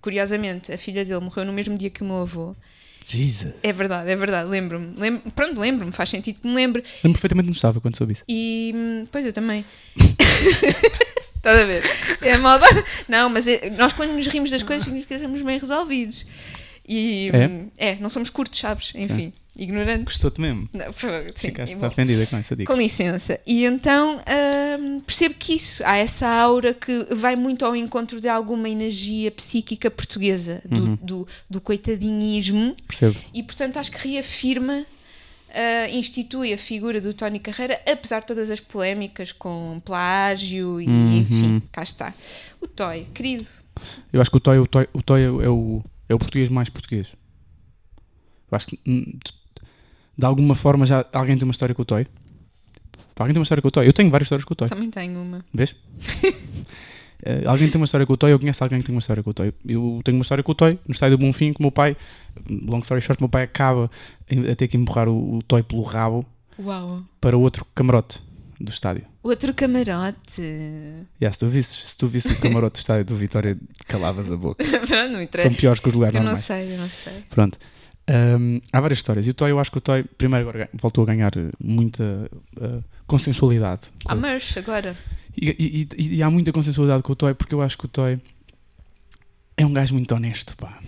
Curiosamente, 0.00 0.72
a 0.72 0.78
filha 0.78 1.04
dele 1.04 1.20
morreu 1.20 1.44
no 1.44 1.52
mesmo 1.52 1.76
dia 1.76 1.90
que 1.90 2.02
o 2.02 2.04
meu 2.04 2.22
avô. 2.22 2.56
Jesus. 3.06 3.54
É 3.62 3.70
verdade, 3.70 4.10
é 4.10 4.16
verdade, 4.16 4.48
lembro-me. 4.48 4.98
Lembro 4.98 5.30
pronto, 5.32 5.60
lembro-me, 5.60 5.92
faz 5.92 6.08
sentido 6.08 6.40
que 6.40 6.48
me 6.48 6.54
lembre. 6.54 6.82
Lembro 7.02 7.20
perfeitamente 7.20 7.48
onde 7.48 7.58
estava 7.58 7.80
quando 7.80 7.96
soube 7.96 8.14
isso. 8.14 8.24
E 8.28 8.72
hum, 8.74 9.06
pois 9.12 9.24
eu 9.26 9.32
também. 9.32 9.64
Estás 11.44 11.60
a 11.60 11.64
ver? 11.66 11.82
É 12.22 12.38
maldade. 12.38 12.82
Não, 13.06 13.28
mas 13.28 13.46
é- 13.46 13.68
nós 13.70 13.92
quando 13.92 14.12
nos 14.14 14.26
rimos 14.26 14.50
das 14.50 14.62
coisas 14.62 14.84
significa 14.84 15.14
que 15.14 15.20
estamos 15.20 15.42
bem 15.42 15.58
resolvidos. 15.58 16.24
E 16.88 17.28
É? 17.78 17.92
é, 17.92 17.96
não 17.96 18.08
somos 18.10 18.28
curtos, 18.28 18.58
sabes? 18.60 18.92
Enfim, 18.94 19.32
ignorantes. 19.56 20.04
Gostou-te 20.04 20.38
mesmo? 20.40 20.68
Não, 20.72 20.92
favor, 20.92 21.32
sim, 21.34 21.48
Ficaste 21.48 21.74
bom. 21.76 21.86
ofendida 21.86 22.26
com 22.26 22.36
essa 22.36 22.54
dica. 22.54 22.70
Com 22.70 22.78
licença. 22.78 23.40
E 23.46 23.64
então 23.64 24.20
hum, 24.80 25.00
percebo 25.00 25.34
que 25.38 25.54
isso, 25.54 25.82
há 25.84 25.96
essa 25.96 26.26
aura 26.28 26.74
que 26.74 27.06
vai 27.10 27.36
muito 27.36 27.64
ao 27.64 27.74
encontro 27.74 28.20
de 28.20 28.28
alguma 28.28 28.68
energia 28.68 29.30
psíquica 29.30 29.90
portuguesa, 29.90 30.60
do, 30.66 30.76
Uhum. 30.84 30.98
do, 31.00 31.28
do 31.48 31.58
coitadinhismo, 31.60 32.74
Percebo. 32.86 33.16
e 33.32 33.42
portanto 33.42 33.78
acho 33.78 33.90
que 33.90 34.06
reafirma, 34.08 34.84
ah, 35.54 35.88
institui 35.90 36.52
a 36.52 36.58
figura 36.58 37.00
do 37.00 37.14
Tony 37.14 37.38
Carreira, 37.38 37.80
apesar 37.90 38.20
de 38.20 38.26
todas 38.26 38.50
as 38.50 38.60
polémicas 38.60 39.32
com 39.32 39.80
plágio 39.84 40.80
e 40.80 40.86
Uhum. 40.86 41.18
enfim, 41.18 41.62
cá 41.72 41.82
está. 41.82 42.12
O 42.60 42.66
Toy, 42.66 43.06
querido, 43.14 43.46
Eu 44.12 44.20
acho 44.20 44.30
que 44.30 44.36
o 44.36 44.40
Toy, 44.40 44.58
o 44.58 44.66
Toy, 44.66 44.88
o 44.92 45.02
Toy 45.02 45.22
é, 45.22 45.28
o, 45.48 45.82
é 46.08 46.14
o 46.14 46.18
português 46.18 46.48
mais 46.48 46.68
português. 46.68 47.14
Eu 48.50 48.56
acho 48.56 48.66
que 48.68 48.78
hum, 48.86 49.18
de 50.16 50.24
alguma 50.26 50.54
forma 50.54 50.86
já 50.86 51.04
alguém 51.12 51.36
tem 51.36 51.44
uma 51.44 51.50
história 51.52 51.74
com 51.74 51.82
o 51.82 51.84
Toy. 51.84 52.06
Alguém 53.16 53.32
tem 53.32 53.38
uma 53.40 53.44
história 53.44 53.62
com 53.62 53.68
o 53.68 53.70
Toy. 53.70 53.86
Eu 53.86 53.92
tenho 53.92 54.10
várias 54.10 54.26
histórias 54.26 54.44
com 54.44 54.54
o 54.54 54.56
Toy. 54.56 54.68
também 54.68 54.90
tenho 54.90 55.20
uma. 55.20 55.44
Vês? 55.52 55.74
Eh, 57.26 57.42
alguém 57.46 57.70
tem 57.70 57.80
uma 57.80 57.86
história 57.86 58.06
com 58.06 58.12
o 58.12 58.16
Toy, 58.18 58.30
eu 58.32 58.38
conheço 58.38 58.62
alguém 58.62 58.80
que 58.80 58.86
tem 58.86 58.94
uma 58.94 58.98
história 59.00 59.22
com 59.22 59.30
o 59.30 59.34
Toy. 59.34 59.52
Eu 59.66 60.00
tenho 60.04 60.18
uma 60.18 60.22
história 60.22 60.44
com 60.44 60.52
o 60.52 60.54
Toy, 60.54 60.78
no 60.86 60.92
estádio 60.92 61.16
do 61.16 61.24
Bonfim, 61.24 61.54
que 61.54 61.60
o 61.60 61.62
meu 61.62 61.72
pai, 61.72 61.96
long 62.48 62.80
story 62.80 63.00
short, 63.00 63.18
o 63.20 63.24
meu 63.24 63.28
pai 63.30 63.44
acaba 63.44 63.90
a 64.52 64.54
ter 64.54 64.68
que 64.68 64.76
empurrar 64.76 65.08
o, 65.08 65.36
o 65.38 65.42
Toy 65.42 65.62
pelo 65.62 65.82
rabo 65.82 66.24
Uau. 66.58 67.02
para 67.20 67.36
outro 67.38 67.66
camarote 67.74 68.20
do 68.60 68.70
estádio. 68.70 69.06
Outro 69.22 69.54
camarote. 69.54 70.42
Yeah, 70.42 71.32
se, 71.32 71.38
tu 71.38 71.48
visses, 71.48 71.88
se 71.88 71.96
tu 71.96 72.06
visses 72.06 72.30
o 72.32 72.36
camarote 72.40 72.74
do 72.74 72.80
estádio 72.80 73.06
do 73.06 73.16
Vitória, 73.16 73.56
calavas 73.88 74.30
a 74.30 74.36
boca. 74.36 74.62
Pronto, 74.86 75.12
não 75.12 75.22
interessa. 75.22 75.48
São 75.48 75.56
piores 75.56 75.80
que 75.80 75.88
os 75.88 75.94
lugares 75.94 76.14
Eu 76.14 76.20
não 76.20 76.26
normais. 76.26 76.44
sei, 76.44 76.74
eu 76.74 76.78
não 76.78 76.88
sei. 76.88 77.24
Pronto. 77.30 77.58
Ahm, 78.06 78.60
há 78.70 78.80
várias 78.82 78.98
histórias. 78.98 79.26
E 79.26 79.30
o 79.30 79.34
Toy, 79.34 79.50
eu 79.50 79.58
acho 79.58 79.70
que 79.70 79.78
o 79.78 79.80
Toy, 79.80 80.04
primeiro, 80.04 80.46
agora 80.46 80.68
voltou 80.74 81.02
a 81.04 81.06
ganhar 81.06 81.32
muita 81.58 82.30
eh, 82.60 82.80
consensualidade. 83.06 83.84
Há 84.06 84.14
merch 84.14 84.58
agora. 84.58 84.94
E, 85.36 85.88
e- 85.98 86.16
e- 86.16 86.22
há 86.22 86.30
muita 86.30 86.52
consensualidade 86.52 87.02
com 87.02 87.12
o 87.12 87.16
Toy 87.16 87.34
porque 87.34 87.54
eu 87.54 87.62
acho 87.62 87.76
que 87.76 87.86
o 87.86 87.88
Toy 87.88 88.20
é 89.56 89.66
um 89.66 89.72
gajo 89.72 89.94
muito 89.94 90.12
honesto, 90.14 90.56
pá. 90.56 90.80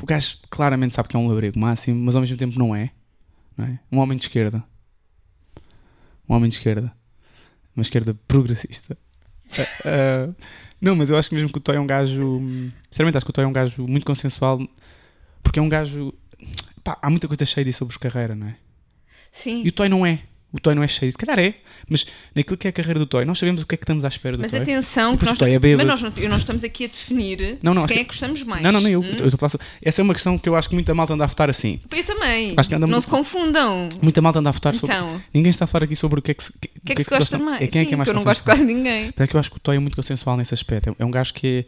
O 0.00 0.06
gajo 0.06 0.38
claramente 0.50 0.94
sabe 0.94 1.08
que 1.08 1.16
é 1.16 1.18
um 1.18 1.26
labrego 1.28 1.58
máximo, 1.58 1.98
mas 2.04 2.14
ao 2.14 2.20
mesmo 2.20 2.36
tempo 2.36 2.58
não 2.58 2.74
é. 2.74 2.90
não 3.56 3.64
é? 3.64 3.78
Um 3.90 3.98
homem 3.98 4.16
de 4.18 4.24
esquerda. 4.24 4.62
Um 6.28 6.34
homem 6.34 6.48
de 6.48 6.56
esquerda. 6.56 6.92
Uma 7.74 7.82
esquerda 7.82 8.14
progressista. 8.26 8.96
Ah, 9.84 10.28
não, 10.80 10.94
mas 10.96 11.08
eu 11.10 11.16
acho 11.16 11.28
que 11.28 11.34
mesmo 11.34 11.50
que 11.50 11.58
o 11.58 11.60
Toy 11.60 11.76
é 11.76 11.80
um 11.80 11.86
gajo. 11.86 12.40
Sinceramente, 12.90 13.16
acho 13.18 13.24
que 13.26 13.30
o 13.30 13.32
Toy 13.32 13.44
é 13.44 13.46
um 13.46 13.52
gajo 13.52 13.86
muito 13.86 14.04
consensual 14.04 14.58
porque 15.42 15.58
é 15.58 15.62
um 15.62 15.68
gajo. 15.68 16.12
Pá, 16.84 16.98
há 17.00 17.08
muita 17.10 17.26
coisa 17.28 17.44
cheia 17.44 17.64
disso 17.64 17.78
sobre 17.78 17.92
os 17.92 17.96
carreira, 17.98 18.34
não 18.34 18.48
é? 18.48 18.56
Sim. 19.32 19.62
E 19.64 19.68
o 19.68 19.72
Toy 19.72 19.88
não 19.88 20.04
é. 20.04 20.22
O 20.52 20.60
Toy 20.60 20.74
não 20.74 20.82
é 20.82 20.88
cheio. 20.88 21.10
Se 21.12 21.18
calhar 21.18 21.38
é. 21.38 21.54
Mas 21.88 22.06
naquilo 22.34 22.56
que 22.56 22.66
é 22.66 22.70
a 22.70 22.72
carreira 22.72 22.98
do 22.98 23.04
Toy, 23.06 23.24
nós 23.24 23.38
sabemos 23.38 23.60
o 23.62 23.66
que 23.66 23.74
é 23.74 23.78
que 23.78 23.84
estamos 23.84 24.04
à 24.04 24.08
espera 24.08 24.36
do 24.36 24.40
Mas 24.42 24.52
Toy. 24.52 24.60
atenção, 24.60 25.16
que 25.16 25.24
nós, 25.24 25.40
é 25.42 25.58
mas 25.76 25.86
nós 25.86 26.00
não, 26.02 26.10
não 26.28 26.36
estamos 26.38 26.64
aqui 26.64 26.84
a 26.84 26.88
definir 26.88 27.58
Não, 27.62 27.74
não, 27.74 27.82
de 27.84 27.88
quem 27.92 27.98
é 27.98 28.04
que 28.04 28.10
gostamos 28.10 28.42
mais. 28.44 28.62
Não, 28.62 28.72
não, 28.72 28.80
nem 28.80 28.92
eu. 28.94 29.00
Hum? 29.00 29.04
Eu 29.18 29.26
estou 29.28 29.34
a 29.34 29.38
falar 29.38 29.50
só- 29.50 29.58
Essa 29.82 30.00
é 30.00 30.02
uma 30.02 30.14
questão 30.14 30.38
que 30.38 30.48
eu 30.48 30.56
acho 30.56 30.68
que 30.68 30.74
muita 30.74 30.94
malta 30.94 31.12
anda 31.14 31.24
a 31.24 31.26
votar 31.26 31.50
assim. 31.50 31.80
Eu 31.94 32.04
também. 32.04 32.54
Acho 32.56 32.68
que 32.68 32.74
anda 32.74 32.86
não 32.86 32.92
muito- 32.92 33.02
se 33.04 33.08
confundam. 33.10 33.88
Muita 34.00 34.22
malta 34.22 34.38
anda 34.38 34.48
a 34.48 34.52
votar 34.52 34.74
sobre. 34.74 34.94
Então, 34.94 35.20
Ninguém 35.34 35.50
está 35.50 35.64
a 35.64 35.68
falar 35.68 35.84
aqui 35.84 35.96
sobre 35.96 36.20
o 36.20 36.22
que 36.22 36.30
é 36.30 36.34
que 36.34 36.44
se, 36.44 36.50
o 36.50 36.54
que 36.58 36.92
é 36.92 36.94
que 36.94 37.04
se 37.04 37.10
gosta 37.10 37.38
mais? 37.38 37.60
É 37.62 37.66
quem 37.66 37.82
é 37.82 37.84
que 37.84 37.90
Sim, 37.90 37.94
é 37.94 37.96
mais 37.98 38.06
porque 38.06 38.10
eu 38.10 38.14
não 38.20 38.24
gosto 38.24 38.42
quase 38.44 38.64
ninguém. 38.64 39.12
É 39.16 39.26
que 39.26 39.36
eu 39.36 39.40
acho 39.40 39.50
que 39.50 39.56
o 39.56 39.60
Toy 39.60 39.76
é 39.76 39.78
muito 39.78 39.96
consensual 39.96 40.36
nesse 40.36 40.54
aspecto. 40.54 40.90
É- 40.90 40.94
É 41.00 41.04
um 41.04 41.10
gajo 41.10 41.34
que 41.34 41.66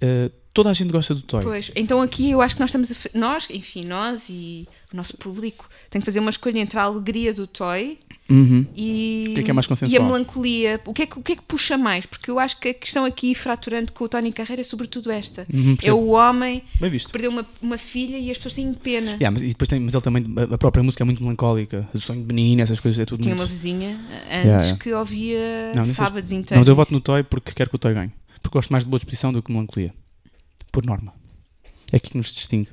é. 0.00 0.06
eh, 0.06 0.30
toda 0.52 0.70
a 0.70 0.72
gente 0.72 0.90
gosta 0.90 1.14
do 1.14 1.20
Toy. 1.22 1.42
Pois, 1.44 1.70
então 1.76 2.00
aqui 2.02 2.30
eu 2.30 2.40
acho 2.40 2.54
que 2.56 2.60
nós 2.60 2.70
estamos 2.70 2.90
a. 2.90 2.94
Nós, 3.18 3.46
enfim, 3.50 3.84
nós 3.84 4.28
e 4.30 4.66
o 4.92 4.96
nosso 4.96 5.16
público, 5.16 5.68
tem 5.90 6.00
que 6.00 6.04
fazer 6.06 6.18
uma 6.20 6.30
escolha 6.30 6.58
entre 6.58 6.78
a 6.78 6.82
alegria 6.82 7.32
do 7.34 7.46
toy 7.46 7.98
Uhum. 8.28 8.66
e. 8.76 9.26
O 9.30 9.34
que 9.34 9.40
é 9.40 9.42
que 9.44 9.50
é 9.50 9.54
mais 9.54 9.66
E 9.66 9.66
a 9.66 9.68
consensual? 9.68 10.04
melancolia. 10.04 10.80
O 10.84 10.92
que, 10.92 11.02
é 11.02 11.06
que, 11.06 11.18
o 11.18 11.22
que 11.22 11.32
é 11.32 11.36
que 11.36 11.42
puxa 11.42 11.78
mais? 11.78 12.06
Porque 12.06 12.30
eu 12.30 12.38
acho 12.38 12.58
que 12.58 12.68
a 12.70 12.74
questão 12.74 13.04
aqui 13.04 13.34
fraturante 13.34 13.92
com 13.92 14.04
o 14.04 14.08
Tony 14.08 14.32
Carreira 14.32 14.60
é 14.62 14.64
sobretudo 14.64 15.10
esta. 15.10 15.46
Uhum, 15.52 15.76
É 15.82 15.92
o 15.92 16.08
homem 16.08 16.62
Bem 16.80 16.90
que 16.90 17.12
perdeu 17.12 17.30
uma, 17.30 17.46
uma 17.62 17.78
filha 17.78 18.16
e 18.18 18.30
as 18.30 18.36
pessoas 18.36 18.54
têm 18.54 18.72
pena. 18.74 19.12
Yeah, 19.12 19.30
mas, 19.30 19.42
e 19.42 19.48
depois 19.48 19.68
tem, 19.68 19.78
mas 19.80 19.94
ele 19.94 20.02
também, 20.02 20.24
a- 20.52 20.58
própria 20.58 20.82
música 20.82 21.02
é 21.02 21.06
muito 21.06 21.22
melancólica. 21.22 21.88
O 21.94 22.00
sonho 22.00 22.20
de 22.24 22.34
menino, 22.34 22.62
essas 22.62 22.80
coisas, 22.80 22.98
é 23.00 23.04
tudo 23.04 23.22
Tinha 23.22 23.34
muito. 23.34 23.46
uma 23.48 23.52
vizinha 23.54 23.90
antes 23.90 24.28
Yeah, 24.44 24.62
yeah. 24.64 24.78
que 24.78 24.92
ouvia 24.92 25.72
Não, 25.74 25.84
sábados 25.84 26.30
Não, 26.30 26.38
inteiros. 26.38 26.58
mas 26.60 26.68
eu 26.68 26.74
voto 26.74 26.92
no 26.92 27.00
Toy 27.00 27.22
porque 27.22 27.52
quero 27.52 27.70
que 27.70 27.76
o 27.76 27.78
Toy 27.78 27.94
ganhe. 27.94 28.12
Porque 28.42 28.56
gosto 28.58 28.70
mais 28.70 28.84
de 28.84 28.90
boa 28.90 28.98
disposição 28.98 29.32
do 29.32 29.42
que 29.42 29.52
melancolia. 29.52 29.92
Por 30.72 30.84
norma. 30.84 31.12
É 31.92 31.96
aqui 31.96 32.10
que 32.10 32.16
nos 32.16 32.34
distingue. 32.34 32.68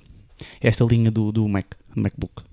É 0.59 0.67
esta 0.67 0.83
linha 0.83 1.09
do, 1.11 1.31
do 1.31 1.47
Mac, 1.47 1.65
do 1.95 2.01
MacBook. 2.01 2.43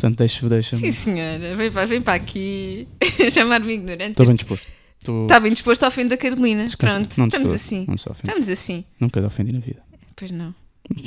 Portanto, 0.00 0.18
deixa-me. 0.18 0.48
Deixa 0.48 0.76
Sim, 0.76 0.92
senhora, 0.92 1.56
vem 1.56 1.72
para, 1.72 1.86
vem 1.86 2.00
para 2.00 2.14
aqui 2.14 2.86
chamar-me 3.32 3.72
ignorante. 3.74 4.10
Estou 4.12 4.26
bem 4.26 4.36
disposto. 4.36 4.66
Estou. 5.00 5.22
Está 5.24 5.40
bem 5.40 5.52
disposto 5.52 5.82
a 5.82 5.88
ofender 5.88 6.16
a 6.16 6.20
Carolina. 6.20 6.64
Descansa. 6.64 6.94
Pronto, 7.14 7.34
estamos 7.34 7.52
assim. 7.52 7.86
Estamos 7.92 8.48
assim. 8.48 8.84
Nunca 9.00 9.20
te 9.20 9.26
ofendi 9.26 9.52
na 9.52 9.58
vida. 9.58 9.82
Pois 10.14 10.30
não. 10.30 10.54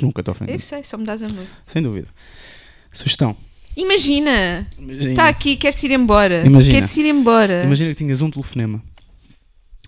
Nunca 0.00 0.22
te 0.22 0.28
Eu 0.28 0.32
ofendi. 0.32 0.58
sei, 0.62 0.84
só 0.84 0.98
me 0.98 1.04
dás 1.06 1.22
amor. 1.22 1.46
Sem 1.66 1.82
dúvida. 1.82 2.08
Sugestão. 2.92 3.34
Imagina! 3.74 4.68
Está 5.00 5.28
aqui, 5.28 5.56
quer-se 5.56 5.86
ir 5.86 5.92
embora. 5.92 6.44
Imagina. 6.44 6.78
Quer-se 6.80 7.00
ir 7.00 7.06
embora. 7.06 7.64
imagina 7.64 7.88
que 7.90 7.96
tinhas 7.96 8.20
um 8.20 8.30
telefonema 8.30 8.82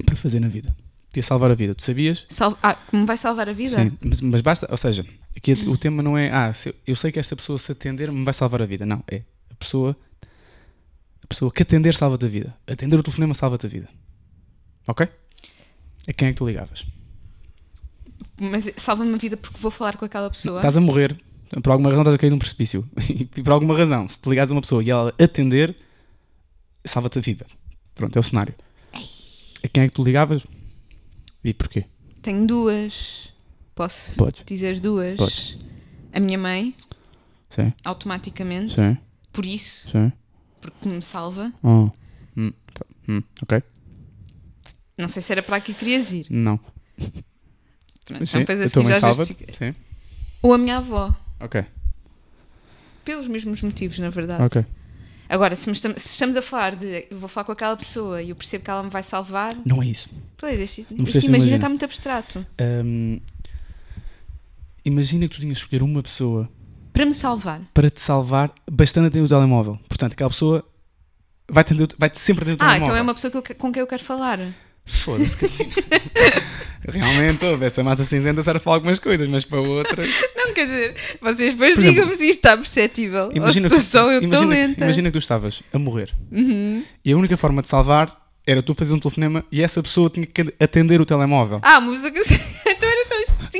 para 0.06 0.16
fazer 0.16 0.40
na 0.40 0.48
vida. 0.48 0.74
Ia 1.14 1.22
salvar 1.22 1.50
a 1.50 1.54
vida. 1.54 1.74
Tu 1.74 1.84
sabias? 1.84 2.24
Sal- 2.30 2.58
Ah, 2.62 2.74
como 2.74 3.04
vai 3.04 3.18
salvar 3.18 3.48
a 3.50 3.52
vida? 3.52 3.78
Sim. 3.82 3.92
Mas, 4.02 4.20
mas 4.22 4.40
basta. 4.40 4.66
Ou 4.70 4.76
seja, 4.78 5.04
aqui 5.36 5.52
o 5.52 5.76
tema 5.76 6.02
não 6.02 6.16
é. 6.16 6.30
Ah, 6.30 6.52
se 6.52 6.70
eu, 6.70 6.74
eu 6.86 6.96
sei 6.96 7.10
que 7.10 7.18
esta 7.18 7.34
pessoa 7.34 7.58
se 7.58 7.72
atender 7.72 8.10
me 8.10 8.24
vai 8.24 8.34
salvar 8.34 8.62
a 8.62 8.66
vida. 8.66 8.84
Não. 8.86 9.02
É 9.10 9.22
a 9.50 9.54
pessoa. 9.54 9.96
A 11.22 11.26
pessoa 11.26 11.50
que 11.50 11.62
atender 11.62 11.94
salva-te 11.94 12.24
a 12.24 12.28
vida. 12.28 12.54
Atender 12.66 12.98
o 12.98 13.02
telefonema 13.02 13.34
salva-te 13.34 13.66
a 13.66 13.68
vida. 13.68 13.88
Ok? 14.86 15.08
A 16.06 16.12
quem 16.12 16.28
é 16.28 16.32
que 16.32 16.36
tu 16.36 16.46
ligavas? 16.46 16.84
Mas 18.38 18.70
salva-me 18.76 19.14
a 19.14 19.16
vida 19.16 19.36
porque 19.36 19.58
vou 19.58 19.70
falar 19.70 19.96
com 19.96 20.04
aquela 20.04 20.28
pessoa. 20.28 20.58
Estás 20.58 20.76
a 20.76 20.80
morrer, 20.80 21.16
por 21.62 21.70
alguma 21.70 21.88
razão 21.88 22.02
estás 22.02 22.14
a 22.14 22.18
cair 22.18 22.30
num 22.30 22.38
precipício. 22.38 22.88
E 23.36 23.42
por 23.42 23.52
alguma 23.52 23.76
razão, 23.76 24.08
se 24.08 24.20
te 24.20 24.28
ligares 24.28 24.50
a 24.50 24.54
uma 24.54 24.60
pessoa 24.60 24.82
e 24.82 24.90
ela 24.90 25.14
atender, 25.18 25.74
salva-te 26.84 27.18
a 27.18 27.22
vida. 27.22 27.46
Pronto, 27.94 28.16
é 28.16 28.20
o 28.20 28.22
cenário. 28.22 28.54
A 28.92 29.68
quem 29.68 29.84
é 29.84 29.88
que 29.88 29.94
tu 29.94 30.04
ligavas? 30.04 30.42
E 31.42 31.54
porquê? 31.54 31.84
Tenho 32.22 32.46
duas. 32.46 33.32
Posso 33.74 34.14
Podes. 34.16 34.44
dizer 34.46 34.72
as 34.74 34.80
duas? 34.80 35.16
Podes. 35.16 35.58
A 36.12 36.20
minha 36.20 36.38
mãe, 36.38 36.74
Sim, 37.50 37.72
automaticamente. 37.84 38.74
sim, 38.74 38.96
Por 39.32 39.44
isso, 39.44 39.88
sim. 39.90 40.12
porque 40.60 40.88
me 40.88 41.02
salva. 41.02 41.52
Oh. 41.62 41.90
Hum, 42.36 42.52
tá. 42.72 42.86
Hum, 43.08 43.22
ok? 43.42 43.62
Não 44.96 45.08
sei 45.08 45.20
se 45.22 45.32
era 45.32 45.42
para 45.42 45.56
aqui 45.56 45.72
que 45.72 45.80
querias 45.80 46.12
ir. 46.12 46.26
Não. 46.30 46.56
Pronto, 48.06 48.26
Sim, 48.26 48.38
então 48.38 48.54
depois 48.56 48.60
a 48.60 48.68
seguir 48.68 48.88
já 48.88 49.00
salva. 49.00 49.24
Sim. 49.24 49.74
Ou 50.42 50.52
a 50.54 50.58
minha 50.58 50.76
avó. 50.76 51.14
Ok, 51.40 51.64
Pelos 53.04 53.26
mesmos 53.28 53.60
motivos, 53.60 53.98
na 53.98 54.08
verdade. 54.08 54.42
ok. 54.42 54.64
Agora, 55.28 55.56
se, 55.56 55.66
me 55.68 55.72
estam- 55.72 55.94
se 55.96 56.08
estamos 56.10 56.36
a 56.36 56.42
falar 56.42 56.76
de 56.76 57.06
eu 57.10 57.18
vou 57.18 57.28
falar 57.28 57.44
com 57.44 57.52
aquela 57.52 57.76
pessoa 57.76 58.22
e 58.22 58.30
eu 58.30 58.36
percebo 58.36 58.62
que 58.64 58.70
ela 58.70 58.82
me 58.82 58.90
vai 58.90 59.02
salvar, 59.02 59.54
Não 59.64 59.82
é 59.82 59.86
isso. 59.86 60.08
pois, 60.36 60.60
este, 60.60 60.82
Não 60.82 60.86
este 60.98 61.02
precisas 61.04 61.24
imagina 61.24 61.36
imaginar. 61.36 61.56
está 61.56 61.68
muito 61.68 61.84
abstrato. 61.84 62.46
Hum, 62.60 63.20
imagina 64.84 65.26
que 65.28 65.34
tu 65.34 65.40
tinhas 65.40 65.56
de 65.58 65.62
escolher 65.64 65.82
uma 65.82 66.02
pessoa 66.02 66.48
Para 66.92 67.04
me 67.06 67.14
salvar. 67.14 67.60
para 67.72 67.90
te 67.90 68.00
salvar 68.00 68.52
bastante 68.70 69.06
atender 69.08 69.24
o 69.24 69.28
telemóvel. 69.28 69.78
Portanto, 69.88 70.12
aquela 70.12 70.30
pessoa 70.30 70.64
vai 71.50 71.64
-te 71.64 71.74
vai-te 71.98 72.18
sempre 72.20 72.44
atender 72.44 72.62
o 72.62 72.64
Ah, 72.64 72.68
telemóvel. 72.70 72.84
então 72.86 72.96
é 72.96 73.02
uma 73.02 73.14
pessoa 73.14 73.30
que 73.30 73.36
eu 73.38 73.42
que- 73.42 73.54
com 73.54 73.72
quem 73.72 73.80
eu 73.80 73.86
quero 73.86 74.02
falar. 74.04 74.38
Foda-se. 74.86 75.36
que- 75.36 75.48
Realmente, 76.86 77.42
houve 77.46 77.64
essa 77.64 77.82
massa 77.82 78.04
cinzenta 78.04 78.42
serve 78.42 78.60
para 78.60 78.72
algumas 78.74 78.98
coisas, 78.98 79.26
mas 79.26 79.44
para 79.44 79.58
outras. 79.60 80.06
Não, 80.36 80.52
quer 80.52 80.66
dizer, 80.66 80.94
vocês 81.20 81.52
depois 81.52 81.74
Por 81.74 81.80
exemplo, 81.80 81.94
digam-me 81.94 82.16
se 82.16 82.24
isto 82.28 82.36
está 82.40 82.56
perceptível. 82.56 83.30
Imagina 83.34 83.66
ou 83.68 83.70
se 83.70 83.76
que, 83.86 83.90
sou 83.90 84.12
eu 84.12 84.20
que 84.20 84.26
estou 84.26 84.42
imagina, 84.42 84.62
que, 84.62 84.68
lenta. 84.68 84.84
imagina 84.84 85.08
que 85.08 85.12
tu 85.12 85.18
estavas 85.18 85.62
a 85.72 85.78
morrer 85.78 86.10
Uhum. 86.30 86.84
e 87.02 87.12
a 87.12 87.16
única 87.16 87.36
forma 87.38 87.62
de 87.62 87.68
salvar 87.68 88.22
era 88.46 88.62
tu 88.62 88.74
fazer 88.74 88.92
um 88.92 88.98
telefonema 88.98 89.42
e 89.50 89.62
essa 89.62 89.82
pessoa 89.82 90.10
tinha 90.10 90.26
que 90.26 90.52
atender 90.60 91.00
o 91.00 91.06
telemóvel. 91.06 91.60
Ah, 91.62 91.78
uma 91.78 91.92
pessoa 91.92 92.10
que 92.12 92.18
eu 92.18 92.24
sei. 92.24 92.38
Então 92.76 92.88
era 92.88 93.03
só 93.03 93.03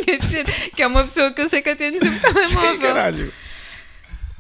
tinha 0.02 0.18
de 0.18 0.18
dizer. 0.18 0.70
Que 0.70 0.82
é 0.82 0.86
uma 0.86 1.04
pessoa 1.04 1.32
que 1.32 1.40
eu 1.42 1.48
sei 1.48 1.62
que 1.62 1.70
atende 1.70 1.98
sempre 2.00 2.20
telemóvel. 2.20 2.78
Caralho. 2.80 3.32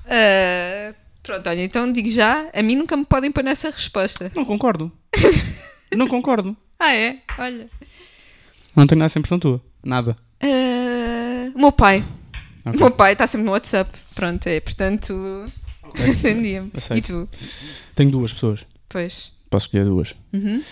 Ah, 0.06 0.94
pronto, 1.22 1.48
olha, 1.48 1.62
então 1.62 1.90
digo 1.90 2.08
já, 2.08 2.48
a 2.52 2.62
mim 2.62 2.76
nunca 2.76 2.96
me 2.96 3.04
podem 3.04 3.30
pôr 3.30 3.42
nessa 3.42 3.70
resposta. 3.70 4.30
Não 4.34 4.44
concordo. 4.44 4.92
Não 5.94 6.08
concordo. 6.08 6.56
Ah, 6.78 6.92
é? 6.94 7.18
Olha. 7.38 7.68
Não 8.74 8.86
tenho 8.86 8.98
nada 8.98 9.06
essa 9.06 9.18
impressão 9.18 9.38
tua. 9.38 9.62
Nada. 9.82 10.16
O 11.54 11.58
meu 11.58 11.70
pai. 11.72 12.04
Ok. 12.66 12.76
O 12.76 12.80
meu 12.80 12.90
pai 12.90 13.12
está 13.12 13.26
sempre 13.26 13.46
no 13.46 13.52
WhatsApp. 13.52 13.90
Pronto, 14.14 14.46
é, 14.48 14.58
portanto. 14.60 15.12
Entendia-me. 15.96 16.70
E 16.74 16.78
Aceito. 16.78 17.28
tu? 17.30 17.38
Tenho 17.94 18.10
duas 18.10 18.32
pessoas. 18.32 18.66
Pois. 18.88 19.30
Posso 19.48 19.66
escolher 19.66 19.84
duas. 19.84 20.14
Uhum. 20.32 20.62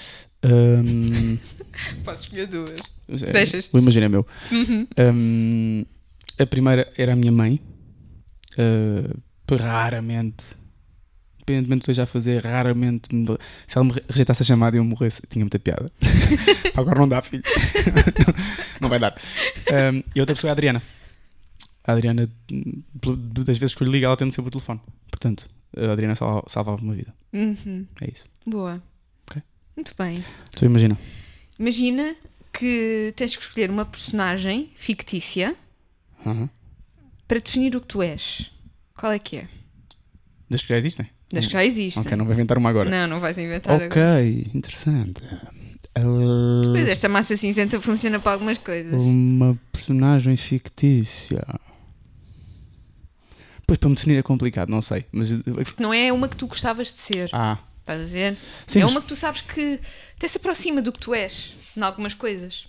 Hum, 0.45 1.39
Posso 2.05 2.23
escolher 2.25 2.47
duas. 2.47 2.81
é, 3.23 3.33
Deixas-te. 3.33 3.75
O 3.75 3.79
imagino 3.79 4.07
é 4.07 4.09
meu. 4.09 4.27
Uhum. 4.51 4.87
Hum, 4.99 5.85
a 6.39 6.47
primeira 6.47 6.93
era 6.97 7.13
a 7.13 7.17
minha 7.17 7.33
mãe. 7.33 7.61
Uh, 8.59 9.19
raramente, 9.59 10.45
independentemente 11.37 11.81
do 11.81 11.85
que 11.85 11.91
esteja 11.91 12.03
a 12.05 12.07
fazer, 12.07 12.43
raramente. 12.45 13.15
me- 13.15 13.27
Se 13.67 13.77
ela 13.79 13.85
me 13.85 13.93
re- 13.93 14.03
rejeitasse 14.09 14.43
a 14.43 14.47
chamada 14.47 14.77
e 14.77 14.79
eu 14.79 14.85
morresse, 14.85 15.23
tinha 15.29 15.45
muita 15.45 15.59
piada. 15.59 15.91
Agora 16.75 16.99
não 16.99 17.09
dá, 17.09 17.21
filho. 17.23 17.43
não, 17.47 18.35
não 18.83 18.89
vai 18.89 18.99
dar. 18.99 19.17
Hum, 19.93 20.03
e 20.15 20.21
outra 20.21 20.35
pessoa 20.35 20.49
é 20.49 20.53
a 20.53 20.53
Adriana. 20.53 20.83
A 21.85 21.93
Adriana, 21.93 22.29
das 23.45 23.59
vezes 23.59 23.75
que 23.75 23.83
eu 23.83 23.87
lhe 23.87 23.93
ligo, 23.93 24.05
ela 24.05 24.15
atende 24.15 24.35
sempre 24.35 24.49
o 24.49 24.53
telefone. 24.53 24.81
Portanto, 25.11 25.49
a 25.77 25.93
Adriana 25.93 26.15
salva- 26.15 26.45
salvava 26.47 26.81
uma 26.83 26.95
vida. 26.95 27.13
Uhum. 27.33 27.87
É 28.01 28.11
isso. 28.11 28.25
Boa. 28.47 28.83
Ok. 29.73 29.77
Muito 29.77 29.95
bem. 29.99 30.25
Tu 30.55 30.65
imagina. 30.65 30.99
Imagina 31.59 32.15
que 32.53 33.13
tens 33.17 33.35
que 33.37 33.43
escolher 33.43 33.71
uma 33.71 33.85
personagem 33.85 34.71
fictícia 34.75 35.57
Uhum. 36.25 36.49
para 37.27 37.41
definir 37.41 37.75
o 37.77 37.81
que 37.81 37.87
tu 37.87 38.03
és. 38.03 38.51
Qual 38.95 39.11
é 39.13 39.19
que 39.19 39.37
é? 39.39 39.49
Das 40.51 40.63
que 40.63 40.69
já 40.69 40.77
existem? 40.77 41.07
Das 41.33 41.47
que 41.47 41.53
já 41.53 41.65
existem. 41.65 42.03
Ok, 42.03 42.17
não 42.17 42.25
vou 42.27 42.35
inventar 42.35 42.59
uma 42.59 42.69
agora. 42.69 42.91
Não, 42.91 43.07
não 43.07 43.21
vais 43.21 43.39
inventar 43.39 43.75
ok, 43.75 43.87
agora. 43.87 44.25
interessante. 44.55 45.23
Uh, 45.99 46.73
Pois 46.73 46.89
esta 46.89 47.09
massa 47.09 47.37
cinzenta 47.37 47.81
funciona 47.81 48.21
para 48.21 48.33
algumas 48.33 48.59
coisas. 48.59 48.93
Uma 48.93 49.59
personagem 49.73 50.37
fictícia. 50.37 51.43
Pois 53.67 53.79
para 53.79 53.89
me 53.89 53.95
definir 53.95 54.17
é 54.19 54.23
complicado, 54.23 54.69
não 54.69 54.83
sei. 54.83 55.07
Mas. 55.11 55.31
Porque 55.31 55.83
não 55.83 55.93
é 55.95 56.13
uma 56.13 56.29
que 56.29 56.37
tu 56.37 56.47
gostavas 56.47 56.93
de 56.93 56.99
ser. 56.99 57.31
Ah, 57.33 57.59
Estás 57.83 58.01
a 58.01 58.05
ver? 58.07 58.37
sim. 58.67 58.81
é 58.81 58.83
mas- 58.85 58.91
uma 58.93 59.03
que 59.03 59.09
tu 59.09 59.17
sabes 59.17 59.41
que 59.43 59.79
até 60.17 60.27
se 60.29 60.39
aproxima 60.39 60.81
do 60.81 60.91
que 60.93 61.01
tu 61.01 61.13
és, 61.15 61.53
em 61.77 61.81
algumas 61.83 62.15
coisas. 62.15 62.67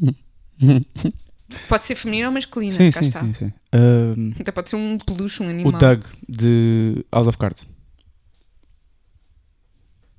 Pode 1.68 1.84
ser 1.84 1.94
feminina 1.94 2.28
ou 2.28 2.32
masculina, 2.34 2.72
Sim, 2.74 2.90
cá 2.90 3.00
sim, 3.02 3.08
está. 3.08 3.20
sim, 3.24 3.34
sim. 3.34 3.52
Um, 3.74 4.32
Até 4.40 4.50
pode 4.52 4.70
ser 4.70 4.76
um 4.76 4.96
peluche, 4.98 5.42
um 5.42 5.46
o 5.46 5.50
animal. 5.50 5.72
Doug 5.72 6.02
de 6.28 7.04
House 7.12 7.26
of 7.28 7.36
Cards. 7.36 7.66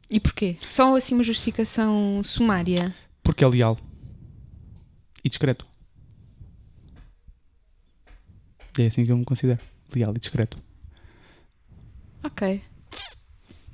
E 0.09 0.19
porquê? 0.19 0.57
Só 0.69 0.95
assim 0.95 1.15
uma 1.15 1.23
justificação 1.23 2.21
sumária. 2.23 2.93
Porque 3.23 3.43
é 3.43 3.47
leal 3.47 3.79
e 5.23 5.29
discreto. 5.29 5.65
É 8.77 8.85
assim 8.85 9.03
que 9.05 9.11
eu 9.11 9.17
me 9.17 9.25
considero. 9.25 9.59
Leal 9.95 10.13
e 10.15 10.19
discreto. 10.19 10.59
Ok. 12.23 12.61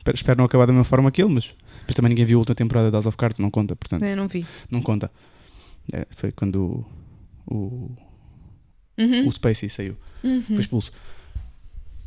Espero, 0.09 0.15
espero 0.15 0.37
não 0.37 0.45
acabar 0.45 0.65
da 0.65 0.73
mesma 0.73 0.83
forma 0.83 1.11
que 1.11 1.21
ele, 1.21 1.33
mas, 1.33 1.53
também 1.95 2.09
ninguém 2.09 2.25
viu 2.25 2.37
a 2.37 2.39
última 2.39 2.55
temporada 2.55 2.87
de 2.89 2.93
House 2.93 3.05
of 3.05 3.17
Cards, 3.17 3.39
não 3.39 3.49
conta, 3.49 3.75
portanto, 3.75 4.03
Eu 4.03 4.15
não 4.15 4.27
vi. 4.27 4.45
não 4.69 4.81
conta. 4.81 5.11
É, 5.91 6.05
foi 6.11 6.31
quando 6.31 6.85
o, 7.47 7.53
o, 7.55 7.91
Uhum. 8.97 9.27
o 9.27 9.31
Spacey 9.31 9.69
saiu. 9.69 9.95
Uhum. 10.23 10.43
Foi 10.43 10.59
expulso. 10.59 10.91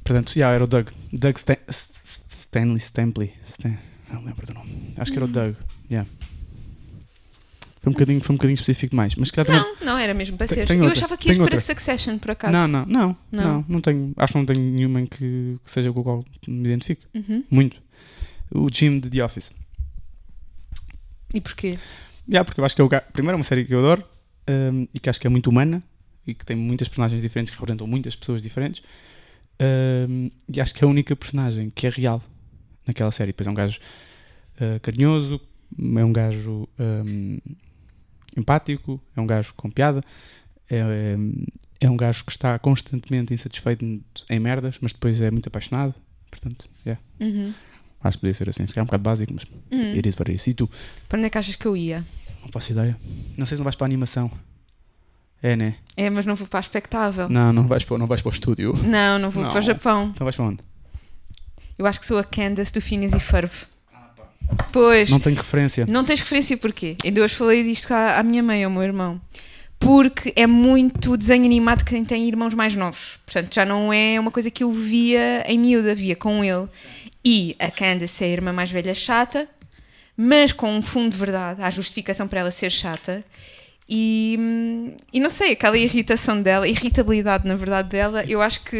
Portanto, 0.05 0.32
já 0.36 0.50
era 0.50 0.64
o 0.64 0.66
Doug. 0.66 0.88
Doug 1.12 1.36
Stan 1.36 1.57
Stanley 2.28 2.76
Stampley. 2.80 3.32
Stan 3.46 3.78
não 4.12 4.24
lembro 4.24 4.46
do 4.46 4.53
nome. 4.53 4.92
Acho 4.98 5.11
que 5.11 5.18
era 5.18 5.24
o 5.24 5.28
Doug. 5.28 5.55
Yeah. 5.90 6.09
Foi 7.80 7.90
um 7.90 7.94
bocadinho, 7.94 8.20
foi 8.20 8.34
um 8.34 8.36
bocadinho 8.36 8.55
específico 8.57 8.90
demais. 8.90 9.14
Mas 9.16 9.30
calhar 9.30 9.46
também. 9.46 9.62
Não, 9.80 9.86
não, 9.94 9.98
era 9.98 10.12
mesmo 10.14 10.36
para 10.36 10.46
ser. 10.46 10.70
Eu 10.70 10.86
achava 10.88 11.16
que 11.16 11.28
ias 11.28 11.36
para 11.38 11.44
outra. 11.44 11.61
Succession, 11.61 12.18
por 12.18 12.30
acaso. 12.32 12.53
Não, 12.53 12.68
não, 12.68 12.84
não, 12.86 13.16
Não? 13.32 13.44
não, 13.44 13.64
não 13.68 13.80
tenho. 13.80 14.12
Acho 14.16 14.32
que 14.34 14.38
não 14.38 14.46
tenho 14.46 14.61
nenhuma 14.61 15.00
em 15.00 15.07
que, 15.07 15.57
que 15.64 15.70
seja 15.70 15.92
com 15.92 16.00
o 16.00 16.03
qual 16.05 16.24
me 16.46 16.68
identifique. 16.68 17.03
Uhum. 17.14 17.42
Muito. 17.50 17.82
O 18.55 18.68
Jim 18.72 19.00
de 19.00 19.11
The 19.11 19.24
Office. 19.24 19.53
E 21.34 21.40
porquê? 21.40 21.78
Yeah, 22.28 22.44
porque 22.44 22.61
eu 22.61 22.64
acho 22.64 22.74
que 22.74 22.82
é 22.82 22.84
o 22.84 22.88
primeiro 23.12 23.34
é 23.34 23.38
uma 23.38 23.44
série 23.44 23.64
que 23.64 23.74
eu 23.74 23.78
adoro 23.78 24.05
um, 24.48 24.86
e 24.92 25.00
que 25.00 25.09
acho 25.09 25.20
que 25.20 25.26
é 25.26 25.30
muito 25.30 25.48
humana 25.48 25.82
e 26.26 26.34
que 26.34 26.44
tem 26.44 26.57
muitas 26.57 26.88
personagens 26.88 27.22
diferentes 27.22 27.50
que 27.50 27.57
representam 27.59 27.86
muitas 27.86 28.14
pessoas 28.14 28.42
diferentes. 28.42 28.82
Um, 30.09 30.30
e 30.48 30.61
acho 30.61 30.74
que 30.74 30.84
é 30.84 30.86
a 30.86 30.90
única 30.90 31.14
personagem 31.16 31.70
que 31.70 31.86
é 31.86 31.90
real 31.90 32.22
naquela 32.86 33.11
série. 33.11 33.32
Pois 33.32 33.46
é 33.46 33.50
um 33.50 33.55
gajo 33.55 33.78
uh, 34.57 34.80
carinhoso, 34.80 35.40
é 35.96 36.05
um 36.05 36.12
gajo 36.12 36.68
um, 36.78 37.38
empático, 38.36 39.00
é 39.16 39.20
um 39.20 39.26
gajo 39.26 39.55
com 39.55 39.70
piada, 39.70 40.00
é, 40.70 40.78
é, 40.78 41.16
é 41.80 41.90
um 41.90 41.96
gajo 41.96 42.24
que 42.24 42.32
está 42.32 42.59
constantemente 42.59 43.34
insatisfeito 43.34 43.84
em 44.30 44.40
merdas, 44.40 44.78
mas 44.80 44.92
depois 44.92 45.20
é 45.20 45.30
muito 45.30 45.48
apaixonado. 45.48 45.94
Portanto, 46.30 46.64
yeah, 46.86 47.00
Uhum. 47.20 47.53
Acho 48.03 48.16
que 48.18 48.20
podia 48.22 48.34
ser 48.34 48.48
assim. 48.48 48.66
Se 48.66 48.74
calhar 48.74 48.82
é 48.82 48.84
um 48.84 48.86
bocado 48.86 49.03
básico, 49.03 49.32
mas 49.34 49.44
Uhum. 49.70 49.94
iria 49.94 50.12
para 50.12 50.32
isso. 50.32 50.50
E 50.50 50.55
tu? 50.55 50.68
Para 51.09 51.18
onde 51.18 51.26
é 51.26 51.30
que 51.30 51.38
achas 51.38 51.57
que 51.57 51.66
eu 51.66 51.76
ia? 51.76 52.05
Não 52.42 52.48
faço 52.50 52.72
ideia. 52.72 52.96
Não 53.36 53.46
sei 53.46 53.57
se 53.57 53.61
não 53.61 53.64
vais 53.64 53.76
para 53.76 53.86
a 53.86 53.88
animação. 53.88 54.30
É, 55.42 55.57
né? 55.57 55.74
É, 55.96 56.09
mas 56.09 56.24
não 56.24 56.34
vou 56.36 56.46
para 56.46 56.59
a 56.59 56.62
espectável. 56.62 57.28
Não, 57.28 57.53
não 57.53 57.66
vais 57.66 57.82
para, 57.84 57.98
não 57.98 58.07
vais 58.07 58.22
para 58.22 58.28
o 58.30 58.32
estúdio. 58.32 58.74
Não, 58.84 59.18
não 59.18 59.28
vou 59.30 59.42
Não. 59.42 59.50
para 59.50 59.59
o 59.59 59.62
Japão. 59.62 60.11
Então 60.14 60.24
vais 60.24 60.36
para 60.36 60.44
onde? 60.44 60.59
Eu 61.78 61.86
acho 61.86 61.98
que 61.98 62.07
sou 62.07 62.18
a 62.18 62.24
Candace 62.24 62.72
do 62.72 62.80
Phineas 62.80 63.12
e 63.12 63.18
Ferb. 63.20 63.50
Pois. 64.72 65.09
Não 65.11 65.18
tenho 65.18 65.36
referência. 65.36 65.86
Não 65.86 66.05
tens 66.05 66.20
referência 66.20 66.57
porquê? 66.57 66.96
Ainda 67.05 67.22
hoje 67.22 67.34
falei 67.34 67.62
disto 67.64 67.90
à, 67.92 68.18
à 68.18 68.22
minha 68.22 68.42
mãe, 68.42 68.62
ao 68.64 68.70
meu 68.70 68.82
irmão. 68.82 69.20
Porque 69.78 70.32
é 70.36 70.46
muito 70.46 71.16
desenho 71.16 71.44
animado 71.44 71.78
de 71.78 71.84
quem 71.86 72.05
tem 72.05 72.28
irmãos 72.28 72.55
mais 72.55 72.74
novos. 72.76 73.18
Portanto, 73.26 73.53
já 73.53 73.64
não 73.64 73.92
é 73.92 74.20
uma 74.20 74.30
coisa 74.30 74.48
que 74.50 74.62
eu 74.62 74.70
via 74.70 75.44
em 75.50 75.59
miúda, 75.59 75.92
via 75.94 76.14
com 76.14 76.44
ele. 76.44 76.68
E 77.24 77.54
a 77.58 77.70
Candace 77.70 78.24
é 78.24 78.26
a 78.26 78.30
irmã 78.30 78.52
mais 78.52 78.70
velha 78.70 78.94
chata, 78.94 79.48
mas 80.16 80.52
com 80.52 80.74
um 80.74 80.82
fundo 80.82 81.12
de 81.12 81.16
verdade. 81.18 81.62
Há 81.62 81.70
justificação 81.70 82.26
para 82.28 82.40
ela 82.40 82.50
ser 82.50 82.70
chata. 82.70 83.24
E, 83.88 84.38
e 85.12 85.20
não 85.20 85.28
sei, 85.28 85.52
aquela 85.52 85.76
irritação 85.76 86.40
dela, 86.40 86.66
irritabilidade 86.66 87.46
na 87.46 87.56
verdade 87.56 87.88
dela, 87.90 88.24
eu 88.24 88.40
acho 88.40 88.62
que 88.62 88.76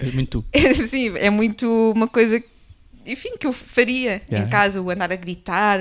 É, 0.00 0.08
é 0.08 0.10
muito 0.12 0.44
é, 0.52 0.74
sim, 0.74 1.16
é 1.16 1.30
muito 1.30 1.92
uma 1.94 2.08
coisa, 2.08 2.42
enfim, 3.06 3.36
que 3.38 3.46
eu 3.46 3.52
faria 3.52 4.22
Yeah. 4.28 4.46
em 4.46 4.50
casa, 4.50 4.80
o 4.82 4.90
andar 4.90 5.12
a 5.12 5.16
gritar, 5.16 5.78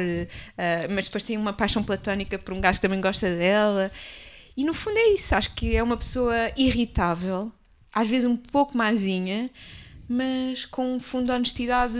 ah, 0.57 0.87
mas 0.89 1.05
depois 1.05 1.23
tem 1.23 1.37
uma 1.37 1.53
paixão 1.53 1.83
platónica 1.83 2.37
por 2.37 2.53
um 2.53 2.61
gajo 2.61 2.77
que 2.77 2.81
também 2.81 3.01
gosta 3.01 3.33
dela. 3.35 3.91
E 4.55 4.63
no 4.63 4.73
fundo 4.73 4.97
é 4.97 5.07
isso, 5.13 5.33
acho 5.33 5.53
que 5.55 5.75
é 5.75 5.81
uma 5.81 5.97
pessoa 5.97 6.35
irritável, 6.55 7.51
às 7.91 8.07
vezes 8.07 8.25
um 8.29 8.37
pouco 8.37 8.77
mazinha, 8.77 9.49
mas 10.07 10.65
com 10.65 10.95
um 10.95 10.99
fundo 10.99 11.25
de 11.27 11.31
honestidade 11.31 11.93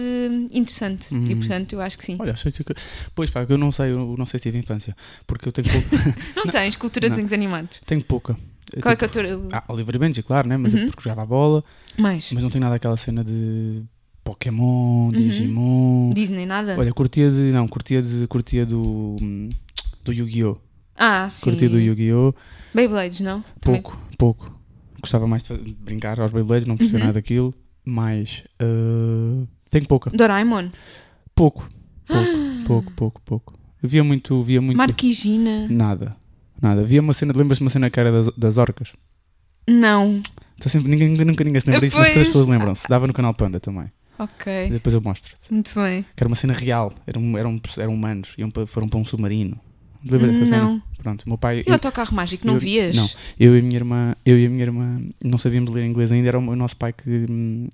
interessante. 0.51 1.14
E 1.14 1.18
Uhum. 1.34 1.39
portanto 1.39 1.74
eu 1.74 1.82
acho 1.82 1.97
que 1.97 2.06
sim. 2.06 2.16
Olha, 2.20 2.34
achei 2.34 2.51
que... 2.51 2.74
Pois 3.14 3.30
pá, 3.30 3.45
eu 3.47 3.58
não 3.58 3.72
sei, 3.72 3.91
eu 3.91 4.16
não 4.18 4.26
sei 4.26 4.39
se 4.39 4.43
tive 4.43 4.58
infância. 4.60 4.95
Porque 5.26 5.47
eu 5.47 5.51
tenho, 5.51 5.68
pouco, 5.72 5.88
não, 6.36 6.47
tens 6.51 6.76
cultura 6.76 7.08
de 7.08 7.10
não. 7.10 7.16
desenhos 7.16 7.34
animados. 7.34 7.78
tenho 7.86 8.03
pouca. 8.03 8.36
Qual 8.82 8.91
é 8.93 8.95
tenho- 8.95 9.12
que 9.12 9.20
é 9.20 9.22
a 9.34 9.38
tua. 9.38 9.49
Ah, 9.53 9.64
Oliver 9.70 9.95
e 9.95 9.99
Benji, 9.99 10.24
claro, 10.24 10.47
né? 10.47 10.58
Mas 10.58 10.74
é 10.74 10.80
Uhum. 10.80 10.86
porque 10.88 11.01
jogava 11.03 11.22
a 11.22 11.26
bola. 11.26 11.64
Mais? 11.97 12.30
Mas 12.32 12.41
não 12.43 12.49
tem 12.49 12.60
nada 12.60 12.76
aquela 12.76 12.97
cena 12.97 13.24
de 13.24 13.84
Pokémon, 14.24 15.06
Uhum. 15.08 15.12
Digimon. 15.12 16.10
Disney, 16.14 16.45
nada? 16.45 16.76
Olha, 16.78 16.91
curtia 16.91 17.30
de. 17.30 17.51
Não, 17.51 17.68
curtia 17.68 18.01
de. 18.01 18.26
Curtia 18.28 18.66
do. 18.66 19.16
hum, 19.22 19.49
Do 20.03 20.12
Yu-Gi-Oh! 20.12 20.58
ah, 20.95 21.28
sim. 21.30 21.43
Curtia 21.43 21.70
do 21.70 21.80
Yu-Gi-Oh! 21.80 22.34
Beyblades, 22.74 23.20
não? 23.22 23.43
Também- 23.62 23.82
Pouco, 23.82 23.99
pouco. 24.18 24.60
Gostava 24.99 25.28
mais 25.28 25.43
de 25.43 25.53
brincar 25.80 26.20
aos 26.20 26.32
Beyblades, 26.32 26.66
não 26.68 26.76
percebia 26.76 27.01
Uhum. 27.01 27.06
nada 27.08 27.20
daquilo. 27.20 27.53
Mais. 27.86 28.44
uh, 28.62 29.48
tenho 29.70 29.86
pouca. 29.88 30.10
Doraemon. 30.10 30.70
Pouco. 31.36 31.70
Pouco, 32.08 32.32
pouco, 32.66 32.92
pouco, 32.94 33.22
pouco. 33.22 33.60
Via 33.82 34.04
muito. 34.04 34.42
Via 34.44 34.62
muito 34.62 34.78
Marquigina. 34.78 35.68
Nada. 35.70 36.16
Nada. 36.62 36.84
Via 36.84 37.02
uma 37.02 37.14
cena. 37.14 37.34
Lembras-te 37.36 37.60
de 37.60 37.66
uma 37.66 37.70
cena 37.70 37.90
que 37.90 38.00
era 38.00 38.12
das, 38.12 38.34
das 38.36 38.58
orcas? 38.58 38.92
Não. 39.68 40.18
Está 40.58 40.70
sempre, 40.70 40.90
ninguém, 40.90 41.10
nunca 41.10 41.44
ninguém 41.44 41.60
se 41.60 41.68
lembra 41.68 41.86
disso, 41.86 41.98
mas 41.98 42.10
as 42.10 42.28
pessoas 42.28 42.48
lembram-se. 42.48 42.88
Dava 42.88 43.06
no 43.08 43.14
canal 43.14 43.34
Panda 43.34 43.60
também. 43.60 43.86
E 44.18 44.22
Ok. 44.24 44.70
depois 44.70 44.94
eu 44.96 45.02
mostro-te. 45.02 45.52
Muito 45.54 45.74
bem. 45.76 46.04
Que 46.16 46.24
era 46.24 46.28
uma 46.28 46.36
cena 46.36 46.54
real. 46.54 46.94
Eram, 47.06 47.38
eram, 47.38 47.62
eram 47.78 47.94
humanos. 47.94 48.34
Iam 48.38 48.50
para, 48.50 48.66
foram 48.66 48.88
para 48.88 49.00
um 49.00 49.04
submarino. 49.06 49.60
Lembras 50.06 50.32
dessa 50.34 50.45
cena? 50.45 50.84
Pronto, 51.01 51.28
meu 51.28 51.38
pai. 51.38 51.64
E 51.66 51.70
o 51.70 51.74
autocarro 51.74 52.16
mágico, 52.16 52.45
não 52.47 52.56
eu- 52.56 52.60
vias? 52.60 52.95
Não. 52.95 53.10
Eu 53.39 53.56
e 53.56 53.60
a 53.60 53.62
minha 53.62 53.76
irmã, 53.76 54.16
eu 54.26 54.38
e 54.39 54.45
a 54.45 54.49
minha 54.49 54.64
irmã 54.64 54.99
não 55.24 55.38
sabíamos 55.38 55.72
ler 55.72 55.86
inglês 55.86 56.12
ainda, 56.12 56.28
era 56.28 56.39
o 56.39 56.56
nosso 56.56 56.76
pai 56.78 56.93
que 56.93 57.26
hum, 57.30 57.68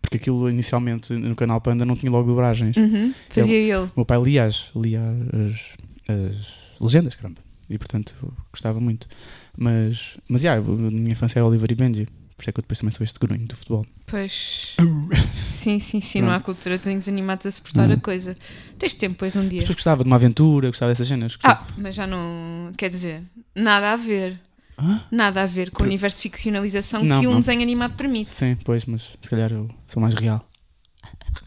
porque 0.00 0.16
aquilo 0.16 0.48
inicialmente 0.50 1.12
no 1.12 1.34
canal 1.34 1.60
Panda 1.60 1.84
não 1.84 1.96
tinha 1.96 2.10
logo 2.10 2.28
dobragens. 2.28 2.76
Uhum. 2.76 3.14
Fazia 3.30 3.56
ele. 3.56 3.74
O 3.76 3.90
meu 3.96 4.04
pai 4.04 4.20
lia 4.22 4.44
as, 4.44 4.70
lia 4.76 5.00
as, 5.32 6.14
as 6.14 6.80
legendas, 6.80 7.14
caramba. 7.14 7.40
E 7.70 7.78
portanto 7.78 8.14
eu 8.22 8.32
gostava 8.52 8.78
muito. 8.80 9.08
Mas, 9.56 10.16
mas 10.28 10.42
yeah, 10.42 10.60
eu- 10.64 10.76
na 10.76 10.90
minha 10.90 11.12
infância 11.12 11.38
era 11.38 11.46
Oliver 11.46 11.70
e 11.70 11.74
Benji. 11.74 12.08
Por 12.42 12.46
isso 12.46 12.50
é 12.50 12.52
que 12.54 12.58
eu 12.58 12.62
depois 12.62 12.78
também 12.80 12.92
sou 12.92 13.04
este 13.04 13.20
grunho 13.20 13.46
do 13.46 13.54
futebol. 13.54 13.86
Pois. 14.04 14.74
Sim, 15.54 15.78
sim, 15.78 16.00
sim. 16.00 16.22
Não 16.22 16.32
há 16.32 16.40
cultura 16.40 16.76
de 16.76 16.82
desenhos 16.82 17.06
animados 17.06 17.46
a 17.46 17.52
suportar 17.52 17.86
Não. 17.86 17.94
a 17.94 18.00
coisa. 18.00 18.36
Tens 18.76 18.94
tempo, 18.94 19.14
pois, 19.16 19.36
um 19.36 19.46
dia. 19.46 19.60
Depois 19.60 19.76
gostava 19.76 20.02
de 20.02 20.08
uma 20.08 20.16
aventura, 20.16 20.66
gostava 20.66 20.90
dessas 20.90 21.06
cenas. 21.06 21.36
gostava- 21.36 21.64
Ah, 21.70 21.72
mas 21.78 21.94
já 21.94 22.04
não. 22.04 22.72
Quer 22.76 22.90
dizer, 22.90 23.22
nada 23.54 23.92
a 23.92 23.96
ver. 23.96 24.40
Ah? 24.76 25.02
Nada 25.12 25.42
a 25.44 25.46
ver 25.46 25.70
com 25.70 25.76
o 25.76 25.78
Por- 25.78 25.86
universo 25.86 26.16
de 26.16 26.22
ficcionalização 26.22 27.04
Não, 27.04 27.20
que 27.20 27.28
um 27.28 27.32
não. 27.34 27.38
desenho 27.40 27.62
animado 27.62 27.94
permite. 27.96 28.32
Sim, 28.32 28.56
pois, 28.64 28.84
mas 28.86 29.02
se 29.22 29.30
calhar 29.30 29.52
eu 29.52 29.68
sou 29.86 30.02
mais 30.02 30.14
real. 30.16 30.44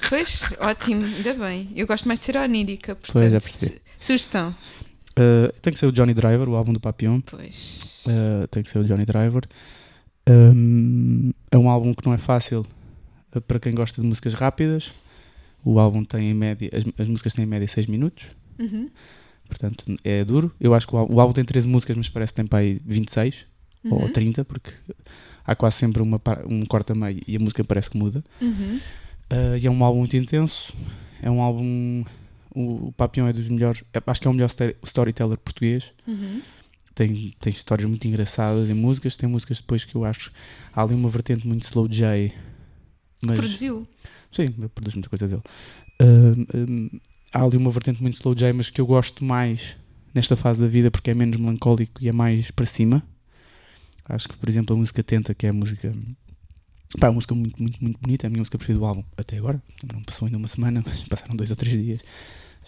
Pois, 0.07 0.41
ótimo, 0.61 1.03
ainda 1.05 1.33
bem. 1.33 1.69
Eu 1.75 1.85
gosto 1.87 2.07
mais 2.07 2.19
de 2.21 2.25
ser 2.25 2.37
onírica, 2.37 2.95
portanto. 2.95 3.11
Pois, 3.21 3.31
já 3.33 3.41
percebi. 3.41 3.65
su- 3.65 3.81
Sugestão. 3.99 4.55
Uh, 5.19 5.51
tem 5.61 5.73
que 5.73 5.79
ser 5.79 5.87
o 5.87 5.91
Johnny 5.91 6.13
Driver, 6.13 6.47
o 6.47 6.55
álbum 6.55 6.71
do 6.71 6.79
Papillon. 6.79 7.19
Pois. 7.19 7.79
Uh, 8.05 8.47
tem 8.49 8.63
que 8.63 8.69
ser 8.69 8.79
o 8.79 8.83
Johnny 8.85 9.05
Driver. 9.05 9.43
Um, 10.27 11.31
é 11.51 11.57
um 11.57 11.69
álbum 11.69 11.93
que 11.93 12.05
não 12.05 12.13
é 12.13 12.17
fácil 12.17 12.65
uh, 13.35 13.41
para 13.41 13.59
quem 13.59 13.73
gosta 13.73 14.01
de 14.01 14.07
músicas 14.07 14.33
rápidas. 14.33 14.91
O 15.63 15.79
álbum 15.79 16.03
tem 16.03 16.29
em 16.29 16.33
média, 16.33 16.69
as, 16.73 16.83
as 17.01 17.07
músicas 17.07 17.33
têm 17.33 17.43
em 17.45 17.47
média 17.47 17.67
6 17.67 17.87
minutos, 17.87 18.27
Uhum. 18.59 18.89
portanto 19.47 19.83
é 20.03 20.23
duro. 20.23 20.51
Eu 20.59 20.73
acho 20.73 20.87
que 20.87 20.95
o, 20.95 20.97
álbum- 20.97 21.15
o 21.15 21.19
álbum 21.19 21.33
tem 21.33 21.43
13 21.43 21.67
músicas, 21.67 21.97
mas 21.97 22.09
parece 22.09 22.33
que 22.33 22.37
tem 22.37 22.45
para 22.47 22.59
aí 22.59 22.79
26 22.85 23.35
ou 23.89 24.01
Uhum. 24.03 24.11
30, 24.13 24.45
porque 24.45 24.71
há 25.45 25.55
quase 25.55 25.77
sempre 25.77 26.01
uma, 26.01 26.19
um 26.47 26.65
corte 26.65 26.91
a 26.91 26.95
meio 26.95 27.21
e 27.27 27.35
a 27.35 27.39
música 27.39 27.63
parece 27.63 27.89
que 27.89 27.97
muda. 27.97 28.23
Uhum. 28.41 28.79
Uh, 29.31 29.57
e 29.59 29.65
é 29.65 29.71
um 29.71 29.83
álbum 29.83 29.99
muito 29.99 30.15
intenso. 30.17 30.73
É 31.21 31.29
um 31.29 31.41
álbum. 31.41 32.03
O, 32.53 32.87
o 32.87 32.91
Papillon 32.93 33.27
é 33.27 33.33
dos 33.33 33.47
melhores, 33.49 33.83
é- 33.93 34.01
acho 34.05 34.21
que 34.21 34.27
é 34.27 34.29
o 34.29 34.33
melhor 34.33 34.47
sto- 34.49 34.75
storyteller 34.83 35.37
português. 35.37 35.91
Uhum. 36.07 36.41
Tem, 36.95 37.33
tem 37.39 37.51
histórias 37.53 37.87
muito 37.87 38.07
engraçadas 38.07 38.69
em 38.69 38.73
músicas, 38.73 39.17
tem 39.17 39.29
músicas 39.29 39.57
depois 39.57 39.83
que 39.83 39.93
eu 39.95 40.05
acho 40.05 40.31
há 40.73 40.81
ali 40.81 40.93
uma 40.95 41.09
vertente 41.09 41.45
muito 41.47 41.63
slow 41.63 41.87
J, 41.87 42.33
mas 43.21 43.37
Produziu. 43.37 43.87
sim, 44.31 44.53
eu 44.57 44.69
produzo 44.69 44.97
muita 44.97 45.09
coisa 45.09 45.27
dele. 45.27 45.41
Ahm, 45.99 46.99
há 47.33 47.43
ali 47.43 47.57
uma 47.57 47.69
vertente 47.69 48.01
muito 48.01 48.15
slow 48.15 48.33
J, 48.33 48.53
mas 48.53 48.69
que 48.69 48.79
eu 48.79 48.85
gosto 48.87 49.23
mais 49.23 49.75
nesta 50.13 50.35
fase 50.35 50.61
da 50.61 50.67
vida 50.67 50.89
porque 50.89 51.11
é 51.11 51.13
menos 51.13 51.37
melancólico 51.37 52.01
e 52.01 52.07
é 52.07 52.11
mais 52.13 52.49
para 52.51 52.65
cima. 52.65 53.03
Acho 54.07 54.29
que, 54.29 54.37
por 54.37 54.47
exemplo, 54.47 54.75
a 54.75 54.79
música 54.79 55.03
Tenta, 55.03 55.33
que 55.33 55.45
é 55.45 55.49
a 55.49 55.53
música. 55.53 55.91
Pá, 56.99 57.07
é 57.07 57.09
uma 57.09 57.15
música 57.15 57.35
muito, 57.35 57.61
muito, 57.61 57.83
muito 57.83 57.99
bonita, 57.99 58.25
é 58.25 58.27
a 58.27 58.29
minha 58.29 58.39
música 58.39 58.57
preferida 58.57 58.79
do 58.79 58.85
álbum, 58.85 59.03
até 59.17 59.37
agora. 59.37 59.61
Não 59.91 60.01
passou 60.03 60.27
ainda 60.27 60.37
uma 60.37 60.47
semana, 60.47 60.81
mas 60.85 61.03
passaram 61.03 61.35
dois 61.35 61.49
ou 61.49 61.55
três 61.57 61.83
dias. 61.83 62.01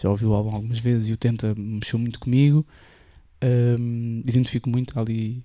Já 0.02 0.10
ouvi 0.10 0.26
o 0.26 0.34
álbum 0.34 0.54
algumas 0.54 0.78
vezes 0.80 1.08
e 1.08 1.12
o 1.12 1.16
Tenta 1.16 1.54
mexeu 1.56 1.98
muito 1.98 2.20
comigo. 2.20 2.66
Ahm, 3.40 4.20
identifico 4.26 4.68
muito 4.68 4.98
ali. 4.98 5.42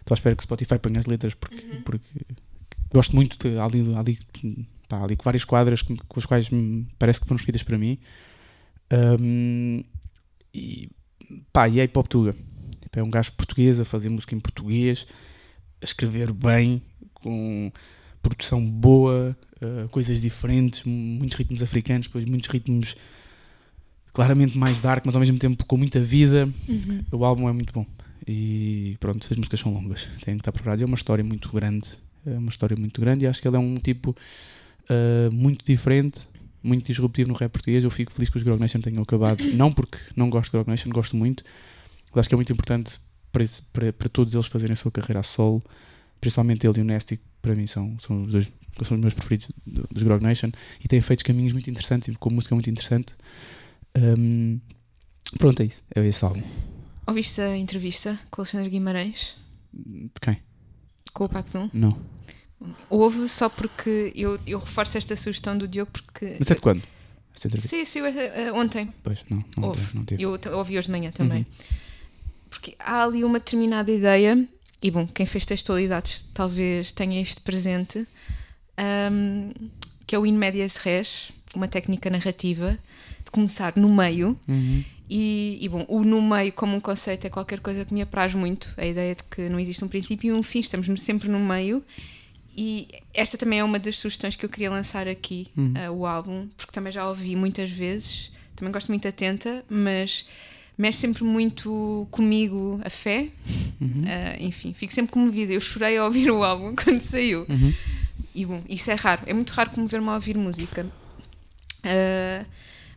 Estou 0.00 0.14
à 0.14 0.16
espera 0.16 0.34
que 0.34 0.40
o 0.42 0.44
Spotify 0.44 0.78
ponha 0.78 0.98
as 1.00 1.06
letras 1.06 1.34
porque, 1.34 1.64
Uhum. 1.66 1.82
porque 1.82 2.06
gosto 2.92 3.14
muito 3.14 3.36
de 3.38 3.58
ali, 3.58 3.94
ali, 3.94 4.18
pá, 4.88 5.02
ali 5.02 5.16
várias 5.22 5.44
quadras 5.44 5.82
com, 5.82 5.96
com 5.96 6.18
as 6.18 6.24
quais 6.24 6.48
me 6.48 6.86
parece 6.98 7.20
que 7.20 7.26
foram 7.26 7.36
escritas 7.38 7.62
para 7.62 7.76
mim. 7.76 7.98
Ahm, 8.90 9.82
e 10.54 10.88
pá, 11.52 11.68
e 11.68 11.80
é 11.80 11.84
hip 11.84 11.98
hop 11.98 12.06
tuga. 12.08 12.34
É 12.92 13.02
um 13.02 13.10
gajo 13.10 13.32
português 13.32 13.78
a 13.78 13.84
fazer 13.84 14.08
música 14.08 14.34
em 14.34 14.40
português, 14.40 15.06
a 15.80 15.84
escrever 15.84 16.32
bem, 16.32 16.82
com 17.14 17.70
produção 18.20 18.64
boa, 18.64 19.36
uh, 19.62 19.88
coisas 19.90 20.20
diferentes, 20.20 20.82
muitos 20.84 21.36
ritmos 21.38 21.62
africanos, 21.62 22.08
depois 22.08 22.24
muitos 22.24 22.48
ritmos 22.48 22.96
claramente 24.18 24.58
mais 24.58 24.80
dark, 24.80 25.06
mas 25.06 25.14
ao 25.14 25.20
mesmo 25.20 25.38
tempo 25.38 25.64
com 25.64 25.76
muita 25.76 26.00
vida. 26.00 26.48
Uhum. 26.68 27.04
O 27.12 27.24
álbum 27.24 27.48
é 27.48 27.52
muito 27.52 27.72
bom. 27.72 27.86
E 28.26 28.96
pronto, 28.98 29.24
as 29.30 29.36
músicas 29.36 29.60
são 29.60 29.72
longas, 29.72 30.08
têm 30.24 30.34
que 30.34 30.40
estar 30.40 30.50
preparados. 30.50 30.82
É 30.82 30.84
uma 30.84 30.96
história 30.96 31.22
muito 31.22 31.48
grande, 31.52 31.90
é 32.26 32.30
uma 32.36 32.50
história 32.50 32.76
muito 32.76 33.00
grande 33.00 33.24
e 33.24 33.28
acho 33.28 33.40
que 33.40 33.46
ele 33.46 33.54
é 33.56 33.60
um 33.60 33.76
tipo 33.78 34.10
uh, 34.90 35.32
muito 35.32 35.64
diferente, 35.64 36.26
muito 36.60 36.84
disruptivo 36.84 37.28
no 37.28 37.34
rap 37.34 37.52
português. 37.52 37.84
Eu 37.84 37.92
fico 37.92 38.12
feliz 38.12 38.28
que 38.28 38.36
os 38.36 38.42
Grog 38.42 38.58
Nation 38.60 38.80
tenham 38.80 39.04
acabado, 39.04 39.44
não 39.54 39.72
porque 39.72 39.98
não 40.16 40.28
gosto 40.28 40.46
de 40.50 40.52
Grog 40.56 40.68
Nation, 40.68 40.90
gosto 40.90 41.16
muito, 41.16 41.44
mas 42.12 42.18
acho 42.22 42.28
que 42.28 42.34
é 42.34 42.36
muito 42.36 42.52
importante 42.52 42.98
para, 43.32 43.44
esse- 43.44 43.62
para, 43.72 43.92
para 43.92 44.08
todos 44.08 44.34
eles 44.34 44.46
fazerem 44.48 44.72
a 44.72 44.76
sua 44.76 44.90
carreira 44.90 45.20
a 45.20 45.22
solo, 45.22 45.62
principalmente 46.20 46.66
ele 46.66 46.80
e 46.80 46.82
o 46.82 46.84
Nasty, 46.84 47.18
que 47.18 47.22
para 47.40 47.54
mim 47.54 47.68
são, 47.68 47.96
são, 48.00 48.24
os, 48.24 48.32
dois, 48.32 48.52
são 48.82 48.96
os 48.96 49.00
meus 49.00 49.14
preferidos 49.14 49.46
do- 49.64 49.86
dos 49.92 50.02
Grog 50.02 50.20
Nation, 50.24 50.50
e 50.84 50.88
têm 50.88 51.00
feito 51.00 51.24
caminhos 51.24 51.52
muito 51.52 51.70
interessantes 51.70 52.08
e 52.08 52.14
com 52.16 52.30
música 52.30 52.52
muito 52.54 52.68
interessante. 52.68 53.14
Um, 53.96 54.60
pronto, 55.38 55.60
é 55.62 55.66
isso, 55.66 55.82
é 55.94 56.06
esse 56.06 56.24
álbum. 56.24 56.42
Ouviste 57.06 57.40
a 57.40 57.56
entrevista 57.56 58.18
com 58.30 58.40
o 58.40 58.42
Alexandre 58.42 58.68
Guimarães? 58.68 59.36
De 59.72 60.10
quem? 60.20 60.42
Com 61.12 61.24
o 61.24 61.28
Papillon? 61.28 61.68
Não. 61.72 61.98
Houve 62.90 63.28
só 63.28 63.48
porque 63.48 64.12
eu, 64.14 64.38
eu 64.46 64.58
reforço 64.58 64.98
esta 64.98 65.16
sugestão 65.16 65.56
do 65.56 65.68
Diogo 65.68 65.90
porque. 65.92 66.36
Mas 66.38 66.50
é 66.50 66.54
de 66.54 66.60
quando? 66.60 66.82
Essa 67.34 67.46
entrevista? 67.46 67.76
Sim, 67.76 67.84
sim, 67.84 68.00
eh, 68.00 68.32
eh, 68.34 68.52
ontem. 68.52 68.92
Pois, 69.02 69.24
não, 69.30 69.44
não, 69.56 69.72
tive, 69.72 69.96
não 69.96 70.04
tive. 70.04 70.22
Eu 70.22 70.38
ouvi 70.56 70.76
hoje 70.76 70.86
de 70.86 70.92
manhã 70.92 71.10
também. 71.12 71.38
Uhum. 71.38 71.66
Porque 72.50 72.74
há 72.78 73.04
ali 73.04 73.22
uma 73.22 73.38
determinada 73.38 73.92
ideia, 73.92 74.46
e 74.82 74.90
bom, 74.90 75.06
quem 75.06 75.24
fez 75.24 75.46
textualidades 75.46 76.24
talvez 76.34 76.90
tenha 76.90 77.20
isto 77.20 77.40
presente, 77.42 78.06
ahm, 78.76 79.52
que 80.06 80.14
é 80.14 80.18
o 80.18 80.26
in 80.26 80.36
medias 80.36 80.76
res, 80.76 81.30
uma 81.54 81.68
técnica 81.68 82.10
narrativa 82.10 82.78
começar 83.30 83.72
no 83.76 83.88
meio. 83.94 84.38
Uhum. 84.48 84.84
E, 85.10 85.58
e, 85.62 85.68
bom, 85.70 85.86
o 85.88 86.04
no 86.04 86.20
meio 86.20 86.52
como 86.52 86.76
um 86.76 86.80
conceito 86.80 87.26
é 87.26 87.30
qualquer 87.30 87.60
coisa 87.60 87.84
que 87.84 87.94
me 87.94 88.02
apraz 88.02 88.34
muito, 88.34 88.74
a 88.76 88.84
ideia 88.84 89.14
de 89.14 89.22
que 89.24 89.48
não 89.48 89.58
existe 89.58 89.82
um 89.84 89.88
princípio 89.88 90.34
e 90.34 90.38
um 90.38 90.42
fim, 90.42 90.60
estamos 90.60 90.86
sempre 91.00 91.28
no 91.28 91.38
meio. 91.40 91.82
E 92.54 92.88
esta 93.14 93.38
também 93.38 93.60
é 93.60 93.64
uma 93.64 93.78
das 93.78 93.96
sugestões 93.96 94.36
que 94.36 94.44
eu 94.44 94.48
queria 94.50 94.70
lançar 94.70 95.08
aqui, 95.08 95.46
Uhum. 95.56 95.72
ah, 95.76 95.90
o 95.90 96.04
álbum, 96.06 96.48
porque 96.56 96.72
também 96.72 96.92
já 96.92 97.08
ouvi 97.08 97.34
muitas 97.36 97.70
vezes, 97.70 98.30
também 98.56 98.70
gosto 98.72 98.88
muito 98.88 99.06
atenta, 99.08 99.64
mas 99.70 100.26
mexe 100.76 100.98
sempre 100.98 101.24
muito 101.24 102.06
comigo 102.10 102.80
a 102.84 102.90
fé, 102.90 103.28
Uhum. 103.80 104.04
ah, 104.06 104.36
enfim, 104.42 104.72
fico 104.74 104.92
sempre 104.92 105.12
comovida. 105.12 105.52
Eu 105.54 105.60
chorei 105.60 105.96
a 105.96 106.04
ouvir 106.04 106.30
o 106.30 106.42
álbum 106.44 106.74
quando 106.76 107.00
saiu. 107.00 107.46
Uhum. 107.48 107.72
E 108.34 108.44
bom, 108.44 108.60
isso 108.68 108.90
é 108.90 108.94
raro, 108.94 109.22
é 109.24 109.32
muito 109.32 109.50
raro 109.52 109.70
comover-me 109.70 110.08
a 110.10 110.14
ouvir 110.14 110.36
música. 110.36 110.84
Ah, 111.82 112.44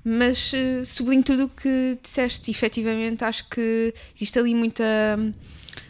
mas 0.03 0.51
eh, 0.53 0.83
sublinho 0.83 1.23
tudo 1.23 1.45
o 1.45 1.49
que 1.49 1.97
disseste, 2.01 2.49
efetivamente 2.49 3.23
acho 3.23 3.47
que 3.49 3.93
existe 4.15 4.37
ali 4.39 4.55
muita 4.55 4.83
hum, 5.17 5.31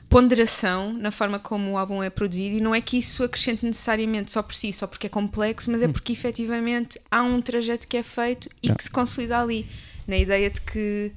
ponderação 0.09 0.91
na 0.91 1.12
forma 1.12 1.39
como 1.39 1.72
o 1.72 1.78
álbum 1.78 2.03
é 2.03 2.09
produzido 2.09 2.57
e 2.57 2.62
não 2.62 2.76
é 2.76 2.82
que 2.82 2.97
isso 2.97 3.24
acrescente 3.24 3.66
necessariamente 3.66 4.32
só 4.32 4.43
por 4.43 4.53
si, 4.53 4.74
só 4.74 4.86
porque 4.86 5.07
é 5.07 5.09
complexo, 5.09 5.72
mas 5.72 5.82
é 5.82 5.88
porque 5.88 6.12
efetivamente 6.12 6.99
há 7.09 7.22
um 7.22 7.41
trajeto 7.41 7.88
que 7.88 7.95
é 7.95 8.03
feito 8.03 8.49
e 8.62 8.74
que 8.74 8.84
se 8.84 8.91
consolida 8.91 9.39
ali, 9.39 9.66
na 10.05 10.18
ideia 10.18 10.49
de 10.49 10.59
que 10.59 11.12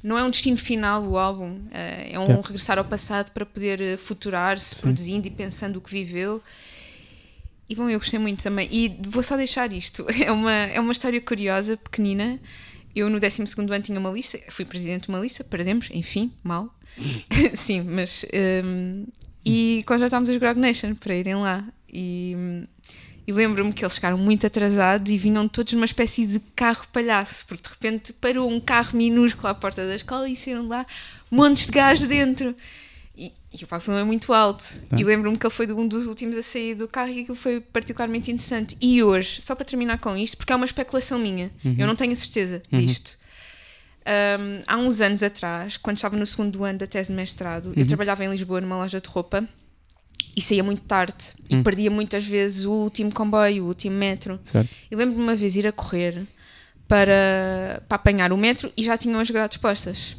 não 0.00 0.16
é 0.16 0.22
um 0.22 0.30
destino 0.30 0.56
final 0.56 1.02
o 1.02 1.18
álbum, 1.18 1.58
eh, 1.72 2.10
é 2.12 2.18
um 2.20 2.40
regressar 2.40 2.78
ao 2.78 2.84
passado 2.84 3.32
para 3.32 3.44
poder 3.44 3.80
eh, 3.80 3.96
futurar-se, 3.96 4.76
produzindo 4.76 5.26
e 5.26 5.30
pensando 5.30 5.78
o 5.78 5.80
que 5.80 5.90
viveu. 5.90 6.40
E 7.68 7.74
bom, 7.74 7.88
eu 7.88 7.98
gostei 7.98 8.18
muito 8.18 8.42
também. 8.42 8.68
E 8.70 8.96
vou 9.08 9.22
só 9.22 9.36
deixar 9.36 9.72
isto. 9.72 10.06
É 10.24 10.30
uma, 10.30 10.52
é 10.52 10.80
uma 10.80 10.92
história 10.92 11.20
curiosa, 11.20 11.76
pequenina. 11.76 12.38
Eu 12.94 13.10
no 13.10 13.20
12 13.20 13.42
ano 13.58 13.80
tinha 13.82 13.98
uma 14.00 14.10
lista, 14.10 14.38
fui 14.48 14.64
presidente 14.64 15.02
de 15.02 15.08
uma 15.10 15.18
lista, 15.18 15.44
perdemos, 15.44 15.88
enfim, 15.92 16.32
mal. 16.42 16.74
Sim, 17.54 17.82
mas. 17.82 18.24
hum, 18.64 19.06
e 19.44 19.84
contratámos 19.86 20.28
os 20.28 20.36
Grog 20.38 20.58
Nation 20.58 20.94
para 20.94 21.14
irem 21.14 21.36
lá. 21.36 21.64
E, 21.92 22.34
e 23.26 23.32
lembro-me 23.32 23.72
que 23.72 23.84
eles 23.84 23.94
chegaram 23.94 24.18
muito 24.18 24.46
atrasados 24.46 25.10
e 25.12 25.16
vinham 25.16 25.46
todos 25.46 25.72
numa 25.72 25.84
espécie 25.84 26.26
de 26.26 26.40
carro 26.56 26.84
palhaço, 26.92 27.46
porque 27.46 27.62
de 27.62 27.68
repente 27.68 28.12
parou 28.12 28.50
um 28.50 28.58
carro 28.58 28.96
minúsculo 28.96 29.48
à 29.48 29.54
porta 29.54 29.86
da 29.86 29.94
escola 29.94 30.28
e 30.28 30.34
saíram 30.34 30.66
lá 30.66 30.84
montes 31.30 31.66
de 31.66 31.72
gajos 31.72 32.08
dentro. 32.08 32.56
E, 33.56 33.60
e 33.60 33.64
o 33.64 33.66
Papo 33.66 33.90
é 33.92 34.04
muito 34.04 34.32
alto. 34.32 34.64
Tá. 34.88 34.98
E 34.98 35.04
lembro-me 35.04 35.36
que 35.38 35.46
ele 35.46 35.54
foi 35.54 35.70
um 35.72 35.86
dos 35.88 36.06
últimos 36.06 36.36
a 36.36 36.42
sair 36.42 36.74
do 36.74 36.86
carro 36.86 37.10
e 37.10 37.20
aquilo 37.20 37.36
foi 37.36 37.60
particularmente 37.60 38.30
interessante. 38.30 38.76
E 38.80 39.02
hoje, 39.02 39.40
só 39.42 39.54
para 39.54 39.64
terminar 39.64 39.98
com 39.98 40.16
isto, 40.16 40.36
porque 40.36 40.52
é 40.52 40.56
uma 40.56 40.66
especulação 40.66 41.18
minha, 41.18 41.50
Uhum. 41.64 41.76
eu 41.78 41.86
não 41.86 41.96
tenho 41.96 42.12
a 42.12 42.16
certeza 42.16 42.62
disto. 42.70 43.16
Um, 44.08 44.62
há 44.66 44.76
uns 44.76 45.00
anos 45.00 45.22
atrás, 45.22 45.76
quando 45.76 45.96
estava 45.96 46.16
no 46.16 46.24
segundo 46.26 46.62
ano 46.64 46.78
da 46.78 46.86
tese 46.86 47.10
de 47.10 47.16
mestrado, 47.16 47.72
eu 47.74 47.80
Uhum. 47.82 47.86
trabalhava 47.86 48.24
em 48.24 48.30
Lisboa 48.30 48.60
numa 48.60 48.76
loja 48.76 49.00
de 49.00 49.08
roupa 49.08 49.48
e 50.36 50.40
saía 50.40 50.62
muito 50.62 50.82
tarde 50.82 51.24
e 51.50 51.56
Hum. 51.56 51.62
perdia 51.64 51.90
muitas 51.90 52.24
vezes 52.24 52.64
o 52.64 52.70
último 52.70 53.12
comboio, 53.12 53.64
o 53.64 53.68
último 53.68 53.96
metro. 53.96 54.38
Certo? 54.52 54.70
E 54.90 54.94
lembro-me 54.94 55.22
uma 55.22 55.34
vez 55.34 55.56
ir 55.56 55.66
a 55.66 55.72
correr 55.72 56.24
para, 56.86 57.82
para 57.88 57.96
apanhar 57.96 58.32
o 58.32 58.36
metro 58.36 58.72
e 58.76 58.84
já 58.84 58.96
tinham 58.96 59.18
as 59.18 59.28
grades 59.30 59.56
postas. 59.56 60.16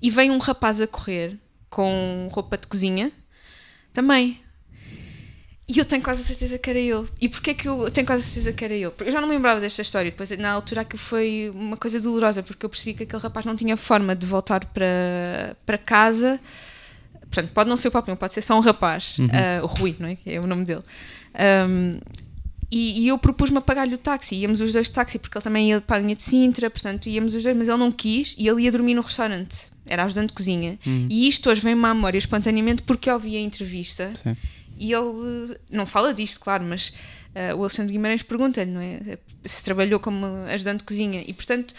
E 0.00 0.10
veio 0.10 0.32
um 0.32 0.38
rapaz 0.38 0.80
a 0.80 0.86
correr 0.86 1.36
com 1.68 2.28
roupa 2.32 2.56
de 2.56 2.66
cozinha 2.66 3.12
também. 3.92 4.40
E 5.68 5.78
eu 5.78 5.84
tenho 5.84 6.02
quase 6.02 6.22
a 6.22 6.24
certeza 6.24 6.56
que 6.56 6.70
era 6.70 6.78
ele. 6.78 7.06
E 7.20 7.28
porquê 7.28 7.52
que 7.52 7.68
eu 7.68 7.90
tenho 7.90 8.06
quase 8.06 8.22
a 8.22 8.24
certeza 8.24 8.52
que 8.54 8.64
era 8.64 8.72
ele? 8.72 8.90
Porque 8.90 9.10
eu 9.10 9.12
já 9.12 9.20
não 9.20 9.28
me 9.28 9.34
lembrava 9.34 9.60
desta 9.60 9.82
história. 9.82 10.10
Depois, 10.10 10.30
na 10.30 10.50
altura, 10.50 10.80
aquilo 10.80 10.98
foi 11.02 11.52
uma 11.54 11.76
coisa 11.76 12.00
dolorosa, 12.00 12.42
porque 12.42 12.64
eu 12.64 12.70
percebi 12.70 12.94
que 12.94 13.02
aquele 13.02 13.22
rapaz 13.22 13.44
não 13.44 13.54
tinha 13.54 13.76
forma 13.76 14.16
de 14.16 14.24
voltar 14.24 14.64
para, 14.64 15.54
para 15.66 15.76
casa. 15.76 16.40
Portanto, 17.20 17.52
pode 17.52 17.68
não 17.68 17.76
ser 17.76 17.88
o 17.88 17.90
papo, 17.90 18.16
pode 18.16 18.32
ser 18.32 18.40
só 18.40 18.56
um 18.56 18.60
rapaz. 18.60 19.18
Uhum. 19.18 19.28
Ah, 19.30 19.62
o 19.62 19.66
Rui, 19.66 19.94
não 19.98 20.08
é? 20.08 20.16
Que 20.16 20.30
é 20.30 20.40
o 20.40 20.46
nome 20.46 20.64
dele. 20.64 20.82
Ahm, 21.34 22.00
e, 22.70 23.02
e 23.02 23.08
eu 23.08 23.18
propus-me 23.18 23.58
a 23.58 23.60
pagar-lhe 23.60 23.94
o 23.94 23.98
táxi. 23.98 24.36
Íamos 24.36 24.62
os 24.62 24.72
dois 24.72 24.86
de 24.86 24.92
táxi, 24.92 25.18
porque 25.18 25.36
ele 25.36 25.42
também 25.42 25.70
ia 25.70 25.80
para 25.82 25.96
a 25.96 26.00
linha 26.00 26.16
de 26.16 26.22
Sintra, 26.22 26.70
portanto 26.70 27.08
íamos 27.08 27.34
os 27.34 27.42
dois, 27.42 27.56
mas 27.56 27.68
ele 27.68 27.76
não 27.76 27.92
quis 27.92 28.34
e 28.38 28.48
ele 28.48 28.62
ia 28.62 28.72
dormir 28.72 28.94
no 28.94 29.02
restaurante. 29.02 29.70
Era 29.88 30.04
ajudante 30.04 30.28
de 30.28 30.34
cozinha. 30.34 30.78
Uhum. 30.86 31.06
E 31.10 31.28
isto 31.28 31.50
hoje 31.50 31.60
vem-me 31.60 31.84
à 31.84 31.94
memória 31.94 32.18
espontaneamente 32.18 32.82
porque 32.82 33.10
eu 33.10 33.14
ouvi 33.14 33.36
a 33.36 33.40
entrevista 33.40 34.10
Sim. 34.14 34.36
e 34.78 34.92
ele 34.92 35.56
não 35.70 35.86
fala 35.86 36.12
disto, 36.14 36.40
claro, 36.40 36.64
mas 36.64 36.92
eh, 37.34 37.54
o 37.54 37.60
Alexandre 37.60 37.92
Guimarães 37.92 38.22
pergunta-lhe, 38.22 38.70
não 38.70 38.80
é? 38.80 39.18
Se 39.44 39.62
trabalhou 39.62 40.00
como 40.00 40.26
ajudante 40.48 40.78
de 40.78 40.84
cozinha 40.84 41.22
e, 41.26 41.32
portanto, 41.32 41.74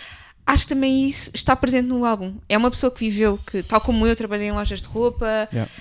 acho 0.45 0.63
que 0.63 0.73
também 0.73 1.07
isso 1.07 1.29
está 1.33 1.55
presente 1.55 1.87
no 1.87 2.05
álbum. 2.05 2.35
É 2.47 2.57
uma 2.57 2.71
pessoa 2.71 2.91
que 2.91 2.99
viveu, 2.99 3.37
que, 3.45 3.61
tal 3.63 3.81
como 3.81 4.05
eu, 4.07 4.15
trabalhei 4.15 4.47
em 4.47 4.51
lojas 4.51 4.81
de 4.81 4.87
roupa. 4.87 5.49
Yeah. 5.51 5.71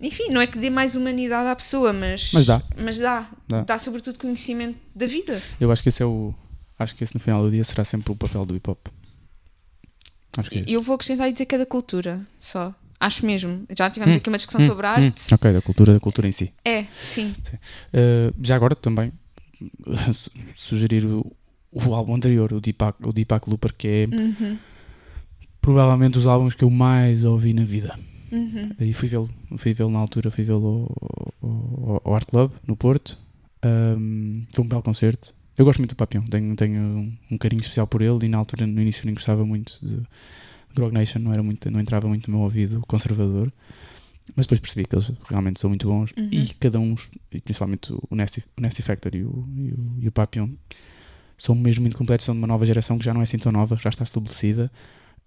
Enfim, 0.00 0.28
não 0.30 0.40
é 0.40 0.46
que 0.46 0.58
dê 0.58 0.70
mais 0.70 0.94
humanidade 0.94 1.48
à 1.48 1.56
pessoa, 1.56 1.92
mas, 1.92 2.30
Mas 2.32 2.46
dá. 2.46 2.62
Mas 2.76 2.98
dá. 2.98 3.28
Dá. 3.48 3.62
Dá, 3.62 3.78
sobretudo 3.78 4.18
conhecimento 4.18 4.78
da 4.94 5.06
vida. 5.06 5.42
Eu 5.60 5.72
acho 5.72 5.82
que 5.82 5.88
esse 5.88 6.02
é 6.02 6.06
o. 6.06 6.34
Acho 6.78 6.94
que 6.94 7.02
esse 7.02 7.14
no 7.14 7.20
final 7.20 7.42
do 7.42 7.50
dia 7.50 7.64
será 7.64 7.82
sempre 7.82 8.12
o 8.12 8.16
papel 8.16 8.44
do 8.44 8.54
hip 8.54 8.70
hop. 8.70 8.86
Acho 10.36 10.50
que 10.50 10.58
é. 10.58 10.64
E 10.66 10.72
Eu 10.74 10.82
vou 10.82 10.94
acrescentar 10.94 11.28
e 11.28 11.32
dizer 11.32 11.46
que 11.46 11.54
é 11.54 11.58
da 11.58 11.66
cultura, 11.66 12.20
só. 12.40 12.74
Acho 13.00 13.24
mesmo. 13.24 13.64
Já 13.76 13.88
tivemos 13.90 14.14
Hum, 14.14 14.18
aqui 14.18 14.28
uma 14.28 14.36
discussão 14.36 14.60
Hum, 14.60 14.66
sobre 14.66 14.86
a 14.86 14.98
hum, 14.98 15.04
arte. 15.06 15.32
ok, 15.32 15.52
da 15.52 15.60
cultura, 15.62 15.92
da 15.94 16.00
cultura 16.00 16.26
em 16.28 16.32
si. 16.32 16.52
É, 16.64 16.84
sim. 17.04 17.34
Uh, 17.94 18.34
já 18.42 18.56
agora 18.56 18.74
também 18.74 19.12
su- 20.12 20.30
sugerir 20.56 21.06
o, 21.06 21.24
o 21.72 21.94
álbum 21.94 22.14
anterior, 22.16 22.52
o 22.52 22.60
Deepak, 22.60 23.06
o 23.06 23.12
Deepak 23.12 23.48
Looper, 23.48 23.72
que 23.74 23.86
é 23.88 24.06
Uhum, 24.06 24.58
provavelmente 25.60 26.18
os 26.18 26.26
álbuns 26.26 26.54
que 26.54 26.64
eu 26.64 26.70
mais 26.70 27.24
ouvi 27.24 27.52
na 27.52 27.64
vida. 27.64 27.98
uhum. 28.32 28.70
E 28.80 28.92
fui 28.92 29.08
vê-lo, 29.08 29.28
fui 29.56 29.72
vê-lo 29.74 29.90
na 29.90 29.98
altura, 29.98 30.30
fui 30.30 30.44
vê-lo 30.44 30.88
ao, 31.40 31.48
ao- 31.48 32.02
ao 32.04 32.14
Art 32.14 32.28
Club, 32.28 32.52
no 32.66 32.76
Porto. 32.76 33.18
Um, 33.64 34.44
foi 34.52 34.64
um 34.64 34.68
belo 34.68 34.82
concerto. 34.82 35.34
Eu 35.58 35.64
gosto 35.64 35.80
muito 35.80 35.90
do 35.90 35.96
Papião, 35.96 36.22
tenho, 36.22 36.54
tenho 36.54 37.12
um, 37.28 37.36
carinho 37.36 37.60
especial 37.60 37.84
por 37.84 38.00
ele 38.00 38.26
e 38.26 38.28
na 38.28 38.38
altura, 38.38 38.64
no 38.64 38.80
início, 38.80 39.04
nem 39.04 39.12
gostava 39.12 39.44
muito 39.44 39.76
de 39.82 40.00
Grog 40.72 40.94
Nation, 40.94 41.18
não, 41.18 41.32
era 41.32 41.42
muito, 41.42 41.68
não 41.68 41.80
entrava 41.80 42.06
muito 42.06 42.30
no 42.30 42.36
meu 42.36 42.44
ouvido 42.44 42.80
conservador. 42.86 43.52
Mas 44.36 44.46
depois 44.46 44.60
percebi 44.60 44.86
que 44.86 44.94
eles 44.94 45.10
realmente 45.28 45.58
são 45.58 45.68
muito 45.68 45.88
bons 45.88 46.12
Uhum. 46.16 46.28
e 46.30 46.48
cada 46.60 46.78
um, 46.78 46.94
e 47.32 47.40
principalmente 47.40 47.92
o 47.92 48.14
Nasty, 48.14 48.44
o 48.56 48.60
Nasty 48.60 48.82
Factor 48.82 49.14
e 49.16 49.24
o, 49.24 49.48
e 49.56 49.72
o, 49.72 49.94
e 50.02 50.08
o 50.08 50.12
Papillon, 50.12 50.50
são 51.36 51.56
mesmo 51.56 51.82
muito 51.82 51.96
completos, 51.96 52.24
são 52.24 52.34
de 52.34 52.38
uma 52.38 52.46
nova 52.46 52.64
geração 52.64 52.96
que 52.96 53.04
já 53.04 53.12
não 53.12 53.20
é 53.20 53.24
assim 53.24 53.38
tão 53.38 53.50
nova, 53.50 53.76
já 53.76 53.88
está 53.88 54.04
estabelecida. 54.04 54.70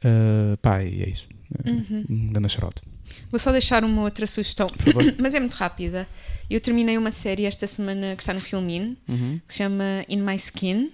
Uh, 0.04 0.58
pá, 0.58 0.84
e 0.84 1.04
é 1.04 1.10
isso. 1.10 1.28
Uhum. 1.66 2.06
Um 2.10 2.28
grande 2.30 2.49
charote. 2.49 2.82
Vou 3.30 3.39
só 3.39 3.52
deixar 3.52 3.84
uma 3.84 4.04
outra 4.04 4.26
sugestão, 4.26 4.70
mas 5.20 5.34
é 5.34 5.39
muito 5.39 5.54
rápida. 5.54 6.08
Eu 6.49 6.60
terminei 6.62 6.97
uma 6.97 7.12
série 7.12 7.45
esta 7.45 7.68
semana 7.68 8.16
que 8.16 8.24
está 8.24 8.34
no 8.34 8.39
Filmin, 8.39 8.97
Uhum. 9.08 9.39
que 9.47 9.54
se 9.54 9.58
chama 9.60 10.06
In 10.10 10.22
My 10.22 10.36
Skin. 10.36 10.91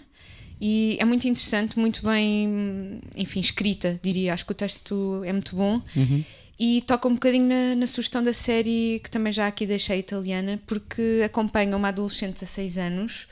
E 0.60 0.98
é 1.00 1.06
muito 1.06 1.28
interessante, 1.28 1.78
muito 1.78 2.04
bem, 2.04 3.00
enfim, 3.16 3.40
escrita, 3.40 4.00
diria. 4.02 4.34
Acho 4.34 4.44
que 4.46 4.52
o 4.52 4.56
texto 4.56 5.22
é 5.24 5.32
muito 5.32 5.56
bom. 5.56 5.82
Uhum. 5.96 6.24
E 6.60 6.82
toca 6.88 7.08
um 7.08 7.14
bocadinho 7.14 7.48
na, 7.48 7.76
na 7.76 7.86
sugestão 7.86 8.24
da 8.24 8.34
série 8.34 9.00
que 9.04 9.12
também 9.12 9.32
já 9.32 9.46
aqui 9.46 9.68
deixei 9.68 10.00
italiana, 10.00 10.60
porque 10.66 11.22
acompanha 11.24 11.78
uma 11.78 11.90
adolescente 11.90 12.34
de 12.34 12.40
16 12.40 12.78
anos 12.80 13.28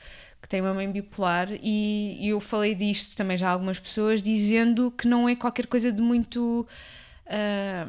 que 0.45 0.49
tem 0.49 0.61
uma 0.61 0.75
mãe 0.75 0.89
bipolar 0.91 1.49
e, 1.59 2.19
e 2.21 2.29
eu 2.29 2.39
falei 2.39 2.75
disto 2.75 3.15
também 3.15 3.35
já 3.35 3.49
a 3.49 3.51
algumas 3.51 3.79
pessoas, 3.79 4.21
dizendo 4.21 4.91
que 4.91 5.07
não 5.07 5.27
é 5.27 5.35
qualquer 5.35 5.65
coisa 5.65 5.91
de 5.91 6.03
muito 6.03 6.67
ah, 7.25 7.87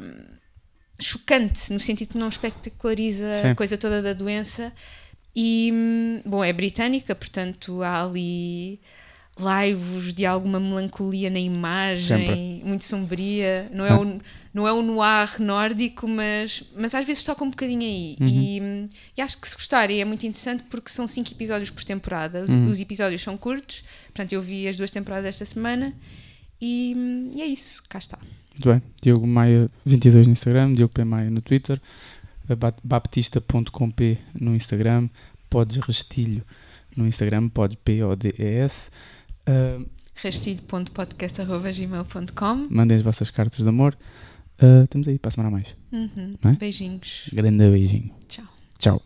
chocante, 0.99 1.71
no 1.71 1.79
sentido 1.79 2.13
que 2.13 2.17
não 2.17 2.29
espetaculariza 2.29 3.35
Sim. 3.35 3.47
a 3.49 3.55
coisa 3.55 3.77
toda 3.77 4.01
da 4.01 4.11
doença. 4.11 4.73
E, 5.35 5.69
hum, 5.71 6.21
bom, 6.25 6.43
é 6.43 6.51
britânica, 6.51 7.13
portanto 7.13 7.83
há 7.83 8.03
ali 8.03 8.81
laivos 9.39 10.13
de 10.13 10.25
alguma 10.25 10.59
melancolia 10.59 11.29
na 11.29 11.39
imagem, 11.39 12.17
Sempre. 12.25 12.61
muito 12.65 12.83
sombria. 12.83 13.69
Não 13.73 13.85
é, 13.85 13.89
Ah. 13.91 13.99
o, 13.99 14.19
não 14.53 14.67
é 14.67 14.71
o 14.73 14.81
noir 14.81 15.39
nórdico, 15.41 16.07
mas, 16.07 16.63
mas 16.75 16.95
às 16.95 17.05
vezes 17.05 17.23
toca 17.23 17.43
um 17.43 17.49
bocadinho 17.49 17.81
aí. 17.81 18.15
Uhum. 18.19 18.27
E, 18.27 18.89
e 19.17 19.21
acho 19.21 19.37
que 19.39 19.47
se 19.47 19.55
gostarem 19.55 20.01
é 20.01 20.05
muito 20.05 20.25
interessante 20.25 20.63
porque 20.69 20.89
são 20.89 21.07
cinco 21.07 21.31
episódios 21.31 21.69
por 21.69 21.83
temporada. 21.83 22.43
Os, 22.43 22.49
Uhum. 22.49 22.69
os 22.69 22.79
episódios 22.79 23.21
são 23.21 23.37
curtos, 23.37 23.83
portanto 24.07 24.33
eu 24.33 24.41
vi 24.41 24.67
as 24.67 24.75
duas 24.77 24.89
temporadas 24.91 25.25
esta 25.27 25.45
semana. 25.45 25.93
E, 26.59 27.31
e 27.35 27.41
é 27.41 27.45
isso, 27.45 27.83
cá 27.87 27.99
está. 27.99 28.17
Muito 28.53 28.69
bem. 28.71 28.81
Diogo 29.03 29.27
Maia 29.27 29.69
22 29.85 30.25
no 30.25 30.33
Instagram, 30.33 30.73
Diogo 30.73 30.91
P. 30.91 31.03
Maia 31.03 31.29
no 31.29 31.39
Twitter, 31.41 31.79
baptista.com.p 32.83 34.17
no 34.39 34.55
Instagram, 34.55 35.09
podes 35.49 35.77
Restilho 35.77 36.43
no 36.95 37.05
Instagram, 37.05 37.49
podes 37.49 37.77
P-O-D-E-S. 37.83 38.89
Uh, 39.47 39.87
rastilho.podcast.gmail.com 40.15 42.67
mandem 42.69 42.97
as 42.97 43.03
vossas 43.03 43.29
cartas 43.29 43.63
de 43.63 43.69
amor. 43.69 43.95
Uh, 44.61 44.83
estamos 44.83 45.07
aí 45.07 45.17
para 45.19 45.29
a 45.29 45.31
semana 45.31 45.49
a 45.49 45.51
mais. 45.51 45.67
Uhum. 45.91 46.33
É? 46.43 46.51
Beijinhos. 46.53 47.29
Grande 47.31 47.69
beijinho. 47.69 48.11
Tchau. 48.79 49.01